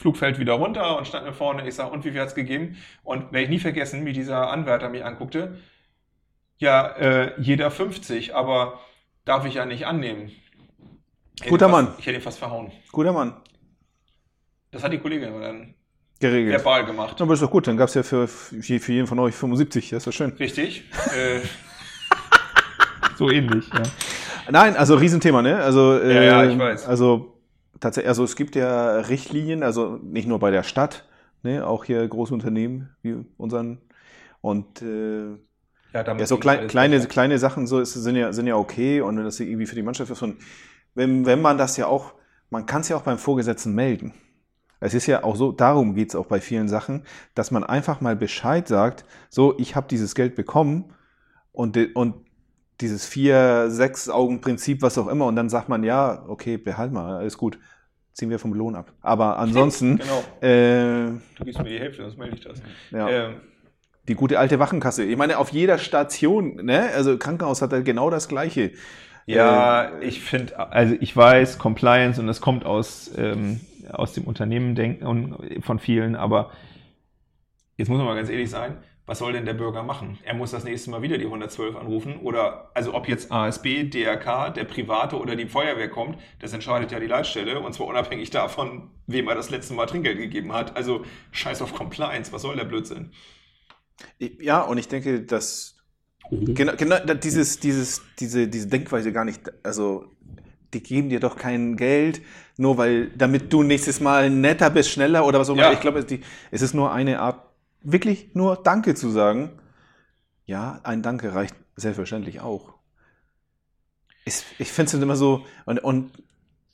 Flugfeld 0.00 0.38
wieder 0.38 0.54
runter 0.54 0.96
und 0.96 1.06
standen 1.06 1.32
vorne. 1.34 1.68
Ich 1.68 1.74
sage, 1.74 1.90
und 1.92 2.04
wie 2.04 2.10
viel 2.12 2.20
hat's 2.20 2.34
gegeben? 2.34 2.76
Und 3.04 3.32
werde 3.32 3.44
ich 3.44 3.50
nie 3.50 3.58
vergessen, 3.58 4.06
wie 4.06 4.14
dieser 4.14 4.50
Anwärter 4.50 4.88
mich 4.88 5.04
anguckte. 5.04 5.58
Ja, 6.56 6.86
äh, 6.96 7.32
jeder 7.38 7.70
50, 7.70 8.34
aber 8.34 8.80
darf 9.26 9.44
ich 9.44 9.54
ja 9.54 9.66
nicht 9.66 9.86
annehmen. 9.86 10.30
Guter 11.48 11.68
fast, 11.68 11.72
Mann. 11.86 11.94
Ich 11.98 12.06
hätte 12.06 12.18
ihn 12.18 12.22
fast 12.22 12.38
verhauen. 12.38 12.72
Guter 12.92 13.12
Mann. 13.12 13.34
Das 14.70 14.82
hat 14.82 14.92
die 14.92 14.98
Kollegin 14.98 15.38
dann 15.40 15.74
Geregelt. 16.18 16.52
verbal 16.56 16.86
gemacht. 16.86 17.20
Aber 17.20 17.34
ist 17.34 17.42
doch 17.42 17.50
gut, 17.50 17.66
dann 17.66 17.76
gab 17.76 17.88
es 17.88 17.94
ja 17.94 18.02
für, 18.02 18.26
für 18.26 18.80
für 18.80 18.92
jeden 18.92 19.06
von 19.06 19.18
euch 19.18 19.34
75, 19.34 19.90
das 19.90 19.98
ist 19.98 20.06
doch 20.06 20.12
schön. 20.12 20.30
Richtig. 20.38 20.84
Äh, 21.14 21.40
so 23.16 23.30
ähnlich, 23.30 23.68
ja. 23.72 23.82
Nein, 24.50 24.76
also 24.76 24.96
Riesenthema, 24.96 25.42
ne? 25.42 25.56
Also, 25.62 25.98
äh, 25.98 26.14
Ja, 26.14 26.22
ja, 26.22 26.44
ich 26.50 26.58
weiß. 26.58 26.86
Also 26.86 27.39
tatsächlich, 27.80 28.08
also 28.08 28.24
es 28.24 28.36
gibt 28.36 28.56
ja 28.56 28.98
Richtlinien, 29.00 29.62
also 29.62 29.98
nicht 30.02 30.28
nur 30.28 30.38
bei 30.38 30.50
der 30.50 30.62
Stadt, 30.62 31.08
ne, 31.42 31.66
auch 31.66 31.84
hier 31.84 32.06
große 32.06 32.34
Unternehmen 32.34 32.90
wie 33.02 33.24
unseren. 33.36 33.80
Und 34.40 34.82
äh, 34.82 35.36
Ja, 35.92 36.04
ja, 36.16 36.26
so 36.26 36.38
klein, 36.38 36.66
kleine, 36.68 37.00
kleine 37.08 37.38
Sachen 37.38 37.66
so 37.66 37.80
ist, 37.80 37.94
sind 37.94 38.16
ja 38.16 38.32
sind 38.32 38.46
ja 38.46 38.56
okay 38.56 39.00
und 39.00 39.16
wenn 39.18 39.24
das 39.24 39.40
irgendwie 39.40 39.66
für 39.66 39.74
die 39.74 39.82
Mannschaft 39.82 40.10
ist. 40.10 40.22
Und 40.22 40.42
wenn, 40.94 41.26
wenn 41.26 41.42
man 41.42 41.58
das 41.58 41.76
ja 41.76 41.86
auch, 41.86 42.14
man 42.50 42.66
kann 42.66 42.82
es 42.82 42.88
ja 42.90 42.96
auch 42.96 43.02
beim 43.02 43.18
Vorgesetzten 43.18 43.74
melden. 43.74 44.14
Es 44.80 44.94
ist 44.94 45.06
ja 45.06 45.24
auch 45.24 45.36
so, 45.36 45.52
darum 45.52 45.94
geht 45.94 46.10
es 46.10 46.16
auch 46.16 46.26
bei 46.26 46.40
vielen 46.40 46.68
Sachen, 46.68 47.04
dass 47.34 47.50
man 47.50 47.64
einfach 47.64 48.00
mal 48.00 48.16
Bescheid 48.16 48.68
sagt, 48.68 49.04
so, 49.30 49.58
ich 49.58 49.76
habe 49.76 49.88
dieses 49.88 50.14
Geld 50.14 50.36
bekommen 50.36 50.94
und, 51.52 51.76
und 51.96 52.14
dieses 52.80 53.06
vier, 53.06 53.66
sechs 53.70 54.08
Augen-Prinzip, 54.08 54.82
was 54.82 54.96
auch 54.98 55.08
immer, 55.08 55.26
und 55.26 55.36
dann 55.36 55.50
sagt 55.50 55.68
man, 55.68 55.84
ja, 55.84 56.24
okay, 56.28 56.56
behalt 56.56 56.92
mal, 56.92 57.18
alles 57.18 57.36
gut, 57.36 57.58
ziehen 58.20 58.30
wir 58.30 58.38
vom 58.38 58.52
Lohn 58.54 58.76
ab. 58.76 58.92
Aber 59.00 59.38
ansonsten, 59.38 59.98
Genau. 60.40 60.46
äh, 60.46 61.10
Du 61.36 61.44
gibst 61.44 61.58
mir 61.62 61.70
die 61.70 61.80
Hälfte, 61.80 62.02
sonst 62.02 62.18
melde 62.18 62.36
ich 62.36 62.42
das. 62.42 62.62
ja, 62.92 63.08
Ähm, 63.08 63.40
die 64.08 64.14
gute 64.14 64.38
alte 64.38 64.58
Wachenkasse. 64.58 65.04
Ich 65.04 65.16
meine, 65.16 65.38
auf 65.38 65.50
jeder 65.50 65.78
Station, 65.78 66.56
ne, 66.64 66.90
also 66.94 67.16
Krankenhaus 67.18 67.62
hat 67.62 67.72
halt 67.72 67.84
genau 67.84 68.10
das 68.10 68.28
Gleiche. 68.28 68.72
ja, 69.26 69.98
ich 70.00 70.20
finde, 70.20 70.58
also 70.58 70.94
ich 71.00 71.16
weiß, 71.16 71.58
Compliance 71.58 72.20
und 72.20 72.26
das 72.26 72.40
kommt 72.40 72.64
aus, 72.64 73.10
ähm, 73.16 73.60
aus 73.92 74.12
dem 74.12 74.24
Unternehmen 74.24 74.74
denken 74.74 75.06
und 75.06 75.64
von 75.64 75.78
vielen, 75.78 76.14
aber 76.16 76.50
jetzt 77.76 77.88
muss 77.88 77.98
man 77.98 78.06
mal 78.06 78.16
ganz 78.16 78.28
ehrlich 78.28 78.50
sein, 78.50 78.76
was 79.10 79.18
soll 79.18 79.32
denn 79.32 79.44
der 79.44 79.54
Bürger 79.54 79.82
machen? 79.82 80.18
Er 80.22 80.34
muss 80.34 80.52
das 80.52 80.62
nächste 80.62 80.88
Mal 80.88 81.02
wieder 81.02 81.18
die 81.18 81.24
112 81.24 81.74
anrufen 81.74 82.20
oder, 82.20 82.70
also 82.74 82.94
ob 82.94 83.08
jetzt 83.08 83.32
ASB, 83.32 83.90
DRK, 83.90 84.50
der 84.50 84.62
Private 84.62 85.18
oder 85.18 85.34
die 85.34 85.46
Feuerwehr 85.46 85.88
kommt, 85.90 86.16
das 86.38 86.52
entscheidet 86.52 86.92
ja 86.92 87.00
die 87.00 87.08
Leitstelle 87.08 87.58
und 87.58 87.72
zwar 87.72 87.88
unabhängig 87.88 88.30
davon, 88.30 88.92
wem 89.08 89.26
er 89.26 89.34
das 89.34 89.50
letzte 89.50 89.74
Mal 89.74 89.86
Trinkgeld 89.86 90.16
gegeben 90.16 90.52
hat. 90.52 90.76
Also 90.76 91.04
scheiß 91.32 91.60
auf 91.60 91.74
Compliance, 91.74 92.32
was 92.32 92.42
soll 92.42 92.54
der 92.54 92.66
Blödsinn? 92.66 93.10
Ja, 94.20 94.60
und 94.60 94.78
ich 94.78 94.86
denke, 94.86 95.22
dass 95.22 95.74
genau, 96.30 96.74
genau 96.76 96.98
da- 97.04 97.14
dieses, 97.14 97.58
dieses, 97.58 98.02
diese, 98.20 98.46
diese 98.46 98.68
Denkweise 98.68 99.12
gar 99.12 99.24
nicht, 99.24 99.40
also 99.64 100.04
die 100.72 100.84
geben 100.84 101.08
dir 101.08 101.18
doch 101.18 101.34
kein 101.34 101.74
Geld, 101.76 102.22
nur 102.56 102.78
weil, 102.78 103.10
damit 103.16 103.52
du 103.52 103.64
nächstes 103.64 103.98
Mal 103.98 104.30
netter 104.30 104.70
bist, 104.70 104.90
schneller 104.90 105.26
oder 105.26 105.40
was 105.40 105.50
auch 105.50 105.54
immer. 105.54 105.64
Ja. 105.64 105.72
Ich 105.72 105.80
glaube, 105.80 106.06
es 106.52 106.62
ist 106.62 106.74
nur 106.74 106.92
eine 106.92 107.18
Art, 107.18 107.49
wirklich 107.82 108.34
nur 108.34 108.56
Danke 108.56 108.94
zu 108.94 109.10
sagen. 109.10 109.50
Ja, 110.46 110.80
ein 110.82 111.02
Danke 111.02 111.34
reicht 111.34 111.54
selbstverständlich 111.76 112.40
auch. 112.40 112.74
Ich, 114.24 114.44
ich 114.58 114.70
finde 114.70 114.96
es 114.96 115.02
immer 115.02 115.16
so, 115.16 115.44
und, 115.64 115.78
und 115.82 116.12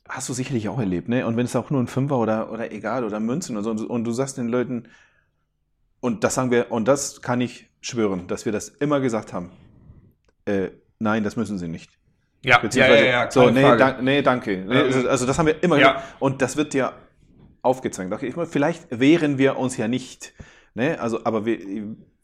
hast 0.07 0.29
du 0.29 0.33
sicherlich 0.33 0.69
auch 0.69 0.79
erlebt, 0.79 1.09
ne? 1.09 1.25
Und 1.25 1.37
wenn 1.37 1.45
es 1.45 1.55
auch 1.55 1.69
nur 1.69 1.81
ein 1.81 1.87
Fünfer 1.87 2.17
oder, 2.17 2.51
oder 2.51 2.71
egal, 2.71 3.03
oder 3.03 3.19
Münzen 3.19 3.55
oder 3.55 3.63
so, 3.63 3.71
und, 3.71 3.81
und 3.81 4.03
du 4.03 4.11
sagst 4.11 4.37
den 4.37 4.47
Leuten, 4.47 4.87
und 5.99 6.23
das 6.23 6.35
sagen 6.35 6.51
wir, 6.51 6.71
und 6.71 6.87
das 6.87 7.21
kann 7.21 7.41
ich 7.41 7.69
schwören, 7.81 8.27
dass 8.27 8.45
wir 8.45 8.51
das 8.51 8.69
immer 8.69 8.99
gesagt 8.99 9.33
haben. 9.33 9.51
Äh, 10.45 10.69
nein, 10.99 11.23
das 11.23 11.35
müssen 11.35 11.57
sie 11.57 11.67
nicht. 11.67 11.91
Ja, 12.43 12.59
Beziehungsweise, 12.59 13.31
so, 13.31 13.41
keine 13.41 13.51
nee, 13.51 13.61
Frage. 13.61 13.77
dank, 13.77 14.03
nee, 14.03 14.21
danke. 14.21 14.57
Nee, 14.57 14.75
also, 14.75 15.09
also 15.09 15.25
das 15.25 15.39
haben 15.39 15.47
wir 15.47 15.63
immer 15.63 15.77
ja. 15.79 16.03
Und 16.19 16.41
das 16.41 16.55
wird 16.55 16.73
dir 16.73 16.93
aufgezeigt. 17.61 18.13
Okay, 18.13 18.27
ich 18.27 18.35
meine, 18.35 18.47
vielleicht 18.47 18.87
wehren 18.97 19.37
wir 19.37 19.57
uns 19.57 19.75
ja 19.77 19.87
nicht. 19.87 20.33
Ne? 20.77 20.99
Also, 21.01 21.19
aber 21.25 21.43
wir, 21.45 21.57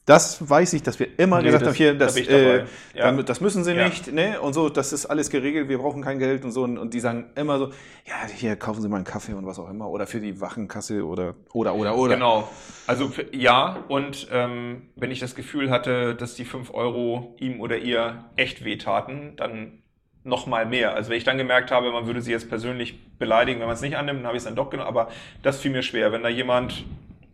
das 0.05 0.47
weiß 0.47 0.73
ich, 0.73 0.83
dass 0.83 0.99
wir 0.99 1.07
immer 1.17 1.37
Nee, 1.39 1.45
gesagt 1.45 1.63
das- 1.63 1.69
haben, 1.69 1.75
hier, 1.77 1.93
da 1.93 2.05
das, 2.05 2.13
dabei. 2.15 2.27
äh, 2.29 2.57
Ja. 2.93 3.05
damit, 3.05 3.29
das 3.29 3.41
müssen 3.41 3.63
sie 3.63 3.71
Ja. 3.73 3.85
nicht, 3.87 4.11
ne? 4.13 4.39
Und 4.41 4.53
so, 4.53 4.69
das 4.69 4.93
ist 4.93 5.05
alles 5.07 5.29
geregelt, 5.31 5.69
wir 5.69 5.77
brauchen 5.79 6.03
kein 6.03 6.19
Geld 6.19 6.43
und 6.45 6.51
so. 6.51 6.63
Und, 6.63 6.77
und 6.77 6.93
die 6.93 6.99
sagen 6.99 7.31
immer 7.35 7.57
so, 7.57 7.67
ja, 8.05 8.27
hier 8.35 8.55
kaufen 8.57 8.81
Sie 8.81 8.89
mal 8.89 8.97
einen 8.97 9.05
Kaffee 9.05 9.33
und 9.33 9.45
was 9.47 9.57
auch 9.57 9.69
immer. 9.71 9.89
Oder 9.89 10.05
für 10.05 10.19
die 10.19 10.39
Wachenkasse 10.39 11.03
oder 11.03 11.33
oder 11.53 11.73
oder 11.73 11.95
oder. 11.97 12.13
Genau. 12.13 12.47
Also 12.85 13.11
ja, 13.31 13.83
und 13.87 14.27
ähm, 14.31 14.83
wenn 14.97 15.09
ich 15.09 15.19
das 15.19 15.33
Gefühl 15.35 15.71
hatte, 15.71 16.13
dass 16.15 16.35
die 16.35 16.45
5 16.45 16.73
Euro 16.75 17.35
ihm 17.39 17.59
oder 17.59 17.77
ihr 17.79 18.25
echt 18.35 18.63
wehtaten, 18.65 19.33
dann 19.37 19.79
noch 20.25 20.45
mal 20.47 20.65
mehr. 20.65 20.93
Also 20.95 21.09
wenn 21.09 21.17
ich 21.17 21.23
dann 21.23 21.37
gemerkt 21.37 21.71
habe, 21.71 21.91
man 21.91 22.05
würde 22.07 22.21
sie 22.21 22.31
jetzt 22.31 22.49
persönlich 22.49 22.99
beleidigen, 23.17 23.59
wenn 23.61 23.67
man 23.67 23.75
es 23.75 23.81
nicht 23.81 23.95
annimmt, 23.97 24.19
dann 24.19 24.27
habe 24.27 24.35
ich 24.37 24.41
es 24.41 24.45
dann 24.45 24.55
doch 24.55 24.69
genommen. 24.69 24.87
Aber 24.89 25.07
das 25.41 25.59
fiel 25.59 25.71
mir 25.71 25.81
schwer. 25.81 26.11
Wenn 26.11 26.23
da 26.23 26.29
jemand, 26.29 26.83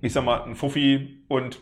ich 0.02 0.14
sag 0.14 0.24
mal, 0.24 0.44
ein 0.44 0.56
Fuffi 0.56 1.24
und 1.28 1.60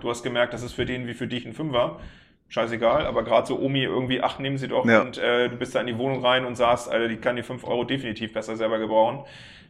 du 0.00 0.10
hast 0.10 0.22
gemerkt, 0.22 0.52
das 0.54 0.62
ist 0.62 0.72
für 0.72 0.84
den 0.86 1.06
wie 1.06 1.14
für 1.14 1.26
dich 1.26 1.46
ein 1.46 1.54
Fünfer, 1.54 2.00
scheißegal, 2.48 3.06
aber 3.06 3.22
gerade 3.24 3.46
so 3.46 3.58
Omi 3.58 3.82
irgendwie, 3.82 4.20
ach, 4.20 4.38
nehmen 4.38 4.58
sie 4.58 4.68
doch 4.68 4.84
Ja. 4.84 5.00
und 5.02 5.18
äh, 5.18 5.48
du 5.48 5.56
bist 5.56 5.74
da 5.74 5.80
in 5.80 5.86
die 5.86 5.98
Wohnung 5.98 6.24
rein 6.24 6.44
und 6.44 6.56
sagst, 6.56 6.90
Alter, 6.90 7.08
die 7.08 7.16
kann 7.16 7.36
die 7.36 7.42
5 7.42 7.64
Euro 7.64 7.84
definitiv 7.84 8.32
besser 8.32 8.56
selber 8.56 8.78
gebrauchen, 8.78 9.24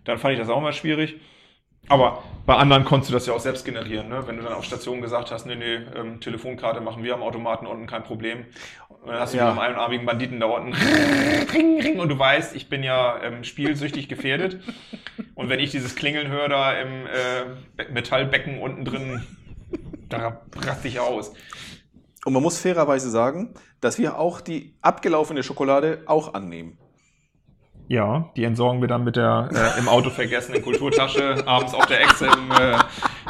dann 0.04 0.18
fand 0.18 0.34
ich 0.34 0.40
das 0.40 0.48
auch 0.48 0.60
mal 0.60 0.72
schwierig. 0.72 1.16
Aber 1.88 2.22
bei 2.46 2.54
anderen 2.54 2.84
konntest 2.84 3.10
du 3.10 3.14
das 3.14 3.26
ja 3.26 3.34
auch 3.34 3.40
selbst 3.40 3.64
generieren, 3.64 4.08
ne? 4.08 4.22
wenn 4.26 4.36
du 4.36 4.42
dann 4.44 4.52
auf 4.52 4.64
Station 4.64 5.00
gesagt 5.00 5.32
hast, 5.32 5.46
nee, 5.46 5.56
nee, 5.56 5.80
ähm, 5.96 6.20
Telefonkarte 6.20 6.80
machen 6.80 7.02
wir 7.02 7.14
am 7.14 7.22
Automaten 7.22 7.66
unten, 7.66 7.86
kein 7.88 8.04
Problem. 8.04 8.46
Und 9.02 9.08
dann 9.10 9.18
hast 9.18 9.34
du 9.34 9.38
Ja. 9.38 9.50
mit 9.52 9.58
einem 9.60 9.74
einarmigen 9.74 10.06
Banditen 10.06 10.38
da 10.38 10.46
unten 10.46 10.74
ring, 11.52 11.80
ring, 11.80 11.98
und 11.98 12.08
du 12.08 12.18
weißt, 12.18 12.54
ich 12.54 12.68
bin 12.68 12.82
ja 12.84 13.20
ähm, 13.22 13.42
spielsüchtig 13.42 14.08
gefährdet. 14.08 14.60
Und 15.34 15.48
wenn 15.48 15.58
ich 15.58 15.70
dieses 15.72 15.96
Klingeln 15.96 16.28
höre 16.28 16.48
da 16.48 16.72
im 16.72 17.06
äh, 17.06 17.10
Be- 17.76 17.86
Metallbecken 17.92 18.60
unten 18.60 18.84
drin, 18.84 19.26
da 20.08 20.42
raste 20.64 20.86
ich 20.86 21.00
aus. 21.00 21.32
Und 22.24 22.32
man 22.32 22.42
muss 22.44 22.60
fairerweise 22.60 23.10
sagen, 23.10 23.54
dass 23.80 23.98
wir 23.98 24.18
auch 24.18 24.40
die 24.40 24.76
abgelaufene 24.82 25.42
Schokolade 25.42 26.02
auch 26.06 26.34
annehmen. 26.34 26.78
Ja, 27.88 28.30
die 28.36 28.44
entsorgen 28.44 28.80
wir 28.80 28.86
dann 28.86 29.02
mit 29.02 29.16
der 29.16 29.48
äh, 29.52 29.78
im 29.80 29.88
Auto 29.88 30.10
vergessenen 30.10 30.62
Kulturtasche, 30.62 31.42
abends 31.46 31.74
auf 31.74 31.86
der 31.86 32.00
Echse 32.02 32.26
im 32.26 32.50
äh, 32.52 32.78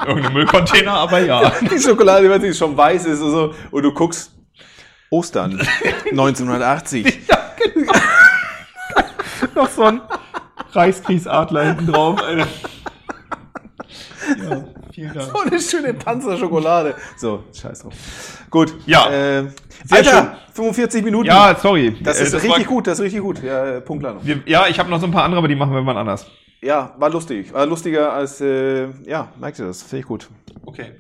irgendeinem 0.07 0.35
Müllcontainer, 0.35 0.93
aber 0.93 1.21
ja. 1.21 1.51
Die 1.63 1.79
Schokolade, 1.81 2.29
wenn 2.29 2.43
sie 2.43 2.53
schon 2.53 2.77
weiß 2.77 3.07
ist 3.07 3.23
und 3.23 3.31
so, 3.31 3.55
und 3.71 3.83
du 3.83 3.95
guckst 3.95 4.33
Ostern 5.13 5.61
1980. 6.11 7.05
Noch 9.55 9.69
so 9.69 9.83
ein 9.85 10.01
Reichskriegsadler 10.73 11.65
hinten 11.65 11.93
drauf, 11.93 12.19
Alter. 12.23 12.47
Ja, 14.39 14.65
vielen 14.93 15.13
Dank. 15.13 15.31
So 15.31 15.41
eine 15.41 15.61
schöne 15.61 15.93
Panzerschokolade. 15.95 16.95
So, 17.19 17.45
scheiß 17.55 17.81
drauf. 17.81 17.93
Gut. 18.49 18.75
Ja. 18.87 19.11
Äh, 19.11 19.49
Sehr 19.85 19.99
Alter, 19.99 20.39
45 20.55 21.05
Minuten. 21.05 21.27
Ja, 21.27 21.55
sorry. 21.61 21.95
Das 22.03 22.19
Äh, 22.19 22.25
ist 22.25 22.33
war- 22.33 22.41
richtig 22.43 22.67
gut, 22.67 22.87
das 22.87 22.99
ist 22.99 23.05
richtig 23.05 23.21
gut. 23.21 23.43
Ja, 23.43 23.67
äh, 23.67 23.81
Punktlandung. 23.83 24.25
Wir, 24.25 24.41
ja, 24.47 24.67
ich 24.69 24.79
habe 24.79 24.89
noch 24.89 25.01
so 25.01 25.07
ein 25.07 25.13
paar 25.13 25.25
andere, 25.25 25.39
aber 25.39 25.49
die 25.49 25.57
machen 25.57 25.75
wir 25.75 25.83
mal 25.83 25.97
anders. 25.99 26.27
Ja, 26.63 26.95
war 26.99 27.11
lustig. 27.11 27.53
War 27.53 27.67
lustiger 27.67 28.13
als, 28.15 28.41
äh, 28.41 28.89
ja, 29.05 29.29
merkt 29.39 29.59
ihr 29.59 29.67
das? 29.67 29.83
Finde 29.83 30.01
ich 30.01 30.07
gut. 30.07 30.31
Okay. 30.65 30.93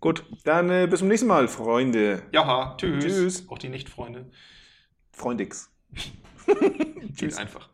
Gut, 0.00 0.24
dann 0.44 0.70
äh, 0.70 0.86
bis 0.88 1.00
zum 1.00 1.08
nächsten 1.08 1.26
Mal, 1.26 1.48
Freunde. 1.48 2.22
Ja, 2.32 2.74
tschüss. 2.78 3.04
Tschüss. 3.04 3.48
Auch 3.48 3.58
die 3.58 3.68
Nicht-Freunde. 3.68 4.30
Freundix. 5.12 5.70
Tschüss. 7.16 7.36
Einfach. 7.36 7.70